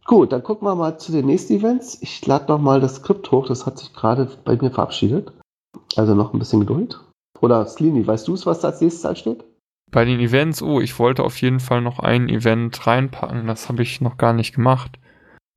Gut, 0.05 0.31
dann 0.33 0.43
gucken 0.43 0.67
wir 0.67 0.75
mal 0.75 0.97
zu 0.97 1.11
den 1.11 1.25
nächsten 1.25 1.53
Events. 1.53 1.97
Ich 2.01 2.25
lade 2.25 2.45
noch 2.49 2.59
mal 2.59 2.81
das 2.81 2.95
Skript 2.95 3.31
hoch, 3.31 3.47
das 3.47 3.65
hat 3.65 3.77
sich 3.77 3.93
gerade 3.93 4.29
bei 4.43 4.57
mir 4.57 4.71
verabschiedet. 4.71 5.31
Also 5.95 6.13
noch 6.13 6.33
ein 6.33 6.39
bisschen 6.39 6.59
Geduld. 6.59 6.99
Oder 7.39 7.65
Slini, 7.65 8.05
weißt 8.05 8.27
du 8.27 8.33
es, 8.33 8.45
was 8.45 8.59
da 8.59 8.69
als 8.69 8.81
nächstes 8.81 9.05
ansteht? 9.05 9.43
Bei 9.91 10.05
den 10.05 10.19
Events, 10.19 10.61
oh, 10.61 10.81
ich 10.81 10.97
wollte 10.97 11.23
auf 11.23 11.39
jeden 11.41 11.59
Fall 11.59 11.81
noch 11.81 11.99
ein 11.99 12.27
Event 12.27 12.85
reinpacken. 12.85 13.47
Das 13.47 13.69
habe 13.69 13.83
ich 13.83 14.01
noch 14.01 14.17
gar 14.17 14.33
nicht 14.33 14.55
gemacht. 14.55 14.97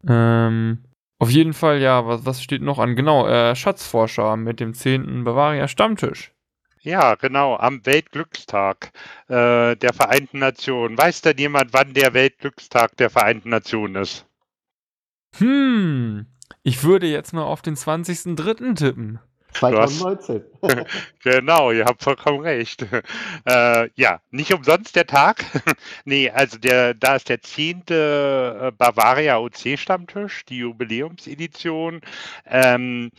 Ähm, 0.07 0.85
auf 1.19 1.31
jeden 1.31 1.55
Fall, 1.55 1.81
ja, 1.81 2.07
was, 2.07 2.27
was 2.27 2.43
steht 2.43 2.63
noch 2.63 2.79
an? 2.79 2.95
Genau, 2.95 3.27
äh, 3.27 3.57
Schatzforscher 3.57 4.37
mit 4.37 4.61
dem 4.61 4.75
10. 4.75 5.25
Bavaria 5.25 5.67
Stammtisch. 5.69 6.33
Ja, 6.87 7.17
genau, 7.17 7.57
am 7.57 7.85
Weltglückstag 7.85 8.93
äh, 9.27 9.75
der 9.75 9.93
Vereinten 9.93 10.39
Nationen. 10.39 10.97
Weiß 10.97 11.21
denn 11.21 11.37
jemand, 11.37 11.73
wann 11.73 11.95
der 11.95 12.15
Weltglückstag 12.15 12.97
der 12.97 13.11
Vereinten 13.11 13.49
Nationen 13.49 13.97
ist? 13.97 14.25
Hm, 15.37 16.27
ich 16.63 16.85
würde 16.85 17.09
jetzt 17.09 17.33
mal 17.33 17.43
auf 17.43 17.61
den 17.61 17.75
20.03. 17.75 18.77
tippen. 18.77 19.19
2019. 19.55 20.45
Genau, 21.25 21.73
ihr 21.73 21.87
habt 21.87 22.05
vollkommen 22.05 22.41
recht. 22.41 22.87
Äh, 23.45 23.89
ja, 23.97 24.21
nicht 24.31 24.53
umsonst 24.53 24.95
der 24.95 25.09
Tag. 25.09 25.45
nee, 26.05 26.31
also 26.31 26.57
der, 26.59 26.95
da 26.95 27.17
ist 27.17 27.29
der 27.29 27.43
zehnte 27.43 28.61
äh, 28.63 28.71
Bavaria 28.71 29.39
OC 29.39 29.77
Stammtisch, 29.77 30.45
die 30.45 30.59
Jubiläumsedition. 30.59 32.01
Ähm, 32.47 33.11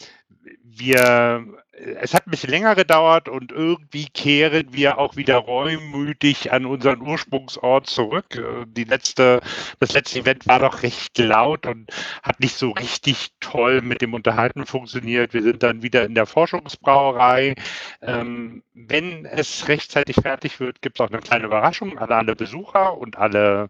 wir, 0.64 1.45
es 1.72 2.14
hat 2.14 2.28
ein 2.28 2.32
bisschen 2.32 2.50
länger 2.50 2.76
gedauert 2.76 3.30
und 3.30 3.52
irgendwie 3.52 4.08
kehren 4.08 4.74
wir 4.74 4.98
auch 4.98 5.16
wieder 5.16 5.38
reumütig 5.38 6.52
an 6.52 6.66
unseren 6.66 7.02
Ursprungsort 7.02 7.88
zurück. 7.88 8.36
Äh, 8.36 8.66
Die 8.68 8.84
letzte, 8.84 9.41
das 9.80 9.93
letzte 9.93 10.20
Event 10.20 10.48
war 10.48 10.60
doch 10.60 10.84
recht 10.84 11.18
laut 11.18 11.66
und 11.66 11.91
hat 12.24 12.39
nicht 12.39 12.56
so 12.56 12.72
richtig 12.72 13.30
toll 13.39 13.82
mit 13.82 14.02
dem 14.02 14.14
Unterhalten 14.14 14.66
funktioniert. 14.66 15.34
Wir 15.34 15.43
sind 15.43 15.64
dann 15.64 15.82
wieder 15.84 16.06
in 16.06 16.16
der 16.16 16.26
Forschungsbrauerei. 16.26 17.56
Ähm, 18.02 18.64
wenn 18.74 19.26
es 19.26 19.68
rechtzeitig 19.68 20.18
fertig 20.18 20.60
wird, 20.60 20.82
gibt 20.82 21.00
es 21.00 21.06
auch 21.06 21.12
eine 21.12 21.22
kleine 21.22 21.45
Überraschung 21.45 21.98
an 21.98 22.12
alle 22.12 22.36
Besucher 22.36 22.98
und 22.98 23.18
alle 23.18 23.70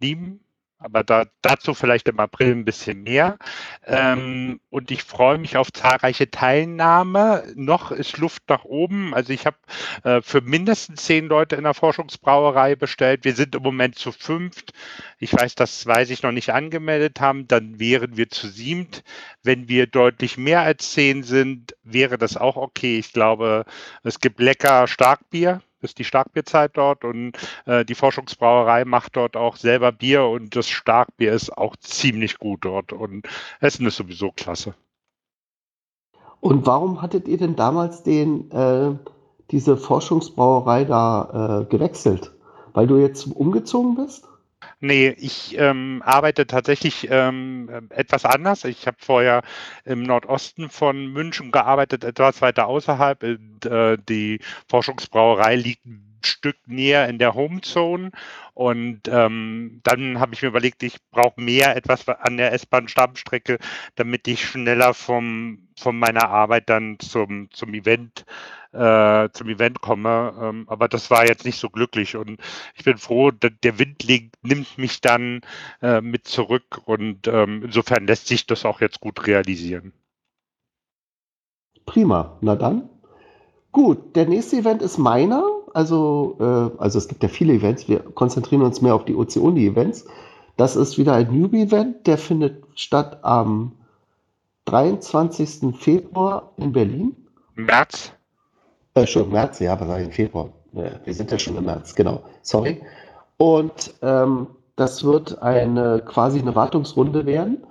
Lieben. 0.00 0.40
Aber 0.82 1.04
da, 1.04 1.26
dazu 1.42 1.74
vielleicht 1.74 2.08
im 2.08 2.18
April 2.18 2.52
ein 2.52 2.64
bisschen 2.64 3.02
mehr. 3.02 3.36
Ähm, 3.86 4.60
und 4.70 4.90
ich 4.90 5.04
freue 5.04 5.36
mich 5.36 5.58
auf 5.58 5.70
zahlreiche 5.70 6.30
Teilnahme. 6.30 7.44
Noch 7.54 7.90
ist 7.90 8.16
Luft 8.16 8.44
nach 8.48 8.64
oben. 8.64 9.12
Also 9.12 9.34
ich 9.34 9.44
habe 9.44 9.58
äh, 10.04 10.22
für 10.22 10.40
mindestens 10.40 11.04
zehn 11.04 11.26
Leute 11.26 11.56
in 11.56 11.64
der 11.64 11.74
Forschungsbrauerei 11.74 12.76
bestellt. 12.76 13.24
Wir 13.24 13.34
sind 13.34 13.54
im 13.54 13.62
Moment 13.62 13.96
zu 13.96 14.10
fünft. 14.10 14.72
Ich 15.18 15.34
weiß, 15.34 15.54
dass 15.54 15.80
zwei 15.80 16.06
sich 16.06 16.22
noch 16.22 16.32
nicht 16.32 16.50
angemeldet 16.50 17.20
haben. 17.20 17.46
Dann 17.46 17.78
wären 17.78 18.16
wir 18.16 18.30
zu 18.30 18.48
siebt. 18.48 19.04
Wenn 19.42 19.68
wir 19.68 19.86
deutlich 19.86 20.38
mehr 20.38 20.62
als 20.62 20.92
zehn 20.92 21.22
sind, 21.24 21.76
wäre 21.82 22.16
das 22.16 22.38
auch 22.38 22.56
okay. 22.56 22.98
Ich 22.98 23.12
glaube, 23.12 23.66
es 24.02 24.18
gibt 24.18 24.40
lecker 24.40 24.86
Starkbier. 24.86 25.60
Ist 25.82 25.98
die 25.98 26.04
Starkbierzeit 26.04 26.76
dort 26.76 27.04
und 27.04 27.32
äh, 27.66 27.84
die 27.84 27.94
Forschungsbrauerei 27.94 28.84
macht 28.84 29.16
dort 29.16 29.36
auch 29.36 29.56
selber 29.56 29.92
Bier 29.92 30.24
und 30.24 30.54
das 30.54 30.68
Starkbier 30.68 31.32
ist 31.32 31.56
auch 31.56 31.76
ziemlich 31.76 32.38
gut 32.38 32.64
dort 32.64 32.92
und 32.92 33.26
Essen 33.60 33.86
ist 33.86 33.96
sowieso 33.96 34.30
klasse. 34.30 34.74
Und 36.40 36.66
warum 36.66 37.02
hattet 37.02 37.28
ihr 37.28 37.38
denn 37.38 37.56
damals 37.56 38.02
den, 38.02 38.50
äh, 38.50 38.92
diese 39.50 39.76
Forschungsbrauerei 39.76 40.84
da 40.84 41.62
äh, 41.62 41.64
gewechselt? 41.66 42.32
Weil 42.72 42.86
du 42.86 42.96
jetzt 42.96 43.26
umgezogen 43.26 43.96
bist? 43.96 44.26
Nee, 44.82 45.10
ich 45.18 45.58
ähm, 45.58 46.02
arbeite 46.06 46.46
tatsächlich 46.46 47.06
ähm, 47.10 47.88
etwas 47.90 48.24
anders. 48.24 48.64
Ich 48.64 48.86
habe 48.86 48.96
vorher 48.98 49.42
im 49.84 50.02
Nordosten 50.02 50.70
von 50.70 51.06
München 51.12 51.50
gearbeitet, 51.50 52.02
etwas 52.02 52.40
weiter 52.40 52.66
außerhalb. 52.66 53.22
Äh, 53.22 53.98
die 54.08 54.40
Forschungsbrauerei 54.68 55.56
liegt 55.56 55.84
ein 55.84 56.18
Stück 56.24 56.56
näher 56.66 57.08
in 57.08 57.18
der 57.18 57.34
Homezone. 57.34 58.10
Und 58.54 59.02
ähm, 59.08 59.80
dann 59.82 60.18
habe 60.18 60.32
ich 60.34 60.40
mir 60.42 60.48
überlegt, 60.48 60.82
ich 60.82 60.96
brauche 61.10 61.38
mehr 61.40 61.76
etwas 61.76 62.08
an 62.08 62.38
der 62.38 62.52
S-Bahn-Stammstrecke, 62.52 63.58
damit 63.96 64.26
ich 64.28 64.46
schneller 64.46 64.94
vom, 64.94 65.68
von 65.78 65.98
meiner 65.98 66.28
Arbeit 66.30 66.70
dann 66.70 66.98
zum, 67.00 67.50
zum 67.52 67.74
Event 67.74 68.24
äh, 68.72 69.28
zum 69.32 69.48
Event 69.48 69.80
komme. 69.80 70.34
Ähm, 70.40 70.64
aber 70.68 70.88
das 70.88 71.10
war 71.10 71.26
jetzt 71.26 71.44
nicht 71.44 71.58
so 71.58 71.70
glücklich 71.70 72.16
und 72.16 72.40
ich 72.74 72.84
bin 72.84 72.98
froh, 72.98 73.30
der 73.30 73.78
Wind 73.78 74.02
liegt, 74.04 74.34
nimmt 74.42 74.78
mich 74.78 75.00
dann 75.00 75.40
äh, 75.82 76.00
mit 76.00 76.26
zurück 76.26 76.80
und 76.84 77.26
ähm, 77.26 77.62
insofern 77.64 78.06
lässt 78.06 78.26
sich 78.26 78.46
das 78.46 78.64
auch 78.64 78.80
jetzt 78.80 79.00
gut 79.00 79.26
realisieren. 79.26 79.92
Prima. 81.86 82.38
Na 82.40 82.54
dann. 82.54 82.88
Gut, 83.72 84.16
der 84.16 84.26
nächste 84.26 84.56
Event 84.56 84.82
ist 84.82 84.98
meiner. 84.98 85.44
Also, 85.74 86.36
äh, 86.40 86.80
also 86.80 86.98
es 86.98 87.08
gibt 87.08 87.22
ja 87.22 87.28
viele 87.28 87.54
Events. 87.54 87.88
Wir 87.88 88.00
konzentrieren 88.00 88.62
uns 88.62 88.80
mehr 88.80 88.94
auf 88.94 89.04
die 89.04 89.14
Ozeoni-Events. 89.14 90.06
Das 90.56 90.76
ist 90.76 90.98
wieder 90.98 91.14
ein 91.14 91.32
Newbie-Event. 91.32 92.06
Der 92.06 92.18
findet 92.18 92.64
statt 92.74 93.20
am 93.22 93.72
23. 94.66 95.76
Februar 95.76 96.52
in 96.56 96.72
Berlin. 96.72 97.16
März? 97.54 98.12
Schon 99.06 99.30
März, 99.30 99.60
ja, 99.60 99.78
was 99.80 99.88
sag 99.88 100.00
ich, 100.00 100.06
im 100.06 100.12
Februar. 100.12 100.48
Ja, 100.72 100.90
wir 101.04 101.14
sind 101.14 101.30
ja 101.30 101.38
schon 101.38 101.56
im 101.56 101.64
März, 101.64 101.94
genau. 101.94 102.22
Sorry. 102.42 102.80
Und 103.36 103.94
ähm, 104.02 104.48
das 104.76 105.04
wird 105.04 105.42
eine 105.42 106.02
quasi 106.04 106.40
eine 106.40 106.54
Wartungsrunde 106.54 107.26
werden. 107.26 107.64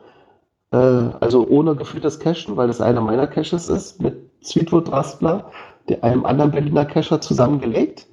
Äh, 0.72 0.78
also 0.78 1.48
ohne 1.48 1.76
geführtes 1.76 2.20
Cashen, 2.20 2.58
weil 2.58 2.68
das 2.68 2.82
einer 2.82 3.02
meiner 3.02 3.28
Caches 3.28 3.70
ist, 3.70 4.02
mit 4.02 4.16
Sweetwood 4.44 4.92
Raspler, 4.92 5.52
der 5.88 6.04
einem 6.04 6.26
anderen 6.26 6.52
Berliner 6.52 6.86
Cacher 6.86 7.22
zusammengelegt. 7.22 8.08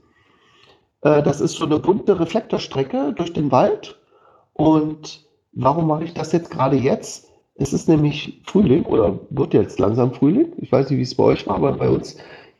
Äh, 1.02 1.22
das 1.22 1.40
ist 1.40 1.56
so 1.56 1.66
eine 1.66 1.78
bunte 1.78 2.18
Reflektorstrecke 2.18 3.12
durch 3.14 3.32
den 3.32 3.52
Wald. 3.52 3.98
Und 4.54 5.24
warum 5.52 5.86
mache 5.86 6.04
ich 6.04 6.14
das 6.14 6.32
jetzt 6.32 6.50
gerade 6.50 6.76
jetzt? 6.76 7.28
Es 7.54 7.72
ist 7.72 7.88
nämlich 7.88 8.42
Frühling 8.44 8.84
oder 8.84 9.18
wird 9.30 9.54
jetzt 9.54 9.78
langsam 9.78 10.12
Frühling. 10.12 10.52
Ich 10.58 10.70
weiß 10.70 10.90
nicht, 10.90 10.98
wie 10.98 11.02
es 11.02 11.14
bei 11.14 11.24
euch 11.24 11.46
war, 11.46 11.56
aber 11.56 11.72
bei 11.72 11.88
uns 11.88 12.16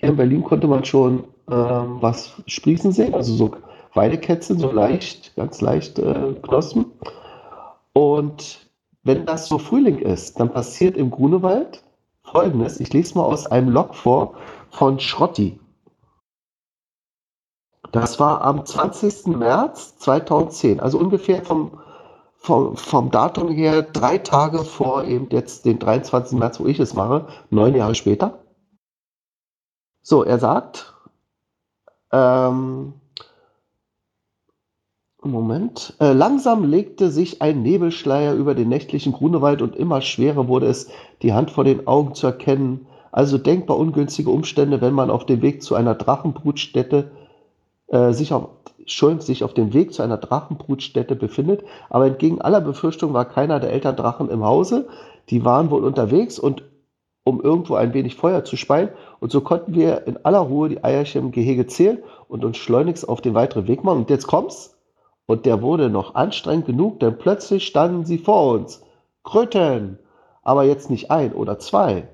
in 0.07 0.17
Berlin 0.17 0.45
konnte 0.45 0.67
man 0.67 0.85
schon 0.85 1.25
ähm, 1.51 1.99
was 2.01 2.33
sprießen 2.47 2.93
sehen, 2.93 3.15
also 3.15 3.35
so 3.35 3.51
Weidekätzchen, 3.95 4.59
so 4.59 4.71
leicht, 4.71 5.35
ganz 5.37 5.61
leicht 5.61 5.99
äh, 5.99 6.35
Knospen. 6.43 6.87
Und 7.93 8.67
wenn 9.05 9.25
das 9.25 9.49
so 9.49 9.59
Frühling 9.59 9.99
ist, 9.99 10.39
dann 10.39 10.53
passiert 10.53 10.97
im 10.97 11.11
Grunewald 11.11 11.83
folgendes. 12.23 12.81
Ich 12.81 12.93
lese 12.93 13.17
mal 13.17 13.25
aus 13.25 13.47
einem 13.47 13.69
Log 13.69 13.95
vor 13.95 14.35
von 14.71 15.01
Schrotti. 15.01 15.59
Das 17.93 18.19
war 18.19 18.43
am 18.43 18.67
20. 18.67 19.29
März 19.29 19.97
2010, 19.99 20.81
also 20.81 20.99
ungefähr 20.99 21.43
vom, 21.45 21.79
vom, 22.37 22.77
vom 22.77 23.11
Datum 23.11 23.49
her 23.49 23.83
drei 23.83 24.19
Tage 24.19 24.59
vor 24.65 25.05
eben 25.05 25.29
jetzt 25.31 25.65
den 25.65 25.79
23. 25.79 26.39
März, 26.39 26.61
wo 26.61 26.67
ich 26.67 26.81
es 26.81 26.95
mache, 26.95 27.27
neun 27.51 27.75
Jahre 27.75 27.95
später. 27.95 28.41
So, 30.09 30.23
er 30.23 30.39
sagt, 30.39 30.95
ähm, 32.13 32.93
Moment, 35.21 35.95
äh, 35.99 36.13
langsam 36.13 36.63
legte 36.63 37.11
sich 37.11 37.43
ein 37.43 37.63
Nebelschleier 37.63 38.35
über 38.35 38.55
den 38.55 38.69
nächtlichen 38.69 39.13
Grunewald 39.13 39.63
und 39.63 39.75
immer 39.75 40.03
schwerer 40.03 40.47
wurde 40.47 40.67
es, 40.67 40.93
die 41.23 41.33
Hand 41.33 41.51
vor 41.51 41.65
den 41.65 41.89
Augen 41.89 42.15
zu 42.15 42.29
erkennen. 42.29 42.87
Also 43.11 43.37
denkbar 43.37 43.79
ungünstige 43.79 44.31
Umstände, 44.31 44.81
wenn 44.81 44.95
man 44.95 45.11
auf 45.11 45.27
dem 45.27 45.43
Weg 45.43 45.61
zu 45.65 45.75
einer 45.75 45.97
Drachenbrutstätte 45.97 47.11
äh, 47.89 48.13
sich 48.13 48.33
auf 48.33 48.51
Schulm 48.85 49.21
sich 49.21 49.43
auf 49.43 49.55
dem 49.55 49.75
Weg 49.75 49.93
zu 49.93 50.05
einer 50.05 50.19
Drachenbrutstätte 50.19 51.17
befindet. 51.17 51.65
Aber 51.91 52.07
entgegen 52.07 52.41
aller 52.41 52.61
Befürchtungen 52.61 53.13
war 53.13 53.25
keiner 53.25 53.59
der 53.59 53.73
Elterndrachen 53.73 54.31
im 54.31 54.45
Hause. 54.45 54.87
Die 55.31 55.45
waren 55.45 55.73
wohl 55.73 55.83
unterwegs 55.83 56.39
und 56.39 56.63
um 57.27 57.41
irgendwo 57.41 57.75
ein 57.75 57.93
wenig 57.93 58.15
Feuer 58.15 58.45
zu 58.45 58.57
speien. 58.57 58.91
Und 59.19 59.33
so 59.33 59.41
konnten 59.41 59.75
wir 59.75 60.07
in 60.07 60.17
aller 60.25 60.39
Ruhe 60.39 60.69
die 60.69 60.85
Eierchen 60.85 61.23
im 61.23 61.33
Gehege 61.33 61.67
zählen 61.67 61.99
und 62.29 62.45
uns 62.45 62.57
schleunigst 62.57 63.09
auf 63.09 63.21
den 63.21 63.35
weiteren 63.35 63.67
Weg 63.67 63.83
machen. 63.83 63.99
Und 63.99 64.11
jetzt 64.11 64.29
kommt's. 64.29 64.79
Und 65.27 65.45
der 65.45 65.61
wurde 65.61 65.91
noch 65.91 66.15
anstrengend 66.15 66.67
genug, 66.67 67.01
denn 67.01 67.19
plötzlich 67.19 67.67
standen 67.67 68.05
sie 68.05 68.19
vor 68.19 68.53
uns. 68.53 68.81
Kröten! 69.25 69.99
Aber 70.45 70.63
jetzt 70.63 70.89
nicht 70.89 71.11
ein 71.11 71.33
oder 71.33 71.59
zwei, 71.59 72.07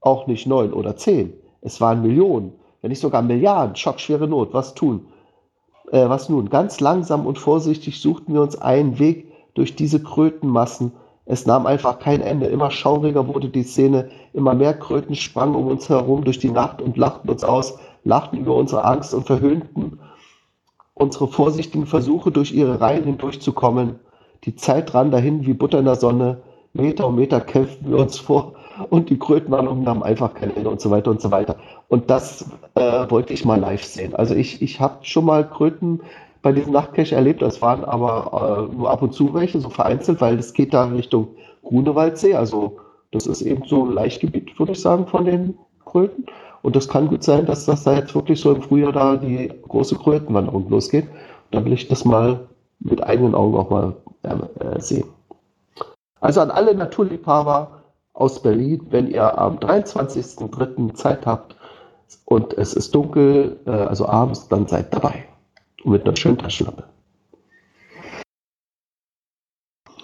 auch 0.00 0.26
nicht 0.26 0.48
neun 0.48 0.72
oder 0.72 0.96
zehn. 0.96 1.32
Es 1.60 1.80
waren 1.80 2.02
Millionen, 2.02 2.54
wenn 2.80 2.88
nicht 2.88 2.98
sogar 2.98 3.22
Milliarden. 3.22 3.76
Schockschwere 3.76 4.26
Not. 4.26 4.52
Was 4.52 4.74
tun? 4.74 5.06
Äh, 5.92 6.08
was 6.08 6.28
nun? 6.28 6.50
Ganz 6.50 6.80
langsam 6.80 7.24
und 7.24 7.38
vorsichtig 7.38 8.00
suchten 8.00 8.34
wir 8.34 8.42
uns 8.42 8.60
einen 8.60 8.98
Weg 8.98 9.30
durch 9.54 9.76
diese 9.76 10.02
Krötenmassen. 10.02 10.90
Es 11.30 11.46
nahm 11.46 11.66
einfach 11.66 12.00
kein 12.00 12.22
Ende. 12.22 12.46
Immer 12.46 12.72
schauriger 12.72 13.28
wurde 13.28 13.48
die 13.48 13.62
Szene. 13.62 14.10
Immer 14.32 14.54
mehr 14.54 14.74
Kröten 14.74 15.14
sprangen 15.14 15.54
um 15.54 15.68
uns 15.68 15.88
herum 15.88 16.24
durch 16.24 16.40
die 16.40 16.50
Nacht 16.50 16.82
und 16.82 16.96
lachten 16.96 17.30
uns 17.30 17.44
aus, 17.44 17.78
lachten 18.02 18.40
über 18.40 18.56
unsere 18.56 18.84
Angst 18.84 19.14
und 19.14 19.26
verhöhnten 19.26 20.00
unsere 20.94 21.28
vorsichtigen 21.28 21.86
Versuche, 21.86 22.32
durch 22.32 22.52
ihre 22.52 22.80
Reihen 22.80 23.04
hindurchzukommen. 23.04 24.00
Die 24.44 24.56
Zeit 24.56 24.92
rann 24.92 25.12
dahin 25.12 25.46
wie 25.46 25.54
Butter 25.54 25.78
in 25.78 25.84
der 25.84 25.94
Sonne. 25.94 26.42
Meter 26.72 27.06
um 27.06 27.14
Meter 27.14 27.40
kämpften 27.40 27.90
wir 27.90 27.98
uns 27.98 28.18
vor 28.18 28.54
und 28.90 29.08
die 29.08 29.18
Krötenwarnungen 29.18 29.88
haben 29.88 30.02
einfach 30.02 30.34
kein 30.34 30.54
Ende 30.54 30.68
und 30.68 30.80
so 30.80 30.90
weiter 30.90 31.12
und 31.12 31.20
so 31.20 31.30
weiter. 31.30 31.56
Und 31.88 32.10
das 32.10 32.50
äh, 32.74 33.08
wollte 33.08 33.32
ich 33.32 33.44
mal 33.44 33.58
live 33.58 33.84
sehen. 33.84 34.14
Also 34.14 34.34
ich, 34.34 34.62
ich 34.62 34.80
habe 34.80 34.98
schon 35.02 35.24
mal 35.24 35.48
Kröten 35.48 36.00
bei 36.42 36.52
diesem 36.52 36.72
Nachtcache 36.72 37.14
erlebt. 37.14 37.42
Das 37.42 37.60
waren 37.62 37.84
aber 37.84 38.68
äh, 38.70 38.76
nur 38.76 38.90
ab 38.90 39.02
und 39.02 39.12
zu 39.12 39.32
welche, 39.34 39.60
so 39.60 39.68
vereinzelt, 39.68 40.20
weil 40.20 40.38
es 40.38 40.52
geht 40.52 40.74
da 40.74 40.84
Richtung 40.84 41.28
Grunewaldsee. 41.62 42.34
Also 42.34 42.78
das 43.12 43.26
ist 43.26 43.42
eben 43.42 43.64
so 43.66 43.84
ein 43.84 43.92
Laichgebiet, 43.92 44.58
würde 44.58 44.72
ich 44.72 44.80
sagen, 44.80 45.06
von 45.06 45.24
den 45.24 45.58
Kröten. 45.84 46.26
Und 46.62 46.76
das 46.76 46.88
kann 46.88 47.08
gut 47.08 47.24
sein, 47.24 47.46
dass 47.46 47.66
das 47.66 47.84
da 47.84 47.94
jetzt 47.94 48.14
wirklich 48.14 48.40
so 48.40 48.54
im 48.54 48.62
Frühjahr 48.62 48.92
da 48.92 49.16
die 49.16 49.50
große 49.68 49.96
Krötenwanderung 49.96 50.68
losgeht. 50.68 51.06
Da 51.50 51.64
will 51.64 51.72
ich 51.72 51.88
das 51.88 52.04
mal 52.04 52.48
mit 52.80 53.02
eigenen 53.02 53.34
Augen 53.34 53.56
auch 53.56 53.70
mal 53.70 53.94
äh, 54.22 54.80
sehen. 54.80 55.08
Also 56.20 56.40
an 56.40 56.50
alle 56.50 56.74
Naturliebhaber 56.74 57.82
aus 58.12 58.42
Berlin, 58.42 58.86
wenn 58.90 59.10
ihr 59.10 59.38
am 59.38 59.58
23.03. 59.58 60.94
Zeit 60.94 61.26
habt 61.26 61.56
und 62.26 62.56
es 62.58 62.74
ist 62.74 62.94
dunkel, 62.94 63.58
äh, 63.66 63.70
also 63.70 64.06
abends, 64.06 64.48
dann 64.48 64.66
seid 64.66 64.94
dabei. 64.94 65.24
Und 65.84 65.92
mit 65.92 66.04
einer 66.06 66.16
schönen 66.16 66.38
Taschenlampe. 66.38 66.84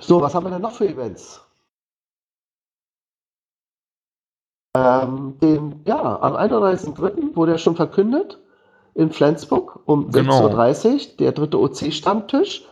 So, 0.00 0.20
was 0.20 0.34
haben 0.34 0.46
wir 0.46 0.50
denn 0.50 0.62
noch 0.62 0.72
für 0.72 0.88
Events? 0.88 1.40
Ähm, 4.76 5.38
den, 5.40 5.80
ja, 5.86 6.20
am 6.20 6.34
31.03. 6.36 7.34
wurde 7.34 7.52
ja 7.52 7.58
schon 7.58 7.76
verkündet 7.76 8.38
in 8.94 9.10
Flensburg 9.10 9.80
um 9.86 10.10
Genau. 10.10 10.48
6.30 10.48 10.94
Uhr, 10.94 11.16
der 11.18 11.32
dritte 11.32 11.58
OC-Stammtisch. 11.58 12.64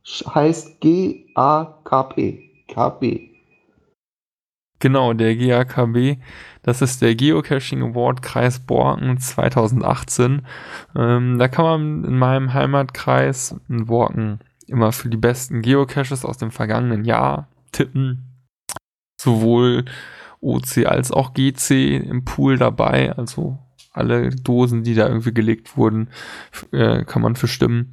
heißt 0.06 0.80
G-A-K-P? 0.80 2.50
KB. 2.68 3.29
Genau, 4.80 5.12
der 5.12 5.36
GAKB, 5.36 6.18
das 6.62 6.80
ist 6.80 7.02
der 7.02 7.14
Geocaching 7.14 7.82
Award 7.82 8.22
Kreis 8.22 8.58
Borken 8.60 9.18
2018. 9.18 10.46
Ähm, 10.96 11.38
da 11.38 11.48
kann 11.48 11.64
man 11.64 12.04
in 12.04 12.18
meinem 12.18 12.54
Heimatkreis 12.54 13.54
in 13.68 13.86
Borken 13.86 14.40
immer 14.66 14.92
für 14.92 15.10
die 15.10 15.18
besten 15.18 15.60
Geocaches 15.60 16.24
aus 16.24 16.38
dem 16.38 16.50
vergangenen 16.50 17.04
Jahr 17.04 17.48
tippen. 17.72 18.24
Sowohl 19.20 19.84
OC 20.40 20.86
als 20.86 21.12
auch 21.12 21.34
GC 21.34 21.98
im 21.98 22.24
Pool 22.24 22.56
dabei, 22.56 23.12
also 23.12 23.58
alle 23.92 24.30
Dosen, 24.30 24.82
die 24.82 24.94
da 24.94 25.08
irgendwie 25.08 25.34
gelegt 25.34 25.76
wurden, 25.76 26.08
äh, 26.72 27.04
kann 27.04 27.20
man 27.20 27.36
für 27.36 27.48
stimmen. 27.48 27.92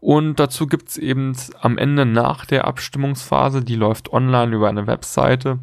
Und 0.00 0.40
dazu 0.40 0.66
gibt's 0.66 0.96
eben 0.96 1.36
am 1.60 1.78
Ende 1.78 2.06
nach 2.06 2.44
der 2.44 2.66
Abstimmungsphase, 2.66 3.62
die 3.62 3.76
läuft 3.76 4.12
online 4.12 4.56
über 4.56 4.68
eine 4.68 4.86
Webseite, 4.86 5.60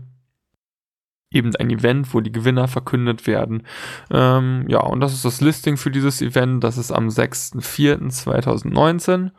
eben 1.36 1.56
ein 1.56 1.70
Event, 1.70 2.12
wo 2.14 2.22
die 2.22 2.32
Gewinner 2.32 2.68
verkündet 2.68 3.28
werden. 3.28 3.62
Ähm, 4.10 4.66
ja, 4.68 4.80
und 4.80 5.02
das 5.02 5.14
ist 5.14 5.26
das 5.26 5.42
Listing 5.42 5.78
für 5.78 5.92
dieses 5.92 6.22
Event. 6.22 6.64
Das 6.64 6.78
ist 6.78 6.92
am 6.92 7.10
6.4.2019. 7.10 9.30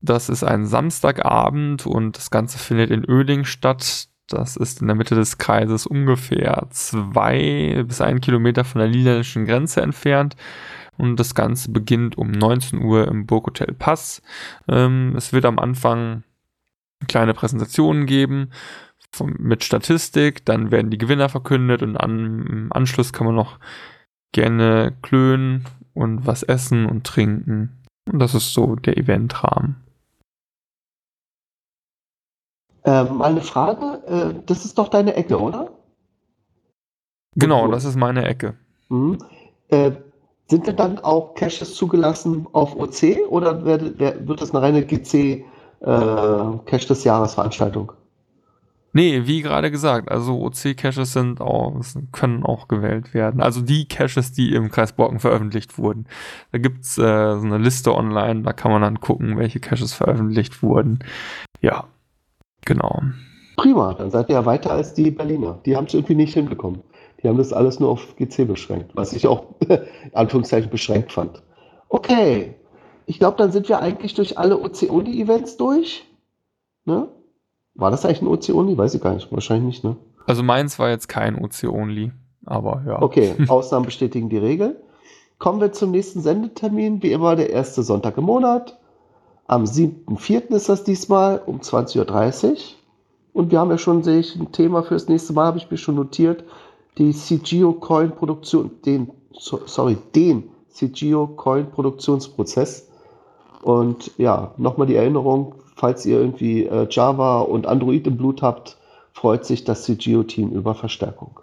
Das 0.00 0.28
ist 0.28 0.42
ein 0.44 0.66
Samstagabend 0.66 1.86
und 1.86 2.16
das 2.16 2.30
Ganze 2.30 2.58
findet 2.58 2.90
in 2.90 3.04
Oeding 3.04 3.44
statt. 3.44 4.08
Das 4.28 4.56
ist 4.56 4.80
in 4.80 4.88
der 4.88 4.96
Mitte 4.96 5.14
des 5.14 5.38
Kreises 5.38 5.86
ungefähr 5.86 6.66
zwei 6.70 7.84
bis 7.86 8.00
ein 8.00 8.20
Kilometer 8.20 8.64
von 8.64 8.80
der 8.80 8.88
niederländischen 8.88 9.46
Grenze 9.46 9.82
entfernt. 9.82 10.34
Und 10.96 11.20
das 11.20 11.34
Ganze 11.34 11.70
beginnt 11.70 12.16
um 12.16 12.30
19 12.30 12.82
Uhr 12.82 13.06
im 13.08 13.26
Burghotel 13.26 13.74
Pass. 13.74 14.22
Ähm, 14.68 15.14
es 15.16 15.32
wird 15.32 15.44
am 15.44 15.58
Anfang 15.58 16.22
kleine 17.06 17.34
Präsentationen 17.34 18.06
geben 18.06 18.50
vom, 19.16 19.34
mit 19.38 19.64
Statistik, 19.64 20.44
dann 20.44 20.70
werden 20.70 20.90
die 20.90 20.98
Gewinner 20.98 21.28
verkündet 21.28 21.82
und 21.82 21.96
an, 21.96 22.46
im 22.48 22.72
Anschluss 22.72 23.12
kann 23.12 23.26
man 23.26 23.34
noch 23.34 23.58
gerne 24.32 24.96
klönen 25.02 25.64
und 25.94 26.26
was 26.26 26.42
essen 26.42 26.86
und 26.86 27.04
trinken. 27.04 27.82
Und 28.10 28.18
das 28.18 28.34
ist 28.34 28.52
so 28.52 28.76
der 28.76 28.96
Eventrahmen. 28.96 29.76
Ähm, 32.84 33.20
eine 33.20 33.40
Frage, 33.40 34.02
äh, 34.06 34.42
das 34.46 34.64
ist 34.64 34.78
doch 34.78 34.88
deine 34.88 35.14
Ecke, 35.14 35.40
oder? 35.40 35.70
Genau, 37.34 37.68
das 37.68 37.84
ist 37.84 37.96
meine 37.96 38.24
Ecke. 38.24 38.54
Mhm. 38.88 39.18
Äh, 39.68 39.92
sind 40.48 40.66
denn 40.66 40.76
dann 40.76 40.98
auch 41.00 41.34
Caches 41.34 41.74
zugelassen 41.74 42.46
auf 42.52 42.76
OC 42.76 43.28
oder 43.28 43.64
wird, 43.64 43.98
wird 43.98 44.40
das 44.40 44.54
eine 44.54 44.62
reine 44.62 44.86
GC 44.86 45.14
äh, 45.14 45.44
Cache 45.80 46.86
des 46.86 47.02
Jahres 47.02 47.34
Veranstaltung? 47.34 47.92
Nee, 48.96 49.26
wie 49.26 49.42
gerade 49.42 49.70
gesagt, 49.70 50.10
also 50.10 50.40
OC-Caches 50.40 51.12
sind 51.12 51.42
auch, 51.42 51.78
können 52.12 52.44
auch 52.44 52.66
gewählt 52.66 53.12
werden. 53.12 53.42
Also 53.42 53.60
die 53.60 53.86
Caches, 53.86 54.32
die 54.32 54.54
im 54.54 54.70
Kreis 54.70 54.94
Borken 54.94 55.20
veröffentlicht 55.20 55.76
wurden. 55.76 56.06
Da 56.50 56.56
gibt's 56.56 56.96
äh, 56.96 57.02
so 57.02 57.44
eine 57.44 57.58
Liste 57.58 57.94
online, 57.94 58.40
da 58.40 58.54
kann 58.54 58.70
man 58.72 58.80
dann 58.80 58.98
gucken, 59.00 59.36
welche 59.36 59.60
Caches 59.60 59.92
veröffentlicht 59.92 60.62
wurden. 60.62 61.00
Ja, 61.60 61.88
genau. 62.64 63.02
Prima, 63.58 63.92
dann 63.92 64.10
seid 64.10 64.30
ihr 64.30 64.36
ja 64.36 64.46
weiter 64.46 64.70
als 64.70 64.94
die 64.94 65.10
Berliner. 65.10 65.60
Die 65.66 65.76
haben 65.76 65.84
es 65.84 65.92
irgendwie 65.92 66.14
nicht 66.14 66.32
hinbekommen. 66.32 66.82
Die 67.22 67.28
haben 67.28 67.36
das 67.36 67.52
alles 67.52 67.78
nur 67.78 67.90
auf 67.90 68.16
GC 68.16 68.46
beschränkt, 68.46 68.92
was 68.94 69.12
ich 69.12 69.26
auch 69.26 69.44
in 69.68 70.14
Anführungszeichen 70.14 70.70
beschränkt 70.70 71.12
fand. 71.12 71.42
Okay, 71.90 72.54
ich 73.04 73.18
glaube, 73.18 73.36
dann 73.36 73.52
sind 73.52 73.68
wir 73.68 73.78
eigentlich 73.80 74.14
durch 74.14 74.38
alle 74.38 74.58
OC-Uni-Events 74.58 75.58
durch. 75.58 76.06
Ne? 76.86 77.08
War 77.76 77.90
das 77.90 78.04
eigentlich 78.04 78.22
ein 78.22 78.28
OC-Uni? 78.28 78.76
Weiß 78.76 78.94
ich 78.94 79.02
gar 79.02 79.14
nicht. 79.14 79.30
Wahrscheinlich 79.30 79.66
nicht, 79.66 79.84
ne? 79.84 79.96
Also 80.26 80.42
meins 80.42 80.78
war 80.78 80.88
jetzt 80.88 81.08
kein 81.08 81.36
OC-Only, 81.36 82.12
aber 82.44 82.82
ja. 82.86 83.02
Okay, 83.02 83.34
Ausnahmen 83.48 83.84
bestätigen 83.84 84.28
die 84.28 84.38
Regel. 84.38 84.80
Kommen 85.38 85.60
wir 85.60 85.72
zum 85.72 85.90
nächsten 85.90 86.20
Sendetermin. 86.20 87.02
Wie 87.02 87.12
immer 87.12 87.36
der 87.36 87.50
erste 87.50 87.82
Sonntag 87.82 88.16
im 88.16 88.24
Monat. 88.24 88.78
Am 89.46 89.64
7.4. 89.64 90.54
ist 90.54 90.68
das 90.68 90.82
diesmal 90.82 91.40
um 91.44 91.60
20.30 91.60 92.50
Uhr. 92.50 92.56
Und 93.32 93.52
wir 93.52 93.60
haben 93.60 93.70
ja 93.70 93.78
schon, 93.78 94.02
sehe 94.02 94.18
ich, 94.18 94.34
ein 94.34 94.50
Thema 94.50 94.82
für 94.82 94.94
das 94.94 95.08
nächste 95.08 95.34
Mal, 95.34 95.44
habe 95.44 95.58
ich 95.58 95.70
mir 95.70 95.76
schon 95.76 95.94
notiert. 95.94 96.44
Die 96.96 97.12
CGO 97.12 97.74
Coin 97.74 98.10
Produktion, 98.10 98.70
den, 98.86 99.10
so, 99.32 99.60
sorry, 99.66 99.98
den 100.14 100.44
CGO 100.70 101.26
Coin 101.26 101.70
Produktionsprozess. 101.70 102.88
Und 103.62 104.12
ja, 104.16 104.54
nochmal 104.56 104.86
die 104.86 104.96
Erinnerung, 104.96 105.54
falls 105.76 106.04
ihr 106.04 106.18
irgendwie 106.18 106.64
äh, 106.64 106.88
Java 106.90 107.40
und 107.40 107.66
Android 107.66 108.06
im 108.06 108.16
Blut 108.16 108.42
habt, 108.42 108.78
freut 109.12 109.44
sich 109.44 109.64
das 109.64 109.84
CGO-Team 109.84 110.50
über 110.50 110.74
Verstärkung. 110.74 111.40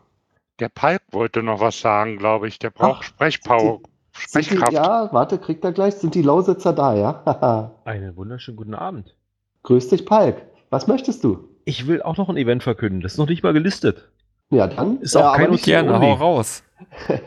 Der 0.59 0.69
Palk 0.69 1.01
wollte 1.11 1.41
noch 1.41 1.61
was 1.61 1.79
sagen, 1.79 2.17
glaube 2.17 2.47
ich. 2.47 2.59
Der 2.59 2.69
braucht 2.69 2.99
Ach, 2.99 3.03
Sprechpower. 3.03 3.79
Die, 3.79 4.19
Sprechkraft. 4.19 4.73
ja, 4.73 5.09
warte, 5.11 5.39
kriegt 5.39 5.63
er 5.63 5.71
gleich. 5.71 5.95
Sind 5.95 6.13
die 6.13 6.21
Lausitzer 6.21 6.73
da, 6.73 6.95
ja? 6.95 7.71
Einen 7.85 8.15
wunderschönen 8.15 8.57
guten 8.57 8.75
Abend. 8.75 9.15
Grüß 9.63 9.89
dich, 9.89 10.05
Palk. 10.05 10.43
Was 10.69 10.87
möchtest 10.87 11.23
du? 11.23 11.49
Ich 11.65 11.87
will 11.87 12.01
auch 12.01 12.17
noch 12.17 12.29
ein 12.29 12.37
Event 12.37 12.61
verkünden. 12.61 13.01
Das 13.01 13.13
ist 13.13 13.17
noch 13.17 13.29
nicht 13.29 13.43
mal 13.43 13.53
gelistet. 13.53 14.09
Ja, 14.51 14.67
dann. 14.67 14.99
Ist 15.01 15.15
auch 15.15 15.33
ja, 15.33 15.35
kein 15.37 15.51
nicht- 15.51 15.65
Gerne, 15.65 15.99
hau 15.99 16.13
raus. 16.13 16.63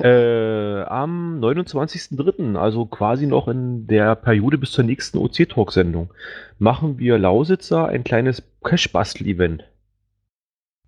äh, 0.01 0.83
am 0.83 1.41
29.03., 1.41 2.57
also 2.57 2.87
quasi 2.87 3.27
noch 3.27 3.49
in 3.49 3.87
der 3.87 4.14
Periode 4.14 4.59
bis 4.59 4.71
zur 4.73 4.85
nächsten 4.85 5.19
OC-Talk-Sendung, 5.19 6.11
machen 6.59 6.99
wir 6.99 7.19
Lausitzer 7.19 7.89
ein 7.89 8.05
kleines 8.05 8.43
Cash-Bastel-Event. 8.64 9.64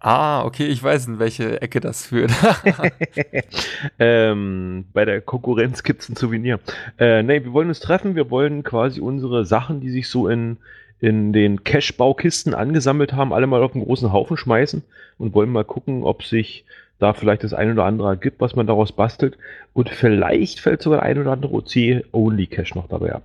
Ah, 0.00 0.44
okay, 0.44 0.66
ich 0.66 0.80
weiß, 0.80 1.08
in 1.08 1.18
welche 1.18 1.60
Ecke 1.60 1.80
das 1.80 2.06
führt. 2.06 2.30
ähm, 3.98 4.84
bei 4.92 5.04
der 5.04 5.20
Konkurrenz 5.20 5.82
gibt 5.82 6.02
es 6.02 6.08
ein 6.08 6.14
Souvenir. 6.16 6.60
Äh, 6.98 7.24
nee, 7.24 7.42
wir 7.42 7.52
wollen 7.52 7.68
uns 7.68 7.80
treffen, 7.80 8.14
wir 8.14 8.30
wollen 8.30 8.62
quasi 8.62 9.00
unsere 9.00 9.44
Sachen, 9.44 9.80
die 9.80 9.90
sich 9.90 10.08
so 10.08 10.28
in, 10.28 10.58
in 11.00 11.32
den 11.32 11.64
Cash-Baukisten 11.64 12.54
angesammelt 12.54 13.12
haben, 13.12 13.32
alle 13.32 13.46
mal 13.46 13.62
auf 13.62 13.74
einen 13.74 13.84
großen 13.84 14.12
Haufen 14.12 14.36
schmeißen 14.36 14.82
und 15.18 15.34
wollen 15.34 15.50
mal 15.50 15.64
gucken, 15.64 16.02
ob 16.02 16.24
sich 16.24 16.64
da 16.98 17.12
vielleicht 17.12 17.44
das 17.44 17.54
ein 17.54 17.70
oder 17.70 17.84
andere 17.84 18.08
ergibt, 18.08 18.40
was 18.40 18.56
man 18.56 18.66
daraus 18.66 18.92
bastelt. 18.92 19.38
Und 19.72 19.88
vielleicht 19.88 20.60
fällt 20.60 20.82
sogar 20.82 21.02
ein 21.02 21.18
oder 21.18 21.32
andere 21.32 21.52
OC-Only-Cash 21.54 22.74
noch 22.74 22.88
dabei 22.88 23.14
ab. 23.14 23.22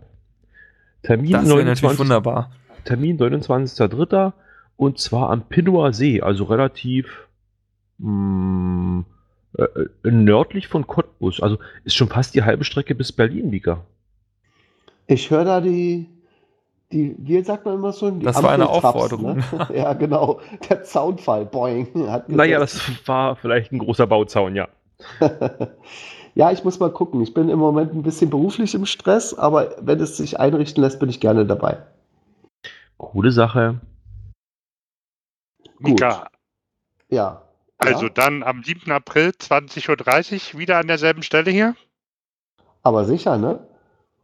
Termin 1.01 1.31
das 1.31 1.45
wäre 1.45 1.57
natürlich 1.57 1.81
29. 1.81 1.99
wunderbar. 1.99 2.51
Termin 2.85 3.17
29.03. 3.17 4.33
und 4.77 4.99
zwar 4.99 5.29
am 5.31 5.47
Pinnower 5.47 5.93
See, 5.93 6.21
also 6.21 6.43
relativ 6.43 7.27
mh, 7.97 9.03
äh, 9.57 9.63
äh, 9.63 10.11
nördlich 10.11 10.67
von 10.67 10.87
Cottbus. 10.87 11.41
Also 11.41 11.57
ist 11.83 11.95
schon 11.95 12.09
fast 12.09 12.35
die 12.35 12.43
halbe 12.43 12.63
Strecke 12.63 12.95
bis 12.95 13.11
Berlin, 13.11 13.49
Mika. 13.49 13.83
Ich 15.07 15.29
höre 15.29 15.45
da 15.45 15.61
die, 15.61 16.07
die, 16.93 17.15
wie 17.17 17.43
sagt 17.43 17.65
man 17.65 17.75
immer 17.75 17.91
so? 17.91 18.11
Die 18.11 18.23
Das 18.23 18.41
war 18.41 18.51
eine 18.51 18.65
Ampeltraps, 18.67 18.95
Aufforderung. 18.95 19.37
Ne? 19.37 19.67
ja, 19.75 19.93
genau. 19.93 20.39
Der 20.69 20.83
Zaunfall, 20.83 21.45
boing. 21.45 22.09
Hat 22.09 22.29
Naja, 22.29 22.59
das 22.59 22.79
war 23.07 23.35
vielleicht 23.35 23.71
ein 23.71 23.79
großer 23.79 24.07
Bauzaun, 24.07 24.55
ja. 24.55 24.67
ja, 26.35 26.51
ich 26.51 26.63
muss 26.63 26.79
mal 26.79 26.91
gucken. 26.91 27.21
Ich 27.21 27.33
bin 27.33 27.49
im 27.49 27.59
Moment 27.59 27.93
ein 27.93 28.03
bisschen 28.03 28.29
beruflich 28.29 28.75
im 28.75 28.85
Stress, 28.85 29.33
aber 29.33 29.75
wenn 29.81 29.99
es 29.99 30.17
sich 30.17 30.39
einrichten 30.39 30.83
lässt, 30.83 30.99
bin 30.99 31.09
ich 31.09 31.19
gerne 31.19 31.45
dabei. 31.45 31.77
Coole 32.97 33.31
Sache. 33.31 33.81
Mika, 35.79 36.27
Ja. 37.09 37.41
also 37.77 38.05
ja, 38.05 38.09
dann 38.09 38.43
am 38.43 38.63
7. 38.63 38.91
April 38.91 39.29
20.30 39.29 40.53
Uhr 40.53 40.59
wieder 40.59 40.77
an 40.77 40.87
derselben 40.87 41.23
Stelle 41.23 41.51
hier. 41.51 41.75
aber 42.83 43.03
sicher, 43.03 43.37
ne? 43.37 43.67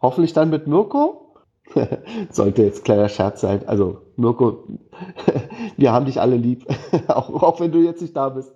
Hoffentlich 0.02 0.32
dann 0.32 0.50
mit 0.50 0.68
Mirko. 0.68 1.29
Sollte 2.32 2.64
jetzt 2.64 2.84
kleiner 2.86 3.10
Scherz 3.10 3.42
sein. 3.42 3.68
Also, 3.68 4.02
Mirko, 4.16 4.68
wir 5.78 5.92
haben 5.92 6.06
dich 6.06 6.20
alle 6.20 6.36
lieb. 6.38 6.66
auch, 7.08 7.30
auch 7.42 7.60
wenn 7.60 7.72
du 7.72 7.80
jetzt 7.80 8.02
nicht 8.02 8.16
da 8.16 8.30
bist. 8.30 8.54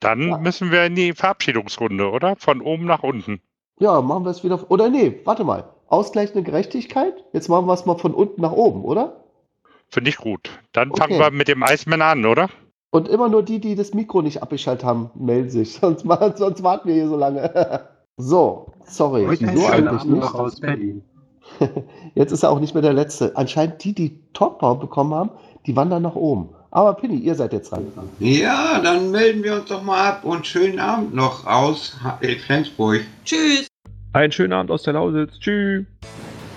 Dann 0.00 0.28
Ja. 0.28 0.38
müssen 0.38 0.70
wir 0.70 0.84
in 0.86 0.94
die 0.94 1.12
Verabschiedungsrunde, 1.12 2.10
oder? 2.10 2.36
Von 2.36 2.60
oben 2.62 2.86
nach 2.86 3.02
unten. 3.02 3.40
Ja, 3.78 4.00
machen 4.00 4.24
wir 4.24 4.30
es 4.30 4.42
wieder. 4.44 4.70
Oder 4.70 4.88
nee, 4.88 5.20
warte 5.24 5.44
mal. 5.44 5.64
Ausgleichende 5.88 6.42
Gerechtigkeit? 6.42 7.24
Jetzt 7.32 7.48
machen 7.48 7.66
wir 7.66 7.74
es 7.74 7.84
mal 7.86 7.98
von 7.98 8.14
unten 8.14 8.40
nach 8.40 8.52
oben, 8.52 8.84
oder? 8.84 9.24
Finde 9.88 10.10
ich 10.10 10.16
gut. 10.18 10.50
Dann 10.72 10.90
Okay. 10.90 11.00
fangen 11.00 11.18
wir 11.18 11.30
mit 11.30 11.48
dem 11.48 11.62
Iceman 11.66 12.00
an, 12.00 12.24
oder? 12.24 12.48
Und 12.90 13.08
immer 13.08 13.28
nur 13.28 13.42
die, 13.42 13.60
die 13.60 13.74
das 13.74 13.92
Mikro 13.94 14.22
nicht 14.22 14.42
abgeschaltet 14.42 14.84
haben, 14.84 15.10
melden 15.14 15.50
sich. 15.50 15.74
Sonst, 15.74 16.04
sonst 16.36 16.62
warten 16.62 16.88
wir 16.88 16.94
hier 16.94 17.08
so 17.08 17.16
lange. 17.16 17.88
so, 18.16 18.66
sorry. 18.86 19.24
So 19.36 19.46
schönen 19.46 19.88
eigentlich 19.88 20.04
nicht. 20.04 20.34
aus 20.34 20.60
Berlin. 20.60 21.02
Jetzt 22.14 22.32
ist 22.32 22.42
er 22.42 22.50
auch 22.50 22.60
nicht 22.60 22.74
mehr 22.74 22.82
der 22.82 22.92
Letzte. 22.92 23.36
Anscheinend 23.36 23.82
die, 23.84 23.94
die 23.94 24.20
Talkbau 24.32 24.74
bekommen 24.74 25.14
haben, 25.14 25.30
die 25.66 25.76
wandern 25.76 26.02
nach 26.02 26.14
oben. 26.14 26.50
Aber 26.70 26.94
Pinny, 26.94 27.16
ihr 27.16 27.34
seid 27.34 27.52
jetzt 27.52 27.72
dran. 27.72 27.86
Ja, 28.20 28.80
dann 28.80 29.10
melden 29.10 29.42
wir 29.42 29.54
uns 29.54 29.64
doch 29.64 29.82
mal 29.82 30.08
ab 30.08 30.24
und 30.24 30.46
schönen 30.46 30.78
Abend 30.78 31.14
noch 31.14 31.44
aus 31.44 31.96
Flensburg. 32.46 33.00
Tschüss. 33.24 33.66
Einen 34.12 34.30
schönen 34.30 34.52
Abend 34.52 34.70
aus 34.70 34.84
der 34.84 34.92
Lausitz. 34.92 35.38
Tschüss. 35.40 35.84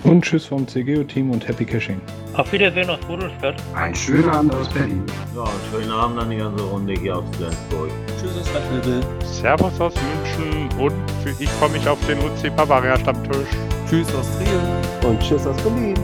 Und 0.04 0.22
tschüss 0.24 0.46
vom 0.46 0.68
CGO-Team 0.68 1.30
und 1.30 1.48
Happy 1.48 1.64
Caching. 1.64 2.00
Auf 2.36 2.52
Wiedersehen 2.52 2.90
aus 2.90 2.98
Rudolstadt. 3.08 3.54
Einen 3.74 3.94
schönen 3.94 4.28
Abend 4.28 4.54
aus 4.54 4.68
Berlin. 4.70 5.04
Ja, 5.36 5.44
schönen 5.70 5.90
Abend 5.92 6.18
an 6.18 6.30
die 6.30 6.36
ganze 6.36 6.64
Runde 6.64 6.94
hier 6.94 7.16
aus 7.18 7.24
Flensburg. 7.36 7.90
Tschüss 8.20 8.36
aus 8.40 8.48
Stadtmitte. 8.48 9.00
Servus 9.24 9.80
aus 9.80 9.94
München 9.94 10.68
und 10.80 10.92
für- 11.22 11.42
ich 11.42 11.48
freue 11.50 11.70
mich 11.70 11.86
auf 11.88 11.98
den 12.08 12.18
UC 12.18 12.50
Bavaria 12.56 12.98
Stammtisch. 12.98 13.48
Tschüss 13.88 14.08
aus 14.14 14.26
Trier. 14.38 15.08
Und 15.08 15.20
tschüss 15.20 15.46
aus 15.46 15.56
Berlin. 15.62 15.94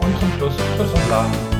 Und 0.00 0.18
zum 0.20 0.32
Schluss 0.38 0.56
Tschüss 0.76 0.90
und 0.90 1.10
Lachen. 1.10 1.53